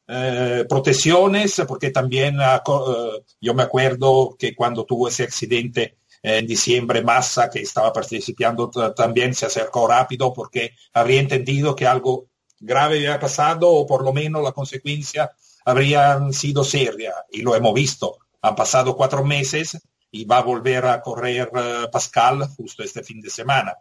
eh, 0.06 0.66
protecciones, 0.68 1.62
porque 1.66 1.90
también 1.90 2.36
ah, 2.40 2.62
eh, 2.66 3.24
yo 3.40 3.54
me 3.54 3.62
acuerdo 3.62 4.36
que 4.38 4.54
cuando 4.54 4.84
tuvo 4.84 5.08
ese 5.08 5.22
accidente 5.22 5.96
en 6.22 6.46
diciembre, 6.46 7.02
Massa, 7.02 7.50
que 7.50 7.60
estaba 7.60 7.92
participando, 7.92 8.70
también 8.94 9.34
se 9.34 9.46
acercó 9.46 9.86
rápido 9.86 10.32
porque 10.32 10.74
habría 10.92 11.20
entendido 11.20 11.76
que 11.76 11.86
algo 11.86 12.28
grave 12.60 12.96
había 12.96 13.20
pasado 13.20 13.70
o 13.70 13.86
por 13.86 14.02
lo 14.02 14.12
menos 14.12 14.42
la 14.42 14.52
consecuencia 14.52 15.30
habrían 15.64 16.32
sido 16.32 16.64
seria. 16.64 17.14
Y 17.30 17.42
lo 17.42 17.54
hemos 17.54 17.74
visto. 17.74 18.18
Han 18.42 18.54
pasado 18.54 18.96
cuatro 18.96 19.24
meses 19.24 19.78
y 20.10 20.24
va 20.24 20.38
a 20.38 20.42
volver 20.42 20.86
a 20.86 21.00
correr 21.00 21.50
eh, 21.54 21.88
Pascal 21.90 22.46
justo 22.56 22.82
este 22.82 23.02
fin 23.02 23.20
de 23.20 23.30
semana, 23.30 23.74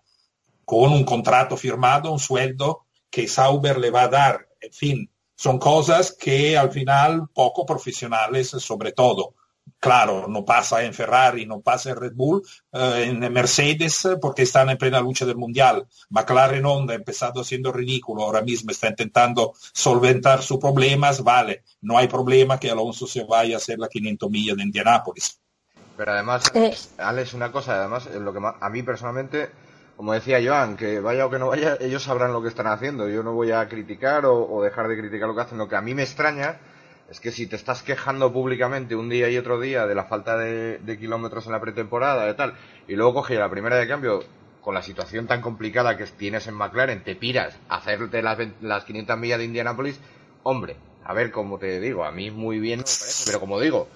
con 0.66 0.92
un 0.94 1.04
contrato 1.04 1.58
firmado, 1.58 2.12
un 2.12 2.20
sueldo 2.20 2.86
que 3.10 3.28
Sauber 3.28 3.78
le 3.78 3.92
va 3.92 4.04
a 4.04 4.08
dar. 4.08 4.48
En 4.60 4.72
fin, 4.72 5.10
son 5.36 5.60
cosas 5.60 6.16
que 6.18 6.58
al 6.58 6.72
final 6.72 7.28
poco 7.34 7.66
profesionales 7.66 8.50
sobre 8.50 8.92
todo. 8.92 9.36
Claro, 9.80 10.28
no 10.28 10.46
pasa 10.46 10.84
en 10.84 10.94
Ferrari, 10.94 11.46
no 11.46 11.60
pasa 11.62 11.90
en 11.90 11.98
Red 11.98 12.14
Bull, 12.16 12.42
eh, 12.72 13.06
en 13.08 13.20
Mercedes 13.32 14.08
porque 14.22 14.44
están 14.44 14.70
en 14.70 14.78
plena 14.78 15.02
lucha 15.02 15.26
del 15.26 15.36
mundial. 15.36 15.86
McLaren 16.10 16.66
Honda 16.66 16.94
ha 16.94 16.98
empezado 16.98 17.42
haciendo 17.42 17.72
ridículo, 17.72 18.24
ahora 18.24 18.42
mismo 18.42 18.72
está 18.72 18.88
intentando 18.88 19.54
solventar 19.74 20.42
sus 20.42 20.58
problemas, 20.58 21.22
vale, 21.22 21.64
no 21.82 21.98
hay 21.98 22.08
problema 22.08 22.60
que 22.60 22.72
Alonso 22.72 23.08
se 23.08 23.26
vaya 23.26 23.56
a 23.56 23.58
hacer 23.58 23.80
la 23.80 23.90
500 23.90 24.30
millas 24.30 24.58
de 24.58 24.64
Indianápolis. 24.64 25.40
Pero 25.98 26.12
además, 26.14 26.44
eh. 26.54 26.76
Alex, 26.98 27.34
una 27.34 27.52
cosa, 27.52 27.76
además, 27.80 28.06
lo 28.06 28.34
que 28.34 28.40
a 28.60 28.70
mí 28.70 28.84
personalmente 28.84 29.50
como 29.96 30.14
decía 30.14 30.40
Joan, 30.44 30.76
que 30.76 31.00
vaya 31.00 31.26
o 31.26 31.30
que 31.30 31.40
no 31.40 31.48
vaya, 31.48 31.78
ellos 31.80 32.04
sabrán 32.04 32.34
lo 32.34 32.42
que 32.42 32.48
están 32.48 32.68
haciendo. 32.68 33.08
Yo 33.10 33.24
no 33.24 33.34
voy 33.34 33.52
a 33.52 33.68
criticar 33.68 34.26
o, 34.26 34.62
dejar 34.64 34.88
de 34.88 34.98
criticar 34.98 35.28
lo 35.28 35.36
que 35.36 35.42
hacen. 35.42 35.58
Lo 35.58 35.68
que 35.68 35.76
a 35.76 35.82
mí 35.82 35.94
me 35.94 36.04
extraña 36.04 36.58
es 37.10 37.20
que 37.20 37.32
si 37.32 37.46
te 37.48 37.56
estás 37.56 37.84
quejando 37.84 38.34
públicamente 38.34 38.96
un 38.96 39.10
día 39.10 39.30
y 39.30 39.38
otro 39.38 39.60
día 39.60 39.86
de 39.86 39.94
la 39.94 40.06
falta 40.06 40.38
de, 40.38 40.98
kilómetros 41.00 41.46
en 41.46 41.52
la 41.52 41.62
pretemporada 41.62 42.30
y 42.30 42.34
tal, 42.34 42.56
y 42.88 42.96
luego 42.96 43.14
coges 43.14 43.38
la 43.38 43.50
primera 43.50 43.78
de 43.78 43.88
cambio 43.88 44.24
con 44.62 44.74
la 44.74 44.82
situación 44.82 45.28
tan 45.28 45.42
complicada 45.42 45.98
que 45.98 46.06
tienes 46.06 46.48
en 46.48 46.56
McLaren, 46.56 47.04
te 47.04 47.16
piras 47.16 47.60
a 47.68 47.78
hacerte 47.78 48.22
las, 48.22 48.40
las 48.62 48.86
500 48.86 49.18
millas 49.18 49.38
de 49.40 49.46
Indianapolis, 49.46 50.00
hombre, 50.44 50.78
a 51.04 51.14
ver, 51.14 51.32
como 51.32 51.60
te 51.60 51.82
digo, 51.82 52.06
a 52.06 52.12
mí 52.12 52.32
muy 52.32 52.60
bien 52.60 52.80
me 52.80 52.84
parece, 52.84 53.24
pero 53.26 53.42
como 53.42 53.60
digo, 53.60 53.90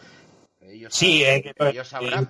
ellos, 0.61 0.93
sí, 0.93 1.23
eh, 1.23 1.53
ellos 1.57 1.87
sabrán, 1.87 2.29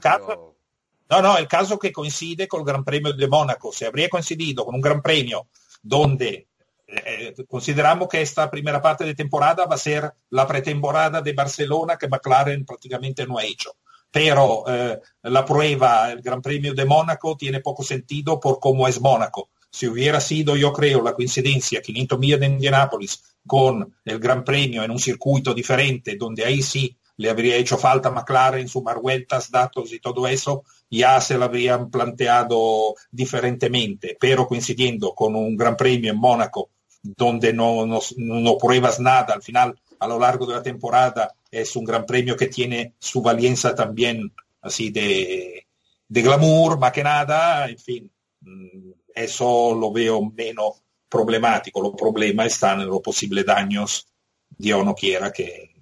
no, 1.10 1.22
no, 1.22 1.38
el 1.38 1.47
caso 1.47 1.80
que 1.80 1.91
coincide 1.91 2.47
con 2.47 2.62
el 2.62 2.66
Gran 2.66 2.84
Premio 2.84 3.14
de 3.14 3.28
Mónaco. 3.28 3.72
Se 3.72 3.86
habría 3.86 4.10
coincidido 4.10 4.66
con 4.66 4.76
un 4.76 4.82
Gran 4.82 5.01
Premio 5.01 5.47
donde 5.82 6.47
eh, 6.88 7.34
consideramos 7.47 8.08
que 8.08 8.22
esta 8.22 8.49
primera 8.49 8.82
parte 8.82 9.03
de 9.03 9.16
temporada 9.16 9.66
va 9.66 9.76
a 9.76 9.80
ser 9.80 10.12
la 10.30 10.47
pretemporada 10.47 11.22
de 11.22 11.34
Barcelona 11.34 11.97
que 11.97 12.08
McLaren 12.08 12.66
prácticamente 12.66 13.26
no 13.26 13.38
ha 13.38 13.43
hecho. 13.43 13.76
Pero 14.10 14.64
eh, 14.68 14.99
la 15.24 15.45
prueba, 15.45 16.12
el 16.12 16.22
Gran 16.22 16.41
Premio 16.41 16.74
de 16.74 16.86
Mónaco, 16.86 17.36
tiene 17.36 17.60
poco 17.60 17.84
sentido 17.84 18.39
por 18.39 18.60
cómo 18.60 18.88
es 18.88 19.01
Mónaco. 19.01 19.49
Si 19.70 19.86
hubiera 19.86 20.22
sido, 20.22 20.55
yo 20.55 20.72
creo, 20.72 21.03
la 21.03 21.14
coincidencia 21.14 21.82
500 21.82 22.18
millas 22.18 22.39
de 22.39 22.45
Indianápolis 22.47 23.22
con 23.45 23.95
el 24.05 24.20
Gran 24.20 24.43
Premio 24.43 24.84
en 24.84 24.91
un 24.91 24.99
circuito 24.99 25.53
diferente, 25.53 26.16
donde 26.18 26.45
ahí 26.45 26.62
sí 26.62 26.97
le 27.18 27.30
habría 27.30 27.58
hecho 27.58 27.78
falta 27.78 28.12
McLaren, 28.12 28.68
sumar 28.68 28.99
vueltas, 29.01 29.51
datos 29.51 29.91
y 29.91 29.99
todo 29.99 30.28
eso, 30.28 30.64
ya 30.89 31.19
se 31.21 31.38
lo 31.38 31.45
habrían 31.45 31.89
planteado 31.89 32.95
diferentemente, 33.11 34.17
pero 34.19 34.47
coincidiendo 34.47 35.13
con 35.13 35.35
un 35.35 35.55
gran 35.55 35.75
premio 35.75 36.11
en 36.11 36.19
Mónaco, 36.19 36.69
donde 37.01 37.53
no, 37.53 37.85
no, 37.85 38.57
pruebas 38.57 38.99
nada, 38.99 39.33
al 39.33 39.41
final, 39.41 39.79
a 39.99 40.07
lo 40.07 40.19
largo 40.19 40.45
de 40.45 40.55
la 40.55 40.63
temporada, 40.63 41.33
es 41.51 41.75
un 41.75 41.85
gran 41.85 42.05
premio 42.05 42.35
que 42.35 42.47
tiene 42.47 42.93
su 42.99 43.21
valencia 43.21 43.75
también 43.75 44.33
así 44.61 44.89
de, 44.89 45.67
de 46.07 46.21
glamour, 46.21 46.79
más 46.79 46.91
que 46.91 47.03
nada, 47.03 47.67
en 47.69 47.77
fin, 47.77 48.11
mm, 48.41 48.91
eso 49.15 49.75
lo 49.75 49.91
veo 49.91 50.21
menos 50.23 50.83
problemático. 51.09 51.81
Los 51.81 51.95
problemas 51.95 52.47
están 52.47 52.81
en 52.81 52.88
los 52.88 53.01
posibles 53.01 53.45
daños, 53.45 54.07
Dios 54.49 54.83
no 54.85 54.95
quiera 54.95 55.31
que 55.31 55.73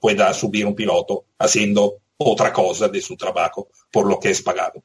pueda 0.00 0.32
subir 0.34 0.66
un 0.66 0.74
piloto 0.74 1.26
haciendo 1.38 1.98
otra 2.16 2.52
cosa 2.52 2.88
de 2.88 3.00
su 3.00 3.16
trabajo 3.16 3.68
por 3.92 4.06
lo 4.06 4.18
que 4.18 4.30
es 4.30 4.42
pagado. 4.42 4.82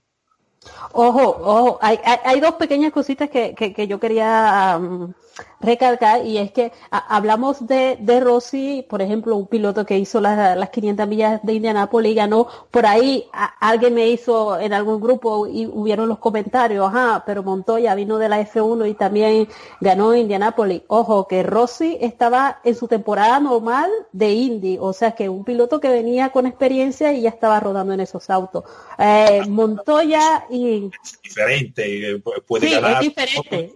Ojo, 0.91 1.37
ojo, 1.41 1.79
hay, 1.81 1.99
hay, 2.03 2.39
dos 2.39 2.55
pequeñas 2.55 2.91
cositas 2.91 3.29
que, 3.29 3.55
que, 3.55 3.87
yo 3.87 3.99
quería 3.99 4.79
recargar 5.59 6.25
y 6.25 6.37
es 6.37 6.51
que 6.51 6.71
hablamos 6.91 7.65
de, 7.65 7.97
de 7.99 8.19
Rossi, 8.19 8.85
por 8.87 9.01
ejemplo, 9.01 9.35
un 9.35 9.47
piloto 9.47 9.85
que 9.85 9.97
hizo 9.97 10.21
las 10.21 10.69
500 10.69 11.07
millas 11.07 11.39
de 11.43 11.53
Indianápolis 11.53 12.11
y 12.11 12.15
ganó, 12.15 12.47
por 12.71 12.85
ahí 12.85 13.25
alguien 13.59 13.93
me 13.93 14.07
hizo 14.07 14.59
en 14.59 14.73
algún 14.73 15.01
grupo 15.01 15.47
y 15.47 15.65
hubieron 15.65 16.07
los 16.07 16.19
comentarios, 16.19 16.87
ajá, 16.87 17.23
pero 17.25 17.43
Montoya 17.43 17.95
vino 17.95 18.17
de 18.17 18.29
la 18.29 18.41
F1 18.41 18.89
y 18.89 18.93
también 18.93 19.47
ganó 19.81 20.15
Indianápolis. 20.15 20.81
Ojo, 20.87 21.27
que 21.27 21.43
Rossi 21.43 21.97
estaba 22.01 22.59
en 22.63 22.75
su 22.75 22.87
temporada 22.87 23.39
normal 23.39 23.89
de 24.11 24.31
Indy, 24.31 24.77
o 24.79 24.93
sea 24.93 25.11
que 25.11 25.29
un 25.29 25.43
piloto 25.43 25.79
que 25.79 25.89
venía 25.89 26.29
con 26.29 26.45
experiencia 26.45 27.13
y 27.13 27.21
ya 27.21 27.29
estaba 27.29 27.59
rodando 27.59 27.93
en 27.93 27.99
esos 27.99 28.29
autos. 28.29 28.63
Eh, 28.97 29.43
Montoya 29.47 30.45
y... 30.49 30.89
Es 31.03 31.21
diferente, 31.21 32.11
eh, 32.11 32.19
puede 32.45 32.69
ganar. 32.69 32.93
Es 32.93 32.99
diferente 33.01 33.75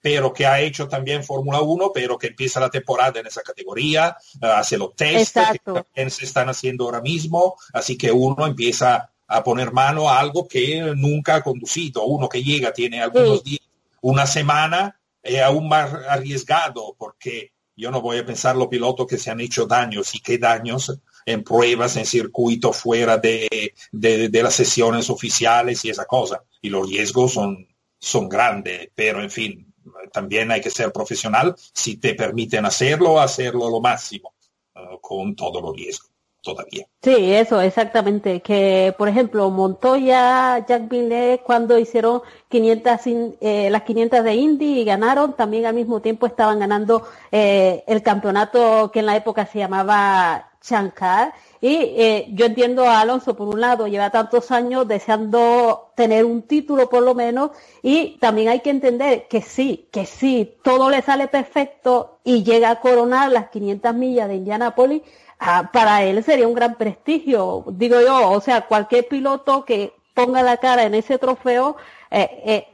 pero 0.00 0.32
que 0.32 0.46
ha 0.46 0.60
hecho 0.60 0.88
también 0.88 1.24
Fórmula 1.24 1.60
1, 1.60 1.90
pero 1.92 2.18
que 2.18 2.28
empieza 2.28 2.60
la 2.60 2.70
temporada 2.70 3.20
en 3.20 3.26
esa 3.26 3.42
categoría, 3.42 4.16
eh, 4.40 4.46
hace 4.46 4.78
los 4.78 4.94
test 4.94 5.36
que 5.36 5.58
también 5.58 6.10
se 6.10 6.24
están 6.24 6.48
haciendo 6.48 6.84
ahora 6.84 7.00
mismo, 7.00 7.56
así 7.72 7.96
que 7.96 8.10
uno 8.10 8.46
empieza 8.46 9.10
a 9.26 9.44
poner 9.44 9.72
mano 9.72 10.08
a 10.08 10.18
algo 10.18 10.48
que 10.48 10.80
nunca 10.96 11.36
ha 11.36 11.42
conducido. 11.42 12.04
Uno 12.04 12.28
que 12.28 12.42
llega 12.42 12.72
tiene 12.72 13.00
algunos 13.00 13.44
días, 13.44 13.62
una 14.00 14.26
semana, 14.26 14.98
es 15.22 15.40
aún 15.40 15.68
más 15.68 15.92
arriesgado, 16.08 16.96
porque 16.98 17.52
yo 17.76 17.90
no 17.90 18.00
voy 18.00 18.18
a 18.18 18.26
pensar 18.26 18.56
los 18.56 18.68
pilotos 18.68 19.06
que 19.06 19.18
se 19.18 19.30
han 19.30 19.40
hecho 19.40 19.66
daños 19.66 20.14
y 20.14 20.20
qué 20.20 20.38
daños 20.38 20.98
en 21.26 21.44
pruebas, 21.44 21.96
en 21.96 22.06
circuito, 22.06 22.72
fuera 22.72 23.18
de, 23.18 23.74
de, 23.92 24.42
las 24.42 24.54
sesiones 24.54 25.10
oficiales 25.10 25.84
y 25.84 25.90
esa 25.90 26.06
cosa. 26.06 26.42
Y 26.60 26.70
los 26.70 26.88
riesgos 26.88 27.34
son, 27.34 27.68
son 27.98 28.28
grandes, 28.28 28.88
pero 28.94 29.22
en 29.22 29.30
fin, 29.30 29.69
también 30.12 30.50
hay 30.50 30.60
que 30.60 30.70
ser 30.70 30.92
profesional. 30.92 31.54
Si 31.72 31.96
te 31.96 32.14
permiten 32.14 32.64
hacerlo, 32.64 33.20
hacerlo 33.20 33.70
lo 33.70 33.80
máximo, 33.80 34.34
uh, 34.74 34.98
con 35.00 35.34
todo 35.34 35.60
lo 35.60 35.72
riesgo 35.72 36.10
todavía. 36.42 36.86
Sí, 37.02 37.32
eso, 37.32 37.60
exactamente. 37.60 38.40
Que, 38.40 38.94
por 38.96 39.08
ejemplo, 39.08 39.50
Montoya, 39.50 40.64
Jack 40.66 40.88
Villeneuve, 40.88 41.42
cuando 41.44 41.78
hicieron 41.78 42.22
500, 42.48 43.00
eh, 43.40 43.68
las 43.70 43.82
500 43.82 44.24
de 44.24 44.34
Indy 44.34 44.80
y 44.80 44.84
ganaron, 44.84 45.34
también 45.34 45.66
al 45.66 45.74
mismo 45.74 46.00
tiempo 46.00 46.26
estaban 46.26 46.58
ganando 46.58 47.06
eh, 47.30 47.84
el 47.86 48.02
campeonato 48.02 48.90
que 48.92 49.00
en 49.00 49.06
la 49.06 49.16
época 49.16 49.46
se 49.46 49.58
llamaba 49.58 50.49
Shankar. 50.62 51.32
Y 51.60 51.74
eh, 51.96 52.26
yo 52.32 52.46
entiendo 52.46 52.84
a 52.84 53.00
Alonso, 53.00 53.36
por 53.36 53.48
un 53.48 53.60
lado, 53.60 53.86
lleva 53.86 54.10
tantos 54.10 54.50
años 54.50 54.86
deseando 54.88 55.92
tener 55.94 56.24
un 56.24 56.42
título 56.42 56.88
por 56.88 57.02
lo 57.02 57.14
menos, 57.14 57.50
y 57.82 58.18
también 58.18 58.48
hay 58.48 58.60
que 58.60 58.70
entender 58.70 59.28
que 59.28 59.42
sí, 59.42 59.88
que 59.90 60.06
sí, 60.06 60.56
todo 60.62 60.90
le 60.90 61.02
sale 61.02 61.28
perfecto 61.28 62.18
y 62.24 62.42
llega 62.44 62.70
a 62.70 62.80
coronar 62.80 63.30
las 63.30 63.50
500 63.50 63.94
millas 63.94 64.28
de 64.28 64.36
Indianapolis, 64.36 65.02
ah, 65.38 65.70
para 65.72 66.02
él 66.04 66.22
sería 66.24 66.48
un 66.48 66.54
gran 66.54 66.76
prestigio, 66.76 67.64
digo 67.72 68.00
yo, 68.00 68.30
o 68.30 68.40
sea, 68.40 68.62
cualquier 68.66 69.08
piloto 69.08 69.64
que 69.64 69.92
ponga 70.14 70.42
la 70.42 70.56
cara 70.58 70.84
en 70.84 70.94
ese 70.94 71.18
trofeo, 71.18 71.76
eh, 72.10 72.28
eh, 72.44 72.66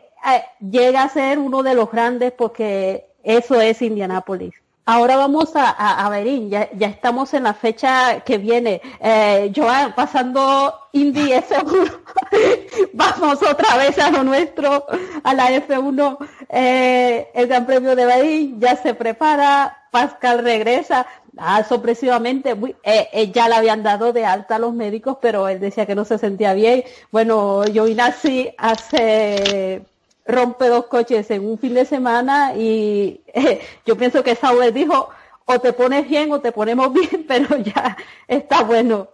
llega 0.60 1.02
a 1.02 1.08
ser 1.08 1.38
uno 1.38 1.62
de 1.62 1.74
los 1.74 1.90
grandes 1.90 2.32
porque 2.32 3.06
Eso 3.26 3.60
es 3.60 3.82
Indianápolis. 3.82 4.54
Ahora 4.88 5.16
vamos 5.16 5.56
a, 5.56 6.06
a, 6.06 6.08
Berín, 6.10 6.48
ya, 6.48 6.70
ya, 6.72 6.86
estamos 6.86 7.34
en 7.34 7.42
la 7.42 7.54
fecha 7.54 8.20
que 8.20 8.38
viene. 8.38 8.80
Eh, 9.00 9.52
Joan, 9.54 9.96
pasando 9.96 10.72
Indy 10.92 11.32
F1, 11.32 12.00
vamos 12.92 13.42
otra 13.42 13.76
vez 13.78 13.98
a 13.98 14.12
lo 14.12 14.22
nuestro, 14.22 14.86
a 15.24 15.34
la 15.34 15.50
F1. 15.50 16.18
Eh, 16.48 17.30
el 17.34 17.48
Gran 17.48 17.66
Premio 17.66 17.96
de 17.96 18.06
Berín 18.06 18.60
ya 18.60 18.76
se 18.76 18.94
prepara, 18.94 19.88
Pascal 19.90 20.44
regresa. 20.44 21.04
Ah, 21.36 21.64
sorpresivamente, 21.64 22.56
eh, 22.84 23.08
eh, 23.12 23.32
ya 23.32 23.48
le 23.48 23.56
habían 23.56 23.82
dado 23.82 24.12
de 24.12 24.24
alta 24.24 24.54
a 24.54 24.58
los 24.60 24.72
médicos, 24.72 25.18
pero 25.20 25.48
él 25.48 25.58
decía 25.58 25.84
que 25.84 25.96
no 25.96 26.04
se 26.04 26.18
sentía 26.18 26.54
bien. 26.54 26.84
Bueno, 27.10 27.64
Giovinazzi 27.64 28.54
hace 28.56 29.84
rompe 30.26 30.68
dos 30.68 30.86
coches 30.86 31.30
en 31.30 31.46
un 31.46 31.58
fin 31.58 31.74
de 31.74 31.84
semana 31.84 32.54
y 32.54 33.22
eh, 33.32 33.60
yo 33.84 33.96
pienso 33.96 34.22
que 34.22 34.34
Sauber 34.34 34.72
dijo 34.72 35.08
o 35.44 35.60
te 35.60 35.72
pones 35.72 36.08
bien 36.08 36.32
o 36.32 36.40
te 36.40 36.52
ponemos 36.52 36.92
bien, 36.92 37.24
pero 37.28 37.56
ya 37.58 37.96
está 38.26 38.62
bueno, 38.62 39.08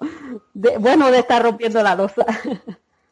de, 0.55 0.79
bueno 0.79 1.11
de 1.11 1.19
estar 1.19 1.43
rompiendo 1.43 1.83
la 1.83 1.95
losa. 1.95 2.25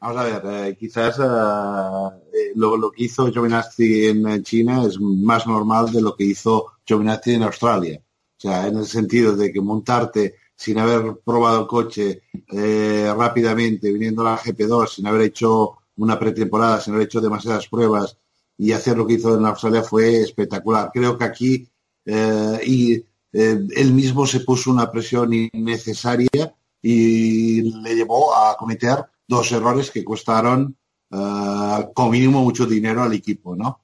Vamos 0.01 0.17
a 0.17 0.25
ver, 0.25 0.43
eh, 0.47 0.77
quizás 0.79 1.19
eh, 1.19 2.53
lo, 2.55 2.77
lo, 2.79 2.91
que 2.91 3.05
hizo 3.05 3.31
Giovinazzi 3.31 4.07
en 4.07 4.43
China 4.43 4.83
es 4.87 4.99
más 4.99 5.47
normal 5.47 5.93
de 5.93 6.01
lo 6.01 6.17
que 6.17 6.25
hizo 6.25 6.73
Giovinazzi 6.87 7.35
en 7.35 7.43
Australia. 7.43 8.01
O 8.01 8.41
sea, 8.41 8.67
en 8.67 8.79
el 8.79 8.87
sentido 8.87 9.37
de 9.37 9.53
que 9.53 9.61
montarte 9.61 10.37
sin 10.57 10.79
haber 10.79 11.19
probado 11.23 11.61
el 11.61 11.67
coche 11.67 12.23
rápidamente, 13.15 13.93
viniendo 13.93 14.23
a 14.23 14.33
la 14.33 14.39
GP2, 14.39 14.89
sin 14.89 15.07
haber 15.07 15.23
hecho 15.23 15.80
una 15.97 16.19
pretemporada 16.19 16.81
sin 16.81 16.95
haber 16.95 17.07
hecho 17.07 17.21
demasiadas 17.21 17.69
pruebas 17.69 18.17
y 18.57 18.73
hacer 18.73 18.97
lo 18.97 19.07
que 19.07 19.15
hizo 19.15 19.37
en 19.37 19.47
Australia 19.47 19.83
fue 19.83 20.21
espectacular. 20.21 20.91
Creo 20.93 21.17
que 21.17 21.25
aquí 21.25 21.69
eh, 22.05 22.61
y 22.67 22.95
eh, 22.95 23.05
él 23.77 23.93
mismo 23.93 24.27
se 24.27 24.41
puso 24.41 24.71
una 24.71 24.91
presión 24.91 25.33
innecesaria 25.33 26.55
y 26.83 27.63
le 27.83 27.95
llevó 27.95 28.35
a 28.35 28.57
cometer 28.57 29.05
dos 29.27 29.53
errores 29.53 29.91
que 29.91 30.05
costaron 30.05 30.77
uh, 31.11 31.93
como 31.95 32.11
mínimo 32.11 32.43
mucho 32.43 32.67
dinero 32.67 33.03
al 33.03 33.13
equipo, 33.13 33.55
¿no? 33.55 33.81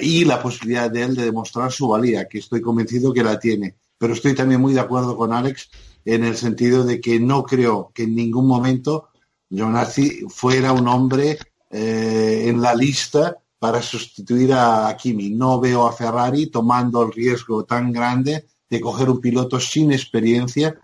y 0.00 0.24
la 0.24 0.40
posibilidad 0.40 0.90
de 0.90 1.02
él 1.02 1.14
de 1.14 1.24
demostrar 1.26 1.70
su 1.70 1.88
valía, 1.88 2.26
que 2.26 2.38
estoy 2.38 2.62
convencido 2.62 3.12
que 3.12 3.22
la 3.22 3.38
tiene. 3.38 3.74
Pero 3.98 4.14
estoy 4.14 4.34
también 4.34 4.58
muy 4.58 4.72
de 4.72 4.80
acuerdo 4.80 5.14
con 5.18 5.34
Alex 5.34 5.68
en 6.04 6.24
el 6.24 6.36
sentido 6.36 6.84
de 6.84 7.00
que 7.00 7.20
no 7.20 7.44
creo 7.44 7.90
que 7.94 8.04
en 8.04 8.14
ningún 8.14 8.46
momento 8.46 9.09
Giovinazzi 9.50 10.26
fuera 10.28 10.72
un 10.72 10.86
hombre 10.86 11.38
eh, 11.68 12.44
en 12.46 12.60
la 12.60 12.74
lista 12.74 13.36
para 13.58 13.82
sustituir 13.82 14.52
a 14.54 14.96
Kimi. 14.96 15.30
No 15.30 15.60
veo 15.60 15.86
a 15.86 15.92
Ferrari 15.92 16.46
tomando 16.46 17.02
el 17.02 17.12
riesgo 17.12 17.64
tan 17.64 17.92
grande 17.92 18.46
de 18.70 18.80
coger 18.80 19.10
un 19.10 19.20
piloto 19.20 19.58
sin 19.60 19.92
experiencia. 19.92 20.80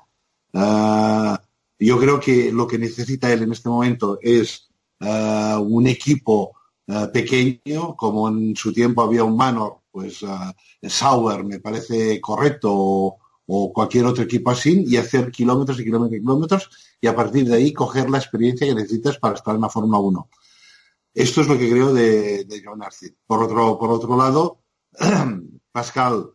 Uh, 0.52 1.36
yo 1.78 1.98
creo 1.98 2.18
que 2.18 2.50
lo 2.52 2.66
que 2.66 2.78
necesita 2.78 3.32
él 3.32 3.42
en 3.42 3.52
este 3.52 3.68
momento 3.68 4.18
es 4.20 4.68
uh, 5.00 5.58
un 5.58 5.86
equipo 5.86 6.52
uh, 6.88 7.10
pequeño, 7.12 7.94
como 7.96 8.28
en 8.28 8.56
su 8.56 8.72
tiempo 8.72 9.02
había 9.02 9.24
un 9.24 9.36
Manor, 9.36 9.78
pues 9.90 10.22
Sauer 10.82 11.44
me 11.44 11.60
parece 11.60 12.20
correcto, 12.20 13.16
o 13.46 13.72
cualquier 13.72 14.06
otro 14.06 14.24
equipo 14.24 14.50
así, 14.50 14.84
y 14.86 14.96
hacer 14.96 15.30
kilómetros 15.30 15.78
y 15.80 15.84
kilómetros 15.84 16.18
y 16.18 16.20
kilómetros 16.20 16.70
y 17.00 17.06
a 17.06 17.14
partir 17.14 17.46
de 17.46 17.56
ahí 17.56 17.72
coger 17.72 18.10
la 18.10 18.18
experiencia 18.18 18.66
que 18.66 18.74
necesitas 18.74 19.18
para 19.18 19.34
estar 19.34 19.54
en 19.54 19.60
la 19.60 19.68
Fórmula 19.68 19.98
1. 19.98 20.28
Esto 21.14 21.40
es 21.40 21.48
lo 21.48 21.56
que 21.56 21.70
creo 21.70 21.94
de, 21.94 22.44
de 22.44 22.62
John 22.64 22.82
Arcid. 22.82 23.12
Por 23.26 23.42
otro, 23.42 23.78
por 23.78 23.90
otro 23.90 24.16
lado, 24.16 24.58
Pascal, 25.72 26.30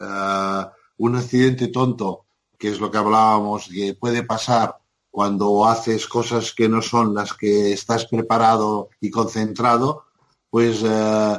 uh, 0.00 0.64
un 0.98 1.16
accidente 1.16 1.68
tonto, 1.68 2.26
que 2.58 2.68
es 2.68 2.80
lo 2.80 2.90
que 2.90 2.98
hablábamos, 2.98 3.68
que 3.68 3.94
puede 3.94 4.24
pasar 4.24 4.76
cuando 5.10 5.66
haces 5.66 6.06
cosas 6.06 6.52
que 6.52 6.68
no 6.68 6.80
son 6.80 7.14
las 7.14 7.34
que 7.34 7.72
estás 7.72 8.06
preparado 8.06 8.88
y 9.00 9.10
concentrado, 9.10 10.04
pues 10.48 10.82
uh, 10.82 11.38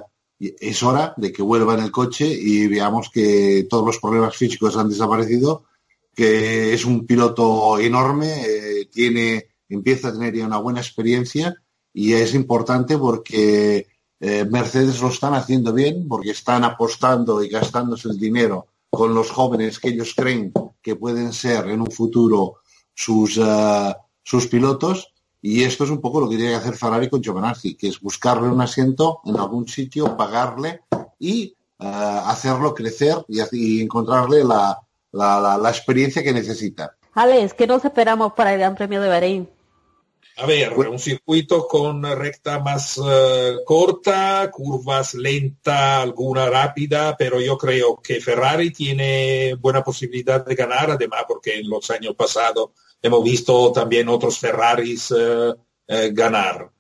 es 0.60 0.84
hora 0.84 1.14
de 1.18 1.32
que 1.32 1.42
vuelva 1.42 1.76
en 1.76 1.82
el 1.82 1.92
coche 1.92 2.28
y 2.28 2.68
veamos 2.68 3.10
que 3.10 3.68
todos 3.70 3.86
los 3.86 4.00
problemas 4.00 4.36
físicos 4.36 4.78
han 4.78 4.90
desaparecido 4.90 5.66
que 6.16 6.74
es 6.74 6.86
un 6.86 7.06
piloto 7.06 7.80
enorme, 7.80 8.44
eh, 8.46 8.86
tiene, 8.92 9.48
empieza 9.70 10.10
a 10.10 10.14
tener 10.14 10.36
ya 10.36 10.46
una 10.46 10.58
buena 10.58 10.80
experiencia 10.80 11.56
y 11.92 12.14
es 12.14 12.34
importante 12.36 12.98
porque 12.98 13.88
eh, 14.20 14.46
Mercedes 14.50 15.02
lo 15.02 15.10
están 15.10 15.34
haciendo 15.34 15.74
bien, 15.74 16.08
porque 16.08 16.32
están 16.32 16.64
apostando 16.64 17.44
y 17.44 17.50
gastándose 17.50 18.10
el 18.10 18.20
dinero 18.20 18.68
con 18.90 19.14
los 19.14 19.32
jóvenes 19.32 19.80
que 19.80 19.90
ellos 19.90 20.14
creen 20.16 20.54
que 20.82 20.96
pueden 20.96 21.34
ser 21.34 21.68
en 21.70 21.82
un 21.82 21.92
futuro 21.92 22.58
sus, 22.94 23.38
uh, 23.38 23.94
sus 24.22 24.48
pilotos. 24.48 25.13
Y 25.46 25.66
esto 25.66 25.84
es 25.84 25.90
un 25.90 26.00
poco 26.00 26.22
lo 26.22 26.30
que 26.30 26.38
tiene 26.38 26.52
que 26.52 26.58
hacer 26.58 26.74
Ferrari 26.74 27.10
con 27.10 27.22
Giovanazzi, 27.22 27.76
que 27.76 27.90
es 27.90 28.00
buscarle 28.00 28.48
un 28.48 28.62
asiento 28.62 29.20
en 29.26 29.36
algún 29.36 29.68
sitio, 29.68 30.16
pagarle 30.16 30.84
y 31.20 31.54
uh, 31.80 31.86
hacerlo 31.86 32.74
crecer 32.74 33.18
y, 33.28 33.42
y 33.52 33.82
encontrarle 33.82 34.46
la, 34.46 34.80
la, 35.12 35.42
la, 35.42 35.58
la 35.58 35.70
experiencia 35.70 36.24
que 36.24 36.32
necesita. 36.32 36.96
Alex, 37.14 37.54
¿qué 37.56 37.68
nos 37.68 37.84
esperamos 37.84 38.32
para 38.32 38.54
el 38.54 38.60
Gran 38.60 38.74
Premio 38.76 39.02
de 39.02 39.10
Bahrein? 39.10 39.50
A 40.38 40.46
ver, 40.46 40.72
un 40.80 40.98
circuito 40.98 41.68
con 41.68 42.02
recta 42.04 42.60
más 42.60 42.98
uh, 42.98 43.64
corta, 43.66 44.50
curvas 44.50 45.14
lenta, 45.14 46.02
alguna 46.02 46.50
rápida, 46.50 47.18
pero 47.18 47.42
yo 47.42 47.58
creo 47.58 48.02
que 48.02 48.22
Ferrari 48.22 48.72
tiene 48.72 49.56
buena 49.60 49.84
posibilidad 49.84 50.44
de 50.44 50.56
ganar, 50.56 50.90
además 50.90 51.26
porque 51.28 51.60
en 51.60 51.70
los 51.70 51.92
años 51.92 52.16
pasados 52.16 52.70
hemos 53.04 53.24
visto 53.24 53.72
también 53.72 54.10
otros 54.10 54.40
Ferraris 54.40 55.12
uh, 55.12 55.52
uh, 55.52 56.14
ganar. 56.14 56.72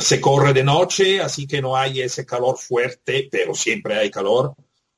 se 0.00 0.20
corre 0.20 0.54
de 0.54 0.64
noche, 0.64 1.20
así 1.20 1.46
que 1.46 1.60
no 1.60 1.76
hay 1.76 2.00
ese 2.00 2.24
calor 2.24 2.56
fuerte, 2.56 3.28
pero 3.30 3.54
siempre 3.54 3.98
hay 3.98 4.10
calor. 4.10 4.54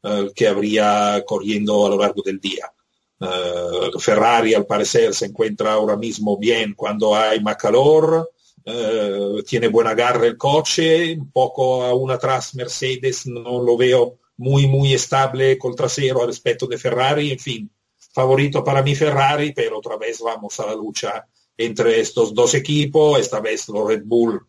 Eh, 0.09 0.31
que 0.35 0.47
habría 0.47 1.25
corriendo 1.27 1.85
a 1.87 1.91
lo 1.91 1.99
largo 1.99 2.23
del 2.23 2.39
día. 2.39 2.73
Eh, 3.19 3.91
Ferrari 3.99 4.55
al 4.55 4.65
parecer 4.65 5.13
se 5.13 5.27
encuentra 5.27 5.73
ahora 5.73 5.97
mismo 5.97 6.39
bien 6.39 6.75
cuando 6.75 7.17
hay 7.17 7.41
más 7.41 7.57
calor, 7.57 8.31
eh, 8.65 9.43
tiene 9.45 9.67
buen 9.67 9.89
agarre 9.89 10.29
el 10.29 10.37
coche, 10.37 11.17
un 11.19 11.33
poco 11.33 11.83
aún 11.83 12.13
atrás 12.13 12.55
Mercedes 12.55 13.27
no 13.27 13.61
lo 13.61 13.77
veo 13.77 14.19
muy 14.37 14.69
muy 14.69 14.95
estable 14.95 15.59
con 15.59 15.75
trasero 15.75 16.21
al 16.21 16.29
respecto 16.29 16.69
de 16.69 16.79
Ferrari, 16.79 17.33
en 17.33 17.39
fin, 17.41 17.71
favorito 18.17 18.65
para 18.65 18.83
mí 18.83 18.95
Ferrari, 18.95 19.53
pero 19.53 19.77
otra 19.77 19.99
vez 19.99 20.21
vamos 20.21 20.59
a 20.59 20.65
la 20.65 20.75
lucha 20.75 21.29
entre 21.55 22.01
estos 22.01 22.33
dos 22.33 22.55
equipos, 22.55 23.21
esta 23.21 23.41
vez 23.41 23.69
los 23.69 23.87
Red 23.87 24.05
Bull, 24.07 24.41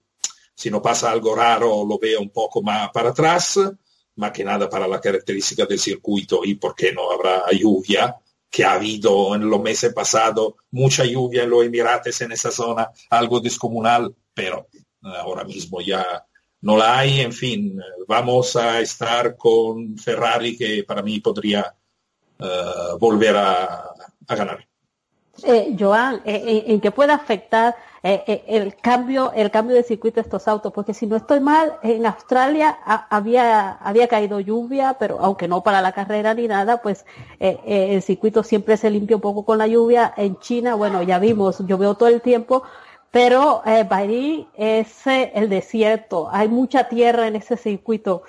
si 0.55 0.71
no 0.71 0.81
pasa 0.81 1.11
algo 1.11 1.35
raro, 1.35 1.85
lo 1.85 1.99
veo 1.99 2.21
un 2.21 2.29
poco 2.29 2.61
más 2.61 2.89
para 2.91 3.09
atrás 3.09 3.59
más 4.15 4.31
que 4.31 4.45
nada 4.45 4.69
para 4.69 4.87
la 4.87 5.01
característica 5.01 5.65
del 5.65 5.79
circuito 5.79 6.45
y 6.45 6.55
por 6.55 6.75
qué 6.75 6.93
no 6.93 7.11
habrá 7.11 7.43
lluvia, 7.51 8.15
que 8.49 8.63
ha 8.63 8.73
habido 8.73 9.35
en 9.35 9.49
los 9.49 9.61
meses 9.61 9.93
pasados 9.93 10.53
mucha 10.71 11.03
lluvia 11.03 11.43
en 11.43 11.49
los 11.49 11.65
Emirates, 11.65 12.21
en 12.21 12.31
esa 12.31 12.51
zona, 12.51 12.89
algo 13.09 13.41
descomunal, 13.41 14.15
pero 14.33 14.69
ahora 15.01 15.43
mismo 15.43 15.81
ya 15.81 16.25
no 16.61 16.77
la 16.77 16.99
hay. 16.99 17.19
En 17.19 17.33
fin, 17.33 17.77
vamos 18.07 18.55
a 18.55 18.79
estar 18.79 19.35
con 19.35 19.97
Ferrari, 19.97 20.57
que 20.57 20.85
para 20.85 21.03
mí 21.03 21.19
podría 21.19 21.75
uh, 22.39 22.97
volver 22.99 23.35
a, 23.35 23.93
ganar. 24.27 24.67
Eh, 25.43 25.75
Joan, 25.79 26.21
eh, 26.25 26.63
¿en 26.67 26.81
qué 26.81 26.91
puede 26.91 27.13
afectar 27.13 27.75
eh, 28.01 28.23
eh, 28.25 28.43
el 28.47 28.75
cambio 28.75 29.31
el 29.33 29.51
cambio 29.51 29.75
de 29.75 29.83
circuito 29.83 30.15
de 30.15 30.21
estos 30.21 30.47
autos? 30.47 30.73
Porque 30.73 30.93
si 30.95 31.05
no 31.05 31.15
estoy 31.15 31.39
mal, 31.39 31.77
en 31.83 32.05
Australia 32.05 32.77
había 33.09 33.73
había 33.73 34.07
caído 34.07 34.39
lluvia, 34.39 34.95
pero 34.99 35.19
aunque 35.19 35.47
no 35.47 35.61
para 35.61 35.81
la 35.81 35.91
carrera 35.91 36.33
ni 36.33 36.47
nada, 36.47 36.81
pues 36.81 37.05
eh, 37.39 37.59
el 37.65 38.01
circuito 38.01 38.43
siempre 38.43 38.77
se 38.77 38.89
limpia 38.89 39.17
un 39.17 39.21
poco 39.21 39.45
con 39.45 39.59
la 39.59 39.67
lluvia. 39.67 40.13
En 40.17 40.39
China, 40.39 40.75
bueno, 40.75 41.03
ya 41.03 41.19
vimos, 41.19 41.59
llovió 41.67 41.93
todo 41.93 42.09
el 42.09 42.21
tiempo, 42.21 42.63
pero 43.11 43.61
eh, 43.65 43.83
Bahrein 43.83 44.47
es 44.55 45.05
el 45.07 45.49
desierto, 45.49 46.29
hay 46.31 46.47
mucha 46.47 46.89
tierra 46.89 47.27
en 47.27 47.35
ese 47.35 47.57
circuito. 47.57 48.23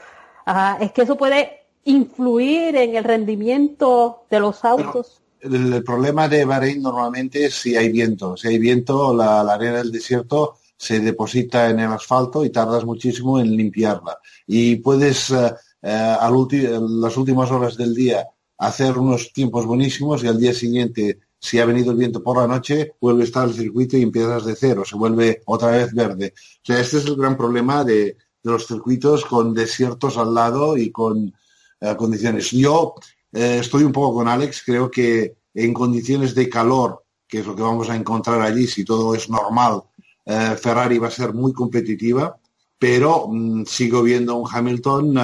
Ah, 0.46 0.78
es 0.80 0.92
que 0.92 1.02
eso 1.02 1.16
puede 1.16 1.57
influir 1.88 2.76
en 2.76 2.96
el 2.96 3.04
rendimiento 3.04 4.24
de 4.30 4.40
los 4.40 4.64
autos 4.64 5.22
el, 5.40 5.84
problema 5.84 6.28
de 6.28 6.44
Bahrein 6.44 6.82
normalmente 6.82 7.46
es 7.46 7.54
si 7.54 7.76
hay 7.76 7.90
viento. 7.90 8.36
Si 8.36 8.48
hay 8.48 8.58
viento, 8.58 9.14
la, 9.14 9.42
la, 9.42 9.54
arena 9.54 9.78
del 9.78 9.92
desierto 9.92 10.56
se 10.76 11.00
deposita 11.00 11.70
en 11.70 11.80
el 11.80 11.92
asfalto 11.92 12.44
y 12.44 12.50
tardas 12.50 12.84
muchísimo 12.84 13.38
en 13.38 13.56
limpiarla. 13.56 14.18
Y 14.46 14.76
puedes, 14.76 15.30
uh, 15.30 15.54
uh, 15.82 17.00
las 17.00 17.16
últimas 17.16 17.50
horas 17.50 17.76
del 17.76 17.94
día, 17.94 18.26
hacer 18.58 18.98
unos 18.98 19.32
tiempos 19.32 19.66
buenísimos 19.66 20.22
y 20.22 20.28
al 20.28 20.38
día 20.38 20.52
siguiente, 20.52 21.20
si 21.38 21.58
ha 21.58 21.66
venido 21.66 21.92
el 21.92 21.98
viento 21.98 22.22
por 22.22 22.38
la 22.38 22.48
noche, 22.48 22.94
vuelve 23.00 23.22
a 23.22 23.26
estar 23.26 23.48
el 23.48 23.54
circuito 23.54 23.96
y 23.96 24.02
empiezas 24.02 24.44
de 24.44 24.56
cero, 24.56 24.84
se 24.84 24.96
vuelve 24.96 25.42
otra 25.46 25.70
vez 25.70 25.92
verde. 25.94 26.34
O 26.36 26.60
sea, 26.64 26.80
este 26.80 26.98
es 26.98 27.06
el 27.06 27.16
gran 27.16 27.36
problema 27.36 27.84
de, 27.84 28.16
de 28.42 28.50
los 28.50 28.66
circuitos 28.66 29.24
con 29.24 29.54
desiertos 29.54 30.16
al 30.16 30.34
lado 30.34 30.76
y 30.76 30.90
con 30.90 31.32
eh, 31.80 31.94
condiciones. 31.96 32.50
Yo 32.50 32.94
eh, 33.32 33.58
estoy 33.60 33.84
un 33.84 33.92
poco 33.92 34.14
con 34.14 34.28
Alex, 34.28 34.62
creo 34.64 34.90
que 34.90 35.36
en 35.54 35.72
condiciones 35.72 36.34
de 36.34 36.48
calor, 36.48 37.04
que 37.26 37.38
es 37.38 37.46
lo 37.46 37.54
que 37.54 37.62
vamos 37.62 37.88
a 37.88 37.94
encontrar 37.94 38.40
allí, 38.40 38.66
si 38.66 38.84
todo 38.84 39.14
es 39.14 39.30
normal, 39.30 39.84
eh, 40.26 40.56
Ferrari 40.60 40.98
va 40.98 41.06
a 41.06 41.12
ser 41.12 41.32
muy 41.34 41.52
competitiva, 41.52 42.36
pero 42.76 43.28
mm, 43.28 43.64
sigo 43.64 44.02
viendo 44.02 44.34
un 44.34 44.48
Hamilton 44.50 45.18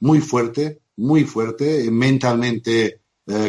muy 0.00 0.20
fuerte, 0.20 0.80
muy 0.96 1.24
fuerte, 1.24 1.90
mentalmente 1.90 3.00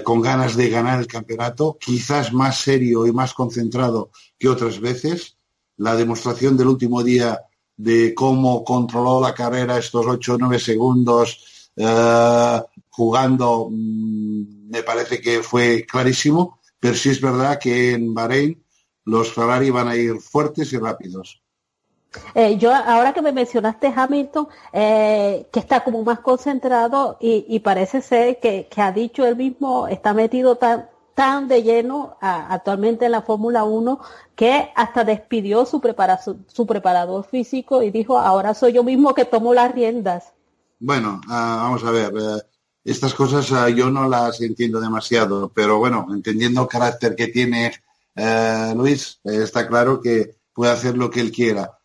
con 0.03 0.21
ganas 0.21 0.55
de 0.55 0.69
ganar 0.69 0.99
el 0.99 1.07
campeonato, 1.07 1.75
quizás 1.79 2.31
más 2.33 2.59
serio 2.59 3.07
y 3.07 3.11
más 3.11 3.33
concentrado 3.33 4.11
que 4.37 4.47
otras 4.47 4.79
veces. 4.79 5.37
La 5.77 5.95
demostración 5.95 6.55
del 6.55 6.67
último 6.67 7.01
día 7.01 7.39
de 7.77 8.13
cómo 8.13 8.63
controló 8.63 9.19
la 9.19 9.33
carrera 9.33 9.79
estos 9.79 10.05
8 10.05 10.35
o 10.35 10.37
9 10.37 10.59
segundos 10.59 11.50
eh, 11.75 12.61
jugando, 12.89 13.67
mm, 13.69 14.69
me 14.69 14.83
parece 14.83 15.21
que 15.21 15.41
fue 15.43 15.85
clarísimo, 15.85 16.59
pero 16.79 16.95
sí 16.95 17.09
es 17.09 17.21
verdad 17.21 17.59
que 17.59 17.93
en 17.93 18.13
Bahrein 18.13 18.63
los 19.05 19.31
Ferrari 19.33 19.69
van 19.69 19.87
a 19.87 19.95
ir 19.95 20.19
fuertes 20.19 20.73
y 20.73 20.77
rápidos. 20.77 21.41
Eh, 22.35 22.57
yo 22.57 22.73
ahora 22.75 23.13
que 23.13 23.21
me 23.21 23.31
mencionaste 23.31 23.93
Hamilton, 23.95 24.47
eh, 24.73 25.47
que 25.51 25.59
está 25.59 25.83
como 25.83 26.03
más 26.03 26.19
concentrado 26.19 27.17
y, 27.21 27.59
parece 27.59 28.01
ser 28.01 28.39
que, 28.39 28.67
que, 28.67 28.81
ha 28.81 28.91
dicho 28.91 29.25
él 29.25 29.37
mismo, 29.37 29.87
está 29.87 30.13
metido 30.13 30.57
tan, 30.57 30.89
tan 31.13 31.47
de 31.47 31.63
lleno 31.63 32.17
actualmente 32.19 33.05
en 33.05 33.11
la 33.11 33.21
Fórmula 33.21 33.63
1 33.63 33.99
que 34.35 34.71
hasta 34.75 35.03
despidió 35.03 35.65
su, 35.65 35.79
su 36.47 36.65
preparador 36.65 37.25
físico 37.25 37.81
y 37.83 37.91
dijo, 37.91 38.17
ahora 38.17 38.53
soy 38.53 38.73
yo 38.73 38.83
mismo 38.83 39.13
que 39.13 39.25
tomo 39.25 39.53
las 39.53 39.71
riendas. 39.71 40.33
Bueno, 40.83 41.21
ah, 41.27 41.59
vamos 41.61 41.83
a 41.83 41.91
ver, 41.91 42.11
eh, 42.17 42.41
estas 42.83 43.13
cosas 43.13 43.51
ah, 43.51 43.69
yo 43.69 43.91
no 43.91 44.09
las 44.09 44.41
entiendo 44.41 44.81
demasiado, 44.81 45.51
pero 45.53 45.77
bueno, 45.77 46.07
entendiendo 46.09 46.63
el 46.63 46.67
carácter 46.67 47.15
que 47.15 47.27
tiene 47.27 47.71
eh, 48.15 48.73
Luis, 48.75 49.19
eh, 49.23 49.43
está 49.43 49.67
claro 49.67 50.01
que 50.01 50.37
puede 50.51 50.71
hacer 50.71 50.97
lo 50.97 51.11
que 51.11 51.21
él 51.21 51.31
quiera. 51.31 51.77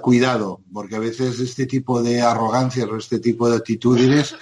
cuidado, 0.00 0.60
porque 0.72 0.94
a 0.96 1.00
veces 1.00 1.40
este 1.40 1.66
tipo 1.66 2.00
de 2.02 2.22
arrogancias 2.22 2.88
o 2.88 2.96
este 2.96 3.18
tipo 3.18 3.50
de 3.50 3.56
actitudes 3.56 4.36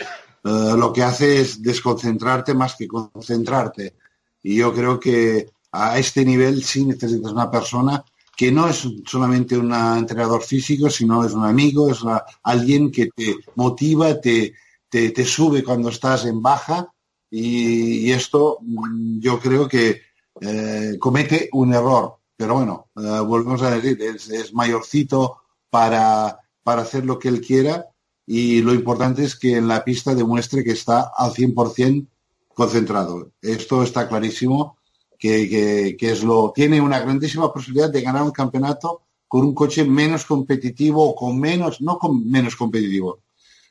lo 0.45 0.93
que 0.93 1.03
hace 1.03 1.41
es 1.41 1.63
desconcentrarte 1.63 2.53
más 2.55 2.77
que 2.77 2.87
concentrarte. 2.87 3.95
Y 4.43 4.57
yo 4.57 4.73
creo 4.75 5.01
que 5.01 5.51
a 5.73 5.99
este 5.99 6.25
nivel 6.25 6.63
sí 6.63 6.85
necesitas 6.85 7.33
una 7.33 7.51
persona 7.51 8.05
que 8.37 8.51
no 8.51 8.69
es 8.69 8.89
solamente 9.07 9.57
un 9.57 9.73
entrenador 9.73 10.43
físico, 10.43 10.89
sino 10.89 11.25
es 11.25 11.33
un 11.33 11.45
amigo, 11.45 11.91
es 11.91 12.01
alguien 12.43 12.91
que 12.91 13.09
te 13.15 13.37
motiva, 13.57 14.21
te, 14.21 14.55
te, 14.89 15.25
sube 15.25 15.63
cuando 15.63 15.91
estás 15.91 16.25
en 16.25 16.41
baja 16.43 16.93
y, 17.31 18.11
esto 18.11 18.59
mm, 18.61 19.21
yo 19.21 19.39
creo 19.39 19.69
que 19.69 20.03
eh, 20.41 20.97
comete 20.99 21.49
un 21.53 21.75
error. 21.75 22.17
Pero 22.37 22.55
bueno, 22.55 22.89
eh, 22.97 23.21
volvemos 23.21 23.63
a 23.63 23.71
decir, 23.71 24.01
es, 24.03 24.29
es 24.31 24.53
mayorcito 24.53 25.43
para, 25.71 26.39
para 26.63 26.83
hacer 26.83 27.05
lo 27.05 27.19
que 27.19 27.29
él 27.29 27.41
quiera 27.41 27.87
y 28.27 28.63
lo 28.63 28.73
importante 28.73 29.25
es 29.25 29.37
que 29.37 29.57
en 29.57 29.69
la 29.69 29.85
pista 29.85 30.15
demuestre 30.15 30.65
que 30.65 30.73
está 30.73 31.13
al 31.17 31.33
100% 31.33 32.07
concentrado. 32.55 33.33
Esto 33.41 33.83
está 33.83 34.09
clarísimo, 34.09 34.77
que, 35.23 36.17
tiene 36.55 36.81
una 36.81 36.99
grandísima 36.99 37.53
posibilidad 37.53 37.91
de 37.91 38.03
ganar 38.03 38.25
un 38.25 38.33
campeonato 38.33 39.03
con 39.29 39.43
un 39.43 39.55
coche 39.55 39.85
menos 39.85 40.27
competitivo 40.27 41.09
o 41.09 41.15
con 41.15 41.39
menos, 41.39 41.81
no 41.81 41.97
con 41.97 42.29
menos 42.29 42.57
competitivo, 42.57 43.21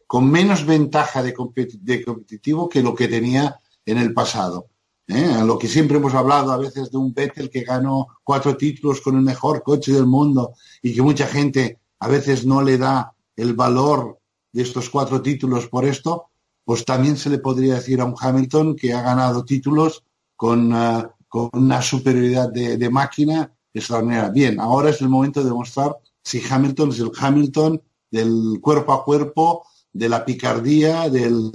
con 0.07 0.31
menos 0.31 0.65
ventaja 0.65 1.21
de, 1.21 1.33
competitivo 1.33 2.69
que 2.69 2.81
lo 2.81 2.95
que 2.95 3.09
tenía 3.09 3.59
en 3.85 3.97
el 3.97 4.13
pasado. 4.13 4.67
¿eh? 5.07 5.41
Lo 5.45 5.59
que 5.59 5.67
siempre 5.67 5.97
hemos 5.97 6.13
hablado 6.13 6.53
a 6.53 6.57
veces 6.57 6.89
de 6.89 6.97
un 6.97 7.13
Vettel 7.13 7.49
que 7.49 7.63
ganó 7.63 8.07
cuatro 8.23 8.55
títulos 8.55 9.01
con 9.01 9.17
el 9.17 9.21
mejor 9.21 9.61
coche 9.61 9.91
del 9.91 10.05
mundo 10.05 10.53
y 10.81 10.95
que 10.95 11.01
mucha 11.01 11.27
gente 11.27 11.79
a 11.99 12.07
veces 12.07 12.45
no 12.45 12.61
le 12.61 12.77
da 12.77 13.13
el 13.35 13.53
valor 13.55 14.19
de 14.53 14.61
estos 14.61 14.89
cuatro 14.89 15.21
títulos 15.21 15.67
por 15.67 15.83
esto, 15.83 16.27
pues 16.63 16.85
también 16.85 17.17
se 17.17 17.29
le 17.29 17.39
podría 17.39 17.75
decir 17.75 17.99
a 17.99 18.05
un 18.05 18.15
Hamilton 18.17 18.75
que 18.75 18.93
ha 18.93 19.01
ganado 19.01 19.43
títulos 19.43 20.03
con, 20.35 20.73
eh, 20.73 21.03
con 21.31 21.49
una 21.53 21.81
superioridad 21.81 22.51
de, 22.51 22.89
máquina 22.89 23.49
extraordinaria. 23.73 24.29
Bien, 24.31 24.59
ahora 24.59 24.89
es 24.89 24.99
el 24.99 25.07
momento 25.07 25.39
de 25.39 25.45
demostrar 25.45 25.95
si 26.21 26.43
Hamilton 26.43 26.89
es 26.89 26.99
el 26.99 27.11
Hamilton 27.17 27.81
del 28.11 28.59
cuerpo 28.61 28.91
a 28.91 29.05
cuerpo, 29.05 29.65
de 29.93 30.09
la 30.09 30.25
picardía, 30.25 31.09
del, 31.09 31.53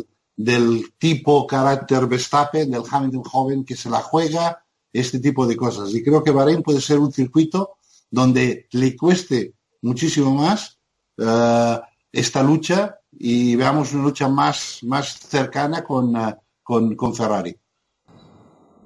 tipo 0.97 1.47
carácter 1.47 2.07
Verstappen, 2.07 2.71
del 2.71 2.85
Hamilton 2.91 3.23
joven 3.25 3.65
que 3.67 3.77
se 3.77 3.91
la 3.91 4.01
juega, 4.01 4.65
este 4.95 5.19
tipo 5.19 5.47
de 5.47 5.59
cosas. 5.59 5.93
Y 5.93 6.03
creo 6.03 6.25
que 6.25 6.31
Bahrein 6.31 6.63
puede 6.63 6.81
ser 6.81 6.99
un 6.99 7.13
circuito 7.13 7.77
donde 8.11 8.69
le 8.71 8.97
cueste 8.97 9.57
muchísimo 9.83 10.35
más 10.35 10.79
uh, 11.19 11.81
esta 12.11 12.43
lucha 12.43 12.99
y 13.13 13.55
veamos 13.57 13.93
una 13.93 14.05
lucha 14.05 14.27
más, 14.27 14.79
más 14.85 15.19
cercana 15.19 15.85
con, 15.85 16.17
eh, 16.17 16.35
con 16.65 17.15
Ferrari. 17.15 17.55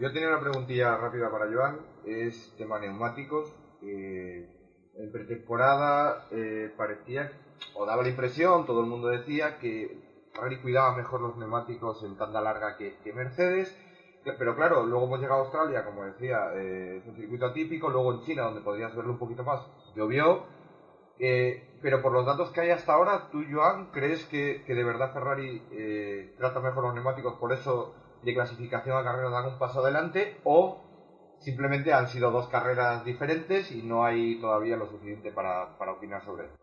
Yo 0.01 0.11
tenía 0.15 0.29
una 0.29 0.41
preguntilla 0.41 0.97
rápida 0.97 1.31
para 1.31 1.53
Joan, 1.53 1.79
es 2.07 2.55
tema 2.57 2.79
neumáticos. 2.79 3.55
Eh, 3.83 4.49
en 4.95 5.13
pretemporada 5.13 6.27
eh, 6.31 6.73
parecía, 6.75 7.31
o 7.75 7.85
daba 7.85 8.03
la 8.03 8.09
impresión, 8.09 8.65
todo 8.65 8.81
el 8.81 8.87
mundo 8.87 9.09
decía 9.09 9.59
que 9.59 10.01
Ferrari 10.33 10.59
cuidaba 10.63 10.97
mejor 10.97 11.21
los 11.21 11.37
neumáticos 11.37 12.03
en 12.03 12.17
tanda 12.17 12.41
larga 12.41 12.79
que, 12.79 12.97
que 13.05 13.13
Mercedes, 13.13 13.77
pero 14.39 14.57
claro, 14.57 14.87
luego 14.87 15.05
hemos 15.05 15.21
llegado 15.21 15.41
a 15.41 15.45
Australia, 15.45 15.85
como 15.85 16.07
decía, 16.07 16.51
es 16.55 17.07
un 17.07 17.17
circuito 17.17 17.45
atípico, 17.45 17.91
luego 17.91 18.15
en 18.15 18.23
China, 18.23 18.45
donde 18.45 18.63
podrías 18.63 18.97
verlo 18.97 19.13
un 19.13 19.19
poquito 19.19 19.45
más, 19.45 19.61
llovió, 19.95 20.47
eh, 21.19 21.63
pero 21.83 22.01
por 22.01 22.13
los 22.13 22.25
datos 22.25 22.51
que 22.53 22.63
hay 22.63 22.71
hasta 22.71 22.95
ahora, 22.95 23.29
tú, 23.31 23.43
Joan, 23.51 23.91
¿crees 23.93 24.25
que, 24.25 24.65
de 24.67 24.85
verdad 24.85 25.13
Ferrari 25.13 25.63
eh, 25.73 26.33
trata 26.39 26.61
mejor 26.61 26.85
los 26.85 26.95
neumáticos, 26.95 27.35
por 27.35 27.53
eso 27.53 27.93
de 28.23 28.35
clasificación 28.35 28.97
a 28.97 29.05
carrera 29.05 29.31
dan 29.31 29.53
un 29.53 29.59
paso 29.59 29.81
adelante? 29.81 30.41
¿O 30.45 30.81
simplemente 31.41 31.93
han 31.93 32.09
sido 32.09 32.31
dos 32.31 32.49
carreras 32.49 33.05
diferentes 33.05 33.71
y 33.73 33.83
no 33.83 34.05
hay 34.05 34.41
todavía 34.41 34.77
lo 34.77 34.89
suficiente 34.89 35.33
para, 35.33 35.77
opinar 35.93 36.25
sobre 36.25 36.47
eso? 36.47 36.55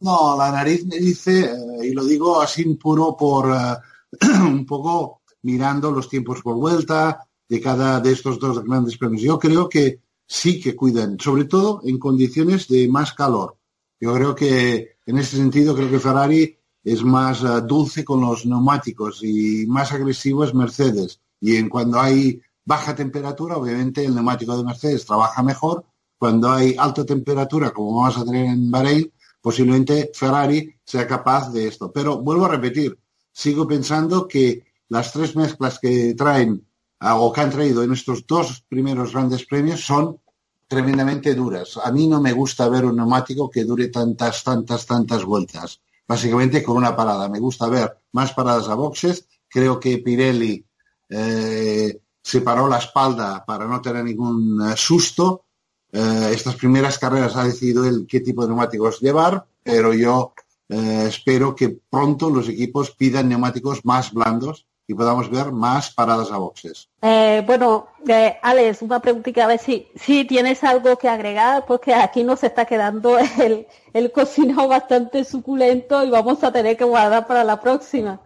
No, 0.00 0.36
la 0.36 0.50
nariz 0.50 0.84
me 0.86 0.98
dice, 0.98 1.44
eh, 1.44 1.86
y 1.86 1.92
lo 1.92 2.04
digo 2.04 2.40
así 2.40 2.64
puro 2.74 3.16
por 3.16 3.46
un 4.42 4.66
poco 4.66 5.22
mirando 5.42 5.90
los 5.90 6.08
tiempos 6.08 6.42
por 6.42 6.56
vuelta 6.56 7.26
de 7.48 7.60
cada 7.60 8.00
de 8.00 8.12
estos 8.12 8.38
dos 8.38 8.62
grandes 8.64 8.98
premios. 8.98 9.22
Yo 9.22 9.38
creo 9.38 9.68
que 9.68 10.00
sí 10.26 10.60
que 10.60 10.74
cuidan, 10.74 11.18
sobre 11.20 11.44
todo 11.44 11.80
en 11.84 11.98
condiciones 11.98 12.68
de 12.68 12.88
más 12.88 13.12
calor 13.12 13.56
yo 14.04 14.12
creo 14.12 14.34
que 14.34 14.98
en 15.06 15.16
ese 15.18 15.38
sentido 15.38 15.74
creo 15.74 15.90
que 15.90 15.98
Ferrari 15.98 16.58
es 16.84 17.02
más 17.02 17.42
eh, 17.42 17.62
dulce 17.66 18.04
con 18.04 18.20
los 18.20 18.44
neumáticos 18.44 19.24
y 19.24 19.64
más 19.66 19.90
agresivo 19.92 20.44
es 20.44 20.54
Mercedes. 20.54 21.20
Y 21.40 21.56
en 21.56 21.68
cuando 21.68 21.98
hay 21.98 22.40
baja 22.64 22.94
temperatura, 22.94 23.56
obviamente 23.56 24.04
el 24.04 24.14
neumático 24.14 24.56
de 24.56 24.64
Mercedes 24.64 25.06
trabaja 25.06 25.42
mejor. 25.42 25.84
Cuando 26.18 26.50
hay 26.50 26.76
alta 26.78 27.04
temperatura, 27.04 27.70
como 27.70 28.00
vamos 28.00 28.18
a 28.18 28.24
tener 28.24 28.46
en 28.46 28.70
Bahrein, 28.70 29.10
posiblemente 29.40 30.10
Ferrari 30.14 30.74
sea 30.84 31.06
capaz 31.06 31.50
de 31.50 31.68
esto. 31.68 31.90
Pero 31.90 32.20
vuelvo 32.20 32.44
a 32.44 32.50
repetir, 32.50 32.98
sigo 33.32 33.66
pensando 33.66 34.28
que 34.28 34.64
las 34.88 35.12
tres 35.12 35.34
mezclas 35.34 35.78
que 35.78 36.14
traen 36.14 36.66
o 37.00 37.32
que 37.32 37.40
han 37.40 37.50
traído 37.50 37.82
en 37.82 37.92
estos 37.92 38.26
dos 38.26 38.64
primeros 38.68 39.12
grandes 39.12 39.44
premios 39.44 39.84
son 39.84 40.18
tremendamente 40.66 41.34
duras. 41.34 41.78
A 41.82 41.90
mí 41.92 42.06
no 42.08 42.20
me 42.20 42.32
gusta 42.32 42.68
ver 42.68 42.84
un 42.84 42.96
neumático 42.96 43.50
que 43.50 43.64
dure 43.64 43.88
tantas, 43.88 44.42
tantas, 44.42 44.86
tantas 44.86 45.24
vueltas. 45.24 45.80
Básicamente 46.06 46.62
con 46.62 46.76
una 46.76 46.94
parada. 46.94 47.28
Me 47.28 47.38
gusta 47.38 47.68
ver 47.68 47.96
más 48.12 48.32
paradas 48.32 48.68
a 48.68 48.74
boxes. 48.74 49.26
Creo 49.48 49.80
que 49.80 49.98
Pirelli 49.98 50.64
eh, 51.08 52.00
separó 52.22 52.68
la 52.68 52.78
espalda 52.78 53.44
para 53.44 53.66
no 53.66 53.80
tener 53.80 54.04
ningún 54.04 54.60
eh, 54.62 54.74
susto. 54.76 55.44
Eh, 55.92 56.30
estas 56.32 56.56
primeras 56.56 56.98
carreras 56.98 57.36
ha 57.36 57.44
decidido 57.44 57.84
él 57.84 58.06
qué 58.08 58.20
tipo 58.20 58.42
de 58.42 58.48
neumáticos 58.48 59.00
llevar, 59.00 59.46
pero 59.62 59.94
yo 59.94 60.34
espero 60.66 61.54
que 61.54 61.78
pronto 61.90 62.30
los 62.30 62.48
equipos 62.48 62.90
pidan 62.90 63.28
neumáticos 63.28 63.84
más 63.84 64.12
blandos 64.12 64.66
y 64.86 64.94
podamos 64.94 65.30
ver 65.30 65.50
más 65.50 65.90
paradas 65.92 66.30
a 66.30 66.36
boxes. 66.36 66.88
Eh, 67.00 67.42
bueno, 67.46 67.88
eh, 68.06 68.36
Alex, 68.42 68.82
una 68.82 69.00
preguntita, 69.00 69.44
a 69.44 69.48
ver 69.48 69.58
si, 69.58 69.88
si 69.94 70.24
tienes 70.24 70.62
algo 70.62 70.96
que 70.96 71.08
agregar, 71.08 71.64
porque 71.66 71.94
aquí 71.94 72.22
nos 72.22 72.44
está 72.44 72.64
quedando 72.66 73.18
el, 73.18 73.66
el 73.92 74.12
cocinado 74.12 74.68
bastante 74.68 75.24
suculento 75.24 76.04
y 76.04 76.10
vamos 76.10 76.42
a 76.44 76.52
tener 76.52 76.76
que 76.76 76.84
guardar 76.84 77.26
para 77.26 77.44
la 77.44 77.60
próxima. 77.60 78.20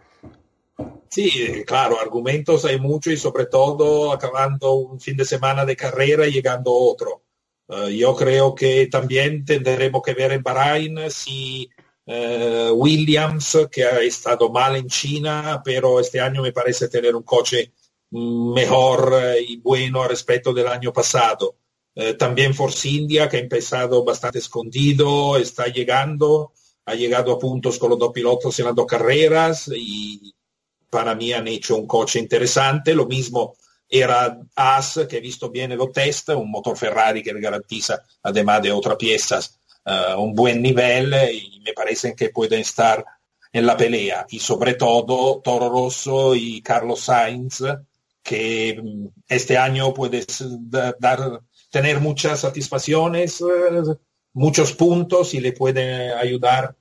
Sí, 1.09 1.63
claro, 1.65 1.99
argumentos 1.99 2.65
hay 2.65 2.79
mucho 2.79 3.11
y 3.11 3.17
sobre 3.17 3.47
todo 3.47 4.11
acabando 4.11 4.73
un 4.73 4.99
fin 4.99 5.17
de 5.17 5.25
semana 5.25 5.65
de 5.65 5.75
carrera 5.75 6.27
y 6.27 6.31
llegando 6.31 6.71
otro. 6.71 7.23
Eh, 7.67 7.97
yo 7.97 8.15
creo 8.15 8.53
que 8.53 8.87
también 8.87 9.45
tendremos 9.45 10.01
que 10.03 10.13
ver 10.13 10.33
en 10.33 10.43
Bahrain 10.43 11.09
si 11.09 11.69
eh, 12.11 12.71
Williams, 12.73 13.67
que 13.71 13.85
ha 13.85 13.99
estado 14.01 14.49
mal 14.49 14.75
en 14.75 14.87
China, 14.87 15.61
pero 15.63 15.99
este 15.99 16.19
año 16.19 16.41
me 16.41 16.51
parece 16.51 16.89
tener 16.89 17.15
un 17.15 17.23
coche 17.23 17.73
mejor 18.11 19.13
eh, 19.21 19.45
y 19.47 19.57
bueno 19.57 20.07
respecto 20.07 20.51
del 20.53 20.67
año 20.67 20.91
pasado. 20.91 21.55
también 22.17 22.53
Force 22.53 22.87
India, 22.87 23.27
que 23.27 23.37
ha 23.37 23.41
empezado 23.41 24.03
bastante 24.05 24.39
escondido, 24.39 25.35
está 25.37 25.67
llegando, 25.67 26.53
ha 26.85 26.95
llegado 26.95 27.33
a 27.33 27.39
puntos 27.39 27.77
con 27.77 27.89
los 27.91 27.99
dos 27.99 28.11
pilotos 28.11 28.57
en 28.59 28.65
las 28.65 28.75
dos 28.75 28.85
carreras 28.85 29.69
y 29.75 30.33
para 30.89 31.13
mí 31.15 31.31
han 31.33 31.47
hecho 31.47 31.75
un 31.75 31.85
coche 31.85 32.19
interesante. 32.19 32.95
Lo 32.95 33.05
mismo 33.05 33.55
era 33.87 34.39
As, 34.55 35.01
que 35.09 35.17
he 35.17 35.21
visto 35.21 35.49
bien 35.49 35.75
los 35.75 35.91
test, 35.91 36.29
un 36.29 36.51
motor 36.51 36.77
Ferrari 36.77 37.23
que 37.23 37.33
le 37.33 37.41
garantiza, 37.41 38.01
además 38.23 38.61
de 38.61 38.71
otras 38.71 38.95
piezas, 38.97 39.59
uh, 39.89 40.21
un 40.21 40.33
buen 40.33 40.61
nivel 40.61 41.13
y 41.33 41.61
me 41.65 41.73
parece 41.73 42.15
que 42.15 42.29
pueden 42.29 42.61
estar 42.61 43.03
en 43.51 43.65
la 43.65 43.75
pelea. 43.75 44.25
Y 44.29 44.39
sobre 44.39 44.75
todo 44.75 45.41
Toro 45.41 45.69
Rosso 45.69 46.35
y 46.35 46.61
Carlos 46.61 47.01
Sainz, 47.01 47.63
que 48.21 48.79
mm, 48.81 49.07
este 49.27 49.57
año 49.57 49.93
puede 49.93 50.25
dar, 50.99 51.41
tener 51.71 51.99
muchas 51.99 52.41
satisfacciones, 52.41 53.41
uh, 53.41 53.97
muchos 54.33 54.73
puntos 54.73 55.33
y 55.33 55.39
le 55.39 55.53
pueden 55.53 56.11
ayudar 56.11 56.75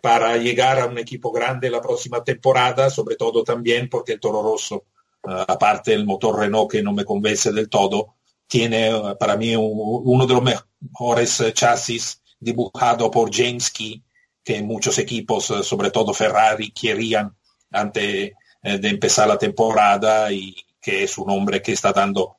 para 0.00 0.36
llegar 0.36 0.80
a 0.80 0.86
un 0.86 0.98
equipo 0.98 1.30
grande 1.30 1.70
la 1.70 1.80
próxima 1.80 2.24
temporada, 2.24 2.90
sobre 2.90 3.16
todo 3.16 3.44
también 3.44 3.88
porque 3.88 4.18
Toro 4.18 4.42
Rosso 4.42 4.84
aparte 5.22 5.94
el 5.94 6.04
motor 6.04 6.38
Renault 6.38 6.70
que 6.70 6.82
no 6.82 6.92
me 6.92 7.04
convence 7.04 7.52
del 7.52 7.68
todo, 7.68 8.14
tiene 8.46 8.90
para 9.18 9.36
mí 9.36 9.54
un, 9.56 9.72
uno 9.74 10.26
de 10.26 10.34
los 10.34 10.42
mejores 10.42 11.42
chasis 11.54 12.21
dibujado 12.42 13.10
por 13.10 13.34
James 13.34 13.70
Key, 13.70 14.02
que 14.44 14.62
muchos 14.62 14.98
equipos, 14.98 15.44
sobre 15.44 15.90
todo 15.90 16.12
Ferrari, 16.12 16.72
querían 16.72 17.34
antes 17.70 18.32
de 18.62 18.88
empezar 18.88 19.28
la 19.28 19.38
temporada 19.38 20.30
y 20.32 20.54
que 20.80 21.04
es 21.04 21.16
un 21.16 21.30
hombre 21.30 21.62
que 21.62 21.72
está 21.72 21.92
dando 21.92 22.36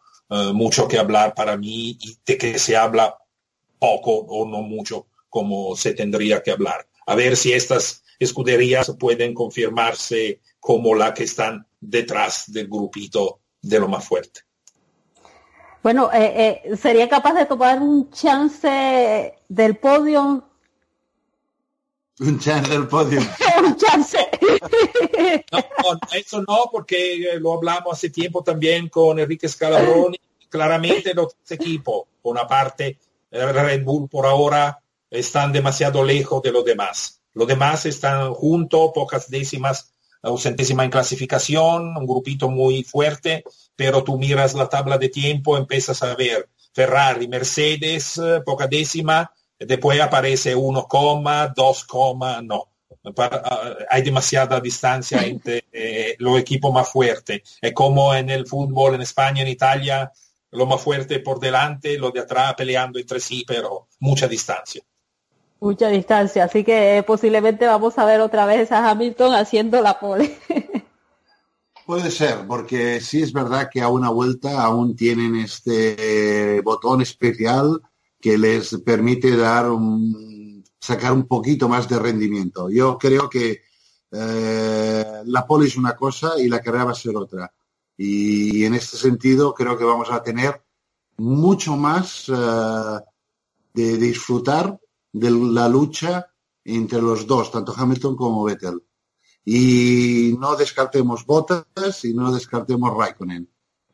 mucho 0.53 0.87
que 0.87 0.99
hablar 0.99 1.33
para 1.33 1.55
mí 1.57 1.97
y 1.99 2.17
de 2.25 2.37
que 2.37 2.59
se 2.59 2.75
habla 2.75 3.17
poco 3.79 4.11
o 4.11 4.45
no 4.47 4.61
mucho 4.61 5.07
como 5.29 5.75
se 5.75 5.93
tendría 5.93 6.43
que 6.43 6.51
hablar. 6.51 6.87
A 7.05 7.15
ver 7.15 7.37
si 7.37 7.53
estas 7.53 8.03
escuderías 8.19 8.95
pueden 8.99 9.33
confirmarse 9.33 10.41
como 10.59 10.95
la 10.95 11.13
que 11.13 11.23
están 11.23 11.65
detrás 11.79 12.45
del 12.47 12.67
grupito 12.67 13.39
de 13.61 13.79
lo 13.79 13.87
más 13.87 14.05
fuerte. 14.05 14.41
Bueno, 15.83 16.09
eh, 16.13 16.61
eh, 16.63 16.77
¿sería 16.77 17.09
capaz 17.09 17.33
de 17.33 17.45
tomar 17.45 17.81
un 17.81 18.09
chance 18.09 19.35
del 19.49 19.75
podio? 19.75 20.49
Un 22.21 22.39
chance 22.39 22.71
del 22.71 22.87
podio. 22.87 23.19
un 23.65 23.75
chance. 23.75 24.17
no, 25.51 25.99
eso 26.13 26.41
no, 26.47 26.69
porque 26.71 27.37
lo 27.37 27.51
hablamos 27.51 27.97
hace 27.97 28.09
tiempo 28.09 28.41
también 28.41 28.87
con 28.87 29.19
Enrique 29.19 29.49
Scalabroni. 29.49 30.17
Claramente 30.47 31.13
los 31.13 31.35
equipos, 31.49 32.03
por 32.21 32.31
una 32.31 32.47
parte, 32.47 32.97
Red 33.29 33.83
Bull 33.83 34.07
por 34.07 34.25
ahora 34.25 34.79
están 35.09 35.51
demasiado 35.51 36.01
lejos 36.01 36.41
de 36.41 36.53
los 36.53 36.63
demás. 36.63 37.19
Los 37.33 37.47
demás 37.47 37.85
están 37.85 38.33
juntos, 38.33 38.91
pocas 38.95 39.29
décimas 39.29 39.92
centésima 40.37 40.83
en 40.83 40.91
clasificación, 40.91 41.97
un 41.97 42.07
grupito 42.07 42.49
muy 42.49 42.83
fuerte, 42.83 43.43
pero 43.75 44.03
tú 44.03 44.17
miras 44.17 44.53
la 44.53 44.69
tabla 44.69 44.97
de 44.97 45.09
tiempo, 45.09 45.57
empiezas 45.57 46.01
a 46.03 46.15
ver 46.15 46.49
Ferrari, 46.73 47.27
Mercedes, 47.27 48.17
eh, 48.17 48.41
poca 48.45 48.67
décima, 48.67 49.31
después 49.59 49.99
aparece 49.99 50.55
1, 50.55 50.87
2, 51.55 51.87
no. 52.43 52.69
Ah, 53.17 53.75
hay 53.89 54.01
demasiada 54.01 54.61
distancia 54.61 55.21
entre 55.25 55.65
eh, 55.71 56.15
los 56.19 56.39
equipos 56.39 56.73
más 56.73 56.89
fuertes. 56.89 57.41
Es 57.61 57.73
como 57.73 58.15
en 58.15 58.29
el 58.29 58.47
fútbol 58.47 58.95
en 58.95 59.01
España, 59.01 59.41
en 59.41 59.49
Italia, 59.49 60.11
lo 60.51 60.65
más 60.65 60.81
fuerte 60.81 61.19
por 61.19 61.39
delante, 61.39 61.97
lo 61.97 62.11
de 62.11 62.21
atrás 62.21 62.53
peleando 62.55 62.99
entre 62.99 63.19
sí, 63.19 63.43
pero 63.45 63.89
mucha 63.99 64.27
distancia 64.27 64.81
mucha 65.63 65.87
distancia, 65.87 66.43
así 66.43 66.63
que 66.63 66.97
eh, 66.97 67.03
posiblemente 67.03 67.65
vamos 67.65 67.97
a 67.97 68.05
ver 68.05 68.19
otra 68.19 68.45
vez 68.45 68.71
a 68.71 68.89
Hamilton 68.89 69.33
haciendo 69.33 69.81
la 69.81 69.99
pole. 69.99 70.37
Puede 71.85 72.11
ser, 72.11 72.45
porque 72.47 73.01
sí 73.01 73.21
es 73.21 73.33
verdad 73.33 73.69
que 73.71 73.81
a 73.81 73.89
una 73.89 74.09
vuelta 74.09 74.61
aún 74.61 74.95
tienen 74.95 75.35
este 75.35 76.61
botón 76.61 77.01
especial 77.01 77.81
que 78.21 78.37
les 78.37 78.77
permite 78.85 79.35
dar 79.35 79.69
un, 79.69 80.63
sacar 80.79 81.11
un 81.11 81.27
poquito 81.27 81.67
más 81.67 81.89
de 81.89 81.99
rendimiento. 81.99 82.69
Yo 82.69 82.97
creo 82.97 83.29
que 83.29 83.63
eh, 84.11 85.05
la 85.25 85.45
pole 85.45 85.67
es 85.67 85.75
una 85.75 85.95
cosa 85.95 86.39
y 86.39 86.47
la 86.47 86.61
carrera 86.61 86.85
va 86.85 86.91
a 86.91 86.95
ser 86.95 87.15
otra. 87.15 87.53
Y 87.97 88.63
en 88.63 88.75
este 88.75 88.97
sentido 88.97 89.53
creo 89.53 89.77
que 89.77 89.83
vamos 89.83 90.09
a 90.11 90.23
tener 90.23 90.61
mucho 91.17 91.75
más 91.75 92.29
eh, 92.29 92.99
de 93.73 93.97
disfrutar 93.97 94.79
de 95.13 95.31
la 95.31 95.69
lucha 95.69 96.27
entre 96.65 97.01
los 97.01 97.25
dos, 97.25 97.51
tanto 97.51 97.73
Hamilton 97.75 98.15
como 98.15 98.43
Vettel. 98.43 98.83
Y 99.45 100.35
no 100.39 100.55
descartemos 100.55 101.25
Bottas 101.25 102.03
y 102.03 102.13
no 102.13 102.33
descartemos 102.33 102.95
Raikkonen. 102.97 103.49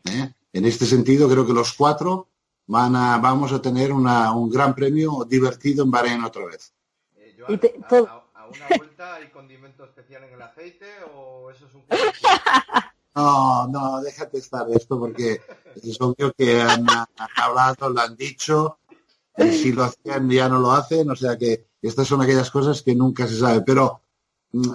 ¿eh? 0.06 0.34
En 0.54 0.66
este 0.66 0.86
sentido, 0.86 1.30
creo 1.30 1.46
que 1.46 1.54
los 1.54 1.74
cuatro 1.74 2.30
van 2.68 2.96
a, 2.96 3.18
vamos 3.18 3.52
a 3.52 3.62
tener 3.62 3.92
una, 3.92 4.32
un 4.32 4.50
gran 4.50 4.76
premio 4.76 5.26
divertido 5.28 5.84
en 5.84 5.92
Bahrein 5.92 6.24
otra 6.24 6.46
vez. 6.46 6.74
Eh, 7.18 7.38
a, 7.44 8.48
una 8.48 8.78
vuelta 8.78 9.16
hay 9.16 9.30
condimento 9.30 9.84
especial 9.84 10.24
en 10.24 10.34
el 10.34 10.42
aceite 10.42 10.88
o 11.16 11.52
eso 11.52 11.66
es 11.66 11.74
un... 11.76 11.84
No, 13.16 13.68
no, 13.68 14.02
déjate 14.02 14.38
estar 14.38 14.66
esto 14.72 14.98
porque 14.98 15.42
es 15.76 16.00
obvio 16.00 16.32
que 16.32 16.62
han 16.62 16.86
hablado, 17.36 17.90
lo 17.90 18.00
han 18.00 18.16
dicho 18.16 18.79
si 19.52 19.72
lo 19.72 19.84
hacían 19.84 20.30
ya 20.30 20.50
no 20.50 20.60
lo 20.60 20.72
hacen, 20.72 21.10
o 21.10 21.16
sea 21.16 21.38
que 21.38 21.68
estas 21.82 22.08
son 22.08 22.22
aquellas 22.22 22.52
cosas 22.52 22.82
que 22.82 22.96
nunca 22.96 23.28
se 23.28 23.40
sabe. 23.40 23.62
Pero, 23.62 24.02
mm, 24.52 24.72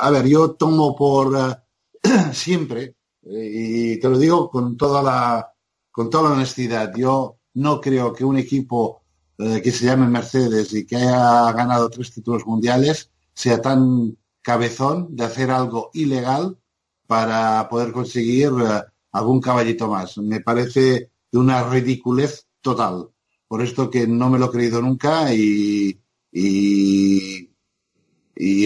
a 0.00 0.10
ver, 0.10 0.26
yo 0.26 0.52
tomo 0.52 0.94
por 0.96 1.36
eh, 1.36 1.56
siempre, 2.32 2.96
y 3.22 3.98
te 3.98 4.08
lo 4.08 4.18
digo 4.18 4.50
con 4.50 4.76
toda 4.76 5.02
la, 5.02 5.52
con 5.90 6.10
toda 6.10 6.24
la 6.24 6.34
honestidad, 6.34 6.92
yo 6.94 7.38
no 7.54 7.80
creo 7.80 8.12
que 8.12 8.24
un 8.24 8.36
equipo 8.36 9.02
eh, 9.38 9.60
que 9.62 9.72
se 9.72 9.86
llame 9.86 10.06
Mercedes 10.06 10.72
y 10.74 10.86
que 10.86 10.96
haya 10.96 11.52
ganado 11.52 11.90
tres 11.90 12.12
títulos 12.12 12.46
mundiales 12.46 13.10
sea 13.32 13.60
tan 13.60 14.16
cabezón 14.42 15.16
de 15.16 15.24
hacer 15.24 15.50
algo 15.50 15.90
ilegal 15.94 16.58
para 17.06 17.68
poder 17.68 17.92
conseguir 17.92 18.52
eh, 18.60 18.82
algún 19.12 19.40
caballito 19.40 19.88
más. 19.88 20.18
Me 20.18 20.40
parece 20.40 21.10
de 21.32 21.38
una 21.38 21.64
ridiculez 21.68 22.46
total. 22.60 23.10
Por 23.54 23.62
esto 23.62 23.88
que 23.88 24.04
no 24.08 24.30
me 24.30 24.38
lo 24.40 24.46
he 24.46 24.50
creído 24.50 24.82
nunca 24.82 25.32
y, 25.32 25.96
y, 26.32 27.48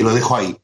lo 0.00 0.14
dejo 0.14 0.34
ahí. 0.34 0.56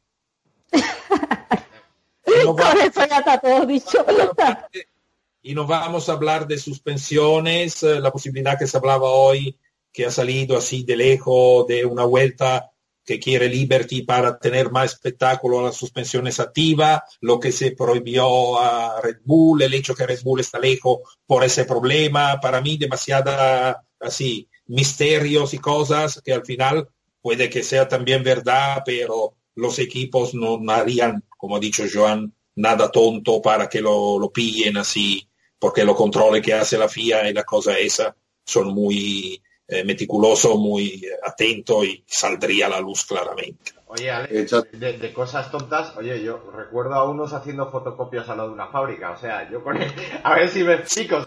y 5.43 5.55
nos 5.55 5.69
vamos 5.69 6.09
a 6.09 6.13
hablar 6.15 6.47
de 6.47 6.57
suspensiones, 6.57 7.83
eh, 7.83 8.01
la 8.01 8.11
posibilidad 8.11 8.59
que 8.59 8.67
se 8.67 8.79
hablaba 8.79 9.11
hoy, 9.11 9.59
que 9.93 10.07
ha 10.07 10.11
salido 10.11 10.57
así 10.57 10.85
de 10.85 10.97
lejos 10.97 11.67
de 11.67 11.85
una 11.85 12.07
vuelta 12.07 12.71
que 13.05 13.21
quiere 13.21 13.51
Liberty 13.51 14.05
para 14.05 14.39
tener 14.39 14.71
más 14.71 14.95
espectáculo 14.95 15.61
a 15.61 15.65
las 15.65 15.77
suspensiones 15.77 16.41
activas, 16.41 17.03
lo 17.21 17.39
que 17.39 17.53
se 17.53 17.73
prohibió 17.73 18.59
a 18.59 19.03
Red 19.03 19.19
Bull, 19.23 19.61
el 19.61 19.75
hecho 19.75 19.95
que 19.95 20.07
Red 20.07 20.23
Bull 20.23 20.41
está 20.41 20.59
lejos 20.59 21.01
por 21.27 21.45
ese 21.45 21.67
problema, 21.67 22.41
para 22.41 22.63
mí 22.63 22.79
demasiada 22.79 23.85
así 24.05 24.49
misterios 24.67 25.55
y 25.55 25.59
cosas 25.59 26.21
que 26.25 26.33
al 26.33 26.45
final 26.45 26.89
puede 27.21 27.49
que 27.49 27.63
sea 27.63 27.89
también 27.89 28.23
verdad, 28.23 28.83
pero 28.85 29.35
los 29.55 29.79
equipos 29.79 30.35
no 30.35 30.61
harían, 30.69 31.25
como 31.37 31.57
ha 31.57 31.61
dicho 31.61 31.85
Joan, 31.93 32.35
nada 32.57 32.91
tonto 32.91 33.41
para 33.41 33.69
que 33.69 33.81
lo, 33.81 34.19
lo 34.19 34.31
pillen 34.31 34.77
así, 34.77 35.27
porque 35.59 35.85
los 35.85 35.97
controles 35.97 36.43
que 36.43 36.55
hace 36.55 36.79
la 36.79 36.89
FIA 36.89 37.31
y 37.31 37.33
la 37.33 37.45
cosa 37.45 37.79
esa 37.79 38.15
son 38.45 38.75
muy 38.75 39.41
eh, 39.67 39.85
meticuloso, 39.85 40.57
muy 40.59 41.07
atento 41.23 41.85
y 41.85 42.05
saldría 42.07 42.67
a 42.67 42.71
la 42.71 42.81
luz 42.81 43.05
claramente. 43.05 43.73
Oye, 43.95 44.11
Ale, 44.11 44.47
de, 44.73 45.13
cosas 45.13 45.53
tontas, 45.53 45.97
oye, 45.97 46.21
yo 46.21 46.51
recuerdo 46.53 46.95
a 46.95 47.09
unos 47.09 47.33
haciendo 47.33 47.71
fotocopias 47.71 48.29
a 48.29 48.35
lo 48.35 48.49
de 48.49 48.55
una 48.55 48.67
fábrica, 48.67 49.13
o 49.13 49.17
sea, 49.17 49.49
yo 49.49 49.63
con 49.63 49.79
a 50.23 50.35
ver 50.35 50.49
si 50.49 50.65
me 50.65 50.75
explico. 50.75 51.25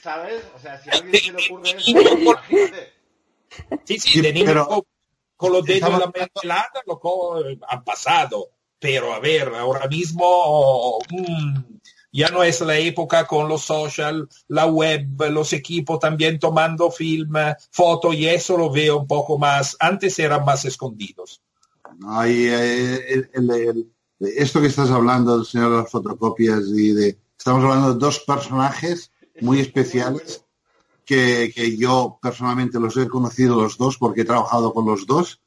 ¿Sabes? 0.00 0.42
O 0.56 0.58
sea, 0.58 0.78
si 0.78 0.88
a 0.88 0.94
alguien 0.94 1.22
se 1.22 1.32
le 1.32 1.46
ocurre 1.46 1.70
eso, 1.76 1.90
imagínate. 1.90 2.92
Sí, 3.84 3.98
sí, 3.98 4.22
de 4.22 4.32
niño 4.32 4.66
con, 5.36 5.52
los 5.52 5.64
dedos 5.66 5.90
en 5.90 6.00
la 6.00 6.10
mermelada 6.14 6.82
lo 6.86 6.98
han 7.68 7.84
pasado, 7.84 8.52
pero 8.78 9.12
a 9.12 9.20
ver, 9.20 9.54
ahora 9.54 9.86
mismo 9.86 10.98
mm, 11.10 11.79
ya 12.12 12.28
no 12.30 12.42
es 12.42 12.60
la 12.60 12.76
época 12.78 13.26
con 13.26 13.48
los 13.48 13.62
social, 13.62 14.28
la 14.48 14.66
web, 14.66 15.06
los 15.30 15.52
equipos 15.52 15.98
también 15.98 16.38
tomando 16.38 16.90
film, 16.90 17.34
foto 17.70 18.12
y 18.12 18.26
eso 18.26 18.56
lo 18.56 18.70
veo 18.70 18.98
un 18.98 19.06
poco 19.06 19.38
más, 19.38 19.76
antes 19.78 20.18
eran 20.18 20.44
más 20.44 20.64
escondidos. 20.64 21.40
Eh, 22.26 23.28
esto 24.20 24.60
que 24.60 24.66
estás 24.66 24.90
hablando, 24.90 25.44
señor, 25.44 25.70
de 25.70 25.76
las 25.78 25.90
fotocopias 25.90 26.62
y 26.74 26.92
de, 26.92 27.18
estamos 27.36 27.64
hablando 27.64 27.94
de 27.94 28.00
dos 28.00 28.20
personajes 28.20 29.12
muy 29.40 29.60
especiales 29.60 30.44
que, 31.04 31.76
yo 31.76 32.18
personalmente 32.22 32.78
los 32.78 32.96
he 32.96 33.08
conocido 33.08 33.60
los 33.60 33.76
dos 33.76 33.98
porque 33.98 34.20
he 34.20 34.24
trabajado 34.24 34.72
con 34.72 34.86
los 34.86 35.06
dos 35.06 35.40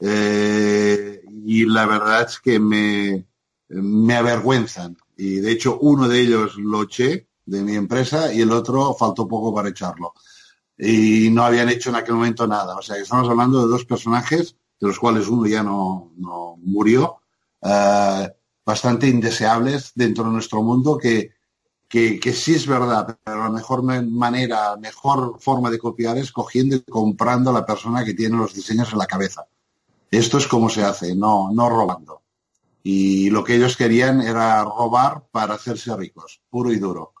eh, 0.00 1.22
y 1.44 1.64
la 1.64 1.86
verdad 1.86 2.26
es 2.28 2.40
que 2.40 2.58
me, 2.58 3.24
me 3.68 4.16
avergüenzan 4.16 4.96
y 5.16 5.36
de 5.36 5.50
hecho 5.52 5.78
uno 5.80 6.08
de 6.08 6.20
ellos 6.20 6.56
lo 6.56 6.82
eché 6.82 7.28
de 7.46 7.62
mi 7.62 7.74
empresa 7.74 8.32
y 8.32 8.42
el 8.42 8.52
otro 8.52 8.94
faltó 8.94 9.26
poco 9.26 9.54
para 9.54 9.70
echarlo. 9.70 10.14
Y 10.78 11.30
no 11.30 11.44
habían 11.44 11.68
hecho 11.70 11.88
en 11.90 11.96
aquel 11.96 12.16
momento 12.16 12.46
nada. 12.46 12.76
O 12.76 12.82
sea 12.82 12.96
estamos 12.96 13.28
hablando 13.28 13.62
de 13.62 13.68
dos 13.68 13.84
personajes, 13.84 14.56
de 14.78 14.88
los 14.88 14.98
cuales 14.98 15.28
uno 15.28 15.46
ya 15.46 15.62
no, 15.62 16.12
no 16.16 16.56
murió, 16.58 17.20
eh, 17.62 18.30
bastante 18.64 19.08
indeseables 19.08 19.92
dentro 19.94 20.24
de 20.24 20.30
nuestro 20.30 20.62
mundo, 20.62 20.98
que, 20.98 21.32
que, 21.88 22.20
que, 22.20 22.32
sí 22.32 22.54
es 22.54 22.66
verdad, 22.66 23.16
pero 23.24 23.38
la 23.38 23.50
mejor 23.50 23.82
manera, 23.82 24.76
mejor 24.76 25.38
forma 25.40 25.70
de 25.70 25.78
copiar 25.78 26.18
es 26.18 26.32
cogiendo 26.32 26.76
y 26.76 26.82
comprando 26.82 27.50
a 27.50 27.54
la 27.54 27.64
persona 27.64 28.04
que 28.04 28.14
tiene 28.14 28.36
los 28.36 28.52
diseños 28.52 28.92
en 28.92 28.98
la 28.98 29.06
cabeza. 29.06 29.46
Esto 30.10 30.38
es 30.38 30.46
como 30.46 30.68
se 30.68 30.84
hace, 30.84 31.14
no, 31.14 31.50
no 31.52 31.70
robando 31.70 32.25
y 32.88 33.30
lo 33.30 33.42
que 33.42 33.56
ellos 33.56 33.76
querían 33.76 34.20
era 34.20 34.62
robar 34.62 35.24
para 35.32 35.54
hacerse 35.54 35.96
ricos, 35.96 36.40
puro 36.48 36.72
y 36.72 36.78
duro. 36.78 37.14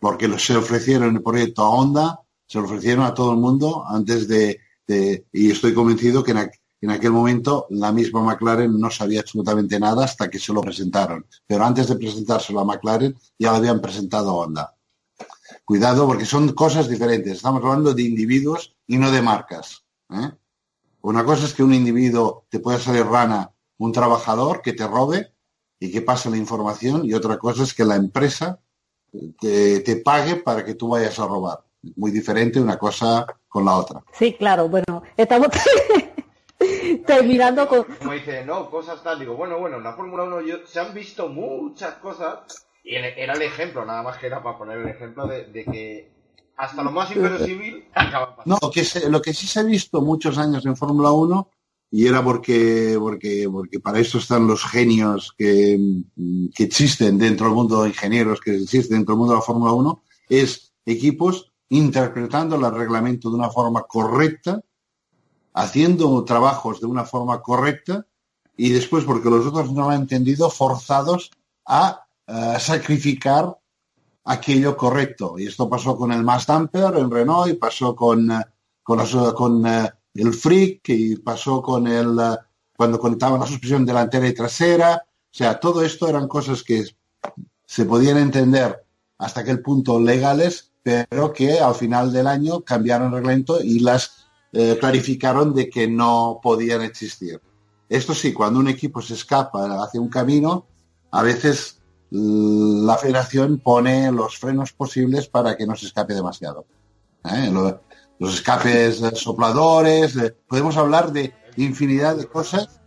Porque 0.00 0.28
se 0.40 0.56
ofrecieron 0.56 1.14
el 1.14 1.22
proyecto 1.22 1.62
a 1.62 1.68
Honda, 1.68 2.20
se 2.44 2.58
lo 2.58 2.64
ofrecieron 2.64 3.04
a 3.04 3.14
todo 3.14 3.30
el 3.30 3.36
mundo 3.36 3.84
antes 3.86 4.26
de, 4.26 4.58
y 5.32 5.52
estoy 5.52 5.74
convencido 5.74 6.24
que 6.24 6.32
en, 6.32 6.90
aquel 6.90 7.12
momento 7.12 7.68
la 7.70 7.92
misma 7.92 8.20
McLaren 8.20 8.80
no 8.80 8.90
sabía 8.90 9.20
absolutamente 9.20 9.78
nada 9.78 10.06
hasta 10.06 10.28
que 10.28 10.40
se 10.40 10.52
lo 10.52 10.60
presentaron. 10.60 11.24
Pero 11.46 11.64
antes 11.64 11.86
de 11.86 11.94
presentárselo 11.94 12.58
a 12.58 12.64
McLaren 12.64 13.16
ya 13.38 13.52
lo 13.52 13.58
habían 13.58 13.80
presentado 13.80 14.30
a 14.30 14.34
Honda. 14.34 14.74
Cuidado 15.64 16.04
porque 16.08 16.24
son 16.24 16.52
cosas 16.52 16.88
diferentes. 16.88 17.34
Estamos 17.34 17.62
hablando 17.62 17.94
de 17.94 18.02
individuos 18.02 18.74
y 18.88 18.98
no 18.98 19.12
de 19.12 19.22
marcas. 19.22 19.84
¿eh? 20.10 20.32
Una 21.02 21.24
cosa 21.24 21.44
es 21.44 21.54
que 21.54 21.62
un 21.62 21.74
individuo 21.74 22.46
te 22.48 22.58
puede 22.58 22.80
salir 22.80 23.06
rana 23.06 23.52
un 23.78 23.92
trabajador 23.92 24.62
que 24.62 24.72
te 24.72 24.86
robe 24.86 25.32
y 25.78 25.90
que 25.90 26.02
pase 26.02 26.30
la 26.30 26.36
información 26.36 27.04
y 27.04 27.14
otra 27.14 27.38
cosa 27.38 27.62
es 27.62 27.74
que 27.74 27.84
la 27.84 27.96
empresa 27.96 28.60
te, 29.40 29.96
pague 30.04 30.36
para 30.36 30.64
que 30.64 30.74
tú 30.74 30.88
vayas 30.88 31.18
a 31.18 31.26
robar. 31.26 31.60
Muy 31.96 32.10
diferente 32.10 32.60
una 32.60 32.78
cosa 32.78 33.26
con 33.48 33.64
la 33.64 33.76
otra. 33.76 34.02
Sí, 34.12 34.34
claro, 34.34 34.68
bueno, 34.68 35.02
estamos 35.16 35.48
terminando 37.06 37.68
con... 37.68 37.84
Como 37.84 38.12
dice, 38.12 38.44
no, 38.44 38.70
cosas 38.70 39.02
tal, 39.02 39.20
digo, 39.20 39.36
bueno, 39.36 39.58
bueno, 39.58 39.76
en 39.76 39.84
la 39.84 39.94
Fórmula 39.94 40.24
1 40.24 40.66
se 40.66 40.80
han 40.80 40.92
visto 40.94 41.28
muchas 41.28 41.94
cosas 41.94 42.66
y 42.82 42.94
era 42.94 43.32
el 43.34 43.42
ejemplo, 43.42 43.84
nada 43.84 44.02
más 44.02 44.18
que 44.18 44.26
era 44.26 44.42
para 44.42 44.58
poner 44.58 44.78
el 44.78 44.88
ejemplo 44.88 45.26
de, 45.26 45.52
que 45.52 46.12
hasta 46.56 46.82
lo 46.82 46.90
más 46.90 47.10
inverosímil 47.14 47.88
acaba 47.94 48.36
pasando. 48.36 48.58
No, 48.62 48.70
que 48.70 48.84
lo 49.08 49.20
que 49.20 49.34
sí 49.34 49.46
se 49.46 49.60
ha 49.60 49.64
visto 49.64 50.00
muchos 50.00 50.38
años 50.38 50.64
en 50.66 50.76
Fórmula 50.76 51.10
1 51.12 51.50
y 51.90 52.06
era 52.06 52.22
porque, 52.22 52.96
porque, 52.98 53.48
porque 53.50 53.80
para 53.80 54.00
eso 54.00 54.18
están 54.18 54.46
los 54.46 54.64
genios 54.64 55.32
que, 55.36 55.78
que 56.54 56.64
existen 56.64 57.18
dentro 57.18 57.46
del 57.46 57.54
mundo 57.54 57.82
de 57.82 57.90
ingenieros, 57.90 58.40
que 58.40 58.56
existen 58.56 58.98
dentro 58.98 59.14
del 59.14 59.18
mundo 59.18 59.34
de 59.34 59.38
la 59.38 59.44
Fórmula 59.44 59.72
1, 59.72 60.02
es 60.28 60.72
equipos 60.84 61.52
interpretando 61.68 62.56
el 62.56 62.74
reglamento 62.74 63.30
de 63.30 63.36
una 63.36 63.50
forma 63.50 63.82
correcta, 63.82 64.60
haciendo 65.54 66.24
trabajos 66.24 66.80
de 66.80 66.86
una 66.86 67.04
forma 67.04 67.40
correcta 67.40 68.06
y 68.56 68.70
después, 68.70 69.04
porque 69.04 69.30
los 69.30 69.46
otros 69.46 69.72
no 69.72 69.82
lo 69.82 69.90
han 69.90 70.02
entendido, 70.02 70.50
forzados 70.50 71.30
a, 71.66 72.02
sacrificar 72.58 73.56
aquello 74.24 74.76
correcto. 74.76 75.38
Y 75.38 75.46
esto 75.46 75.68
pasó 75.68 75.96
con 75.96 76.10
el 76.10 76.24
Mass 76.24 76.44
Damper 76.44 76.96
en 76.96 77.08
Renault 77.08 77.48
y 77.48 77.54
pasó 77.54 77.94
con, 77.94 78.28
con, 78.82 78.98
con 79.34 79.64
el 80.18 80.34
freak 80.34 80.82
que 80.82 81.16
pasó 81.22 81.62
con 81.62 81.86
el 81.86 82.18
eh, 82.18 82.36
cuando 82.76 82.98
conectaban 82.98 83.40
la 83.40 83.46
suspensión 83.46 83.86
delantera 83.86 84.28
y 84.28 84.34
trasera. 84.34 85.02
O 85.06 85.36
sea, 85.36 85.58
todo 85.58 85.82
esto 85.82 86.08
eran 86.08 86.28
cosas 86.28 86.62
que 86.62 86.84
se 87.64 87.84
podían 87.84 88.18
entender 88.18 88.84
hasta 89.18 89.40
aquel 89.40 89.60
punto 89.60 89.98
legales, 89.98 90.72
pero 90.82 91.32
que 91.32 91.58
al 91.58 91.74
final 91.74 92.12
del 92.12 92.26
año 92.26 92.60
cambiaron 92.60 93.08
el 93.08 93.14
reglamento 93.14 93.62
y 93.62 93.80
las 93.80 94.26
eh, 94.52 94.76
clarificaron 94.78 95.54
de 95.54 95.68
que 95.68 95.88
no 95.88 96.40
podían 96.42 96.82
existir. 96.82 97.40
Esto 97.88 98.14
sí, 98.14 98.32
cuando 98.32 98.60
un 98.60 98.68
equipo 98.68 99.00
se 99.00 99.14
escapa 99.14 99.82
hacia 99.82 100.00
un 100.00 100.08
camino, 100.08 100.66
a 101.10 101.22
veces 101.22 101.80
la 102.10 102.96
federación 102.96 103.58
pone 103.58 104.10
los 104.12 104.38
frenos 104.38 104.72
posibles 104.72 105.28
para 105.28 105.56
que 105.56 105.66
no 105.66 105.76
se 105.76 105.86
escape 105.86 106.14
demasiado. 106.14 106.66
¿Eh? 107.24 107.50
Los 108.18 108.34
escapes 108.34 109.02
sopladores, 109.14 110.16
eh, 110.16 110.34
podemos 110.48 110.76
hablar 110.76 111.12
de 111.12 111.32
infinidad 111.56 112.16
de 112.16 112.26
cosas, 112.26 112.80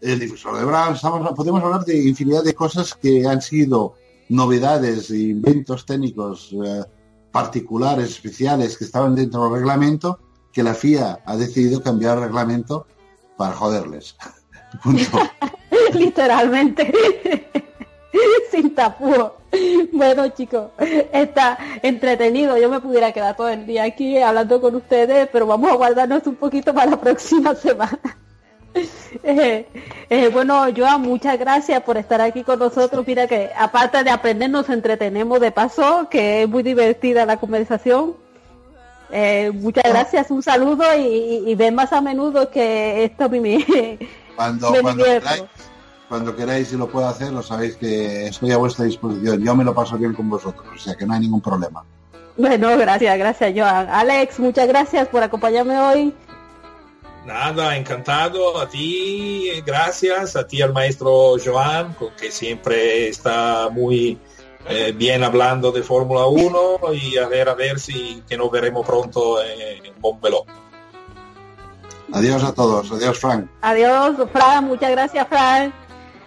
el 0.00 0.18
difusor 0.18 0.58
de 0.58 0.64
Brown, 0.64 0.96
podemos 1.34 1.62
hablar 1.62 1.84
de 1.84 2.06
infinidad 2.06 2.44
de 2.44 2.54
cosas 2.54 2.94
que 2.94 3.26
han 3.26 3.42
sido 3.42 3.94
novedades 4.28 5.10
e 5.10 5.18
inventos 5.18 5.86
técnicos 5.86 6.54
eh, 6.64 6.84
particulares, 7.32 8.10
especiales, 8.10 8.76
que 8.76 8.84
estaban 8.84 9.14
dentro 9.14 9.44
del 9.44 9.54
reglamento, 9.54 10.18
que 10.52 10.62
la 10.62 10.74
FIA 10.74 11.20
ha 11.24 11.36
decidido 11.36 11.82
cambiar 11.82 12.18
el 12.18 12.24
reglamento 12.24 12.86
para 13.36 13.54
joderles. 13.54 14.16
Literalmente. 15.94 17.64
Sin 18.50 18.74
tapujos. 18.74 19.32
Bueno, 19.92 20.28
chicos, 20.28 20.70
está 21.12 21.58
entretenido. 21.82 22.58
Yo 22.58 22.68
me 22.68 22.80
pudiera 22.80 23.12
quedar 23.12 23.36
todo 23.36 23.48
el 23.48 23.66
día 23.66 23.84
aquí 23.84 24.18
hablando 24.18 24.60
con 24.60 24.74
ustedes, 24.74 25.28
pero 25.32 25.46
vamos 25.46 25.70
a 25.70 25.76
guardarnos 25.76 26.26
un 26.26 26.36
poquito 26.36 26.74
para 26.74 26.90
la 26.90 27.00
próxima 27.00 27.54
semana. 27.54 27.98
Eh, 29.22 29.66
eh, 30.10 30.28
bueno, 30.28 30.66
Joan, 30.76 31.02
muchas 31.02 31.38
gracias 31.38 31.82
por 31.82 31.96
estar 31.96 32.20
aquí 32.20 32.44
con 32.44 32.58
nosotros. 32.58 33.06
Mira 33.06 33.26
que 33.26 33.50
aparte 33.56 34.04
de 34.04 34.10
aprender, 34.10 34.50
nos 34.50 34.68
entretenemos 34.68 35.40
de 35.40 35.50
paso, 35.50 36.08
que 36.10 36.42
es 36.42 36.48
muy 36.48 36.62
divertida 36.62 37.24
la 37.24 37.38
conversación. 37.38 38.14
Eh, 39.10 39.50
muchas 39.54 39.84
ah. 39.86 39.88
gracias, 39.88 40.30
un 40.30 40.42
saludo 40.42 40.84
y, 40.96 41.54
ven 41.54 41.74
más 41.74 41.92
a 41.94 42.02
menudo 42.02 42.50
que 42.50 43.04
esto 43.04 43.28
me, 43.30 43.64
cuando, 44.36 44.70
cuando 44.82 45.04
queráis 45.04 45.44
y 46.10 46.76
lo 46.76 46.88
puedo 46.88 47.06
hacer, 47.06 47.32
lo 47.32 47.42
sabéis 47.42 47.76
que 47.76 48.26
estoy 48.28 48.52
a 48.52 48.56
vuestra 48.56 48.84
disposición. 48.84 49.42
Yo 49.42 49.54
me 49.54 49.64
lo 49.64 49.74
paso 49.74 49.96
bien 49.98 50.14
con 50.14 50.28
vosotros, 50.28 50.66
o 50.74 50.78
sea 50.78 50.94
que 50.94 51.06
no 51.06 51.14
hay 51.14 51.20
ningún 51.20 51.40
problema. 51.40 51.84
Bueno, 52.36 52.76
gracias, 52.78 53.18
gracias, 53.18 53.52
Joan. 53.54 53.88
Alex, 53.90 54.38
muchas 54.38 54.68
gracias 54.68 55.08
por 55.08 55.22
acompañarme 55.22 55.78
hoy. 55.78 56.14
Nada, 57.26 57.76
encantado. 57.76 58.58
A 58.58 58.68
ti, 58.68 59.50
gracias. 59.66 60.34
A 60.36 60.46
ti, 60.46 60.62
al 60.62 60.72
maestro 60.72 61.34
Joan, 61.44 61.94
que 62.18 62.30
siempre 62.30 63.08
está 63.08 63.68
muy 63.70 64.18
eh, 64.66 64.94
bien 64.96 65.24
hablando 65.24 65.72
de 65.72 65.82
Fórmula 65.82 66.26
1 66.26 66.94
y 66.94 67.18
a 67.18 67.28
ver, 67.28 67.48
a 67.48 67.54
ver 67.54 67.78
si 67.78 68.22
que 68.26 68.36
nos 68.36 68.50
veremos 68.50 68.86
pronto 68.86 69.42
en 69.42 69.92
Montmeló. 70.00 70.46
Adiós 72.12 72.42
a 72.44 72.54
todos. 72.54 72.90
Adiós, 72.92 73.18
Frank. 73.18 73.46
Adiós, 73.60 74.16
Frank. 74.32 74.62
Muchas 74.62 74.90
gracias, 74.90 75.26
Frank. 75.28 75.74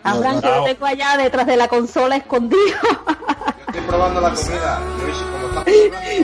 Abraham, 0.03 0.41
que 0.41 0.47
lo 0.47 0.63
tengo 0.63 0.85
allá 0.85 1.17
detrás 1.17 1.45
de 1.45 1.57
la 1.57 1.67
consola 1.67 2.15
escondido. 2.15 2.77
Estoy 3.67 3.81
probando 3.87 4.21
la 4.21 4.33
comida. 4.33 4.79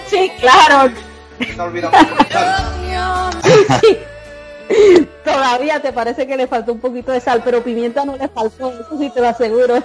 Sí, 0.08 0.32
claro. 0.40 0.94
Todavía 5.24 5.82
te 5.82 5.94
parece 5.94 6.28
que 6.28 6.36
le 6.36 6.48
faltó 6.48 6.74
un 6.74 6.80
poquito 6.80 7.12
de 7.12 7.22
sal, 7.22 7.42
pero 7.44 7.64
pimienta 7.64 8.04
no 8.06 8.18
le 8.18 8.28
faltó, 8.28 8.72
eso 8.72 8.98
sí 8.98 9.10
te 9.10 9.22
lo 9.22 9.28
aseguro. 9.30 9.84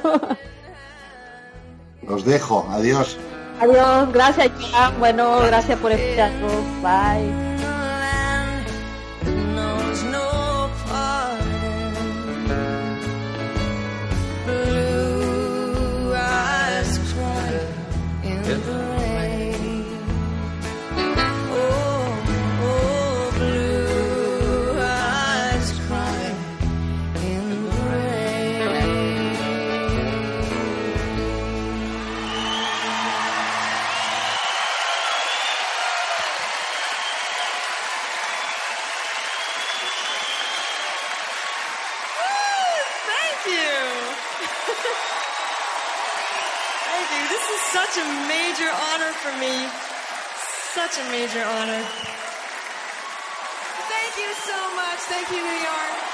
Los 2.08 2.24
dejo, 2.24 2.66
adiós. 2.70 3.16
Adiós, 3.60 4.12
gracias, 4.12 4.50
Bueno, 4.98 5.40
gracias 5.40 5.78
por 5.78 5.92
escucharnos. 5.92 6.52
Bye. 6.82 7.51
For 49.22 49.38
me. 49.38 49.54
Such 50.74 50.98
a 50.98 51.04
major 51.12 51.44
honor. 51.44 51.82
Thank 53.86 54.18
you 54.18 54.32
so 54.34 54.58
much. 54.74 54.98
Thank 55.06 55.30
you, 55.30 55.36
New 55.36 55.62
York. 55.62 56.11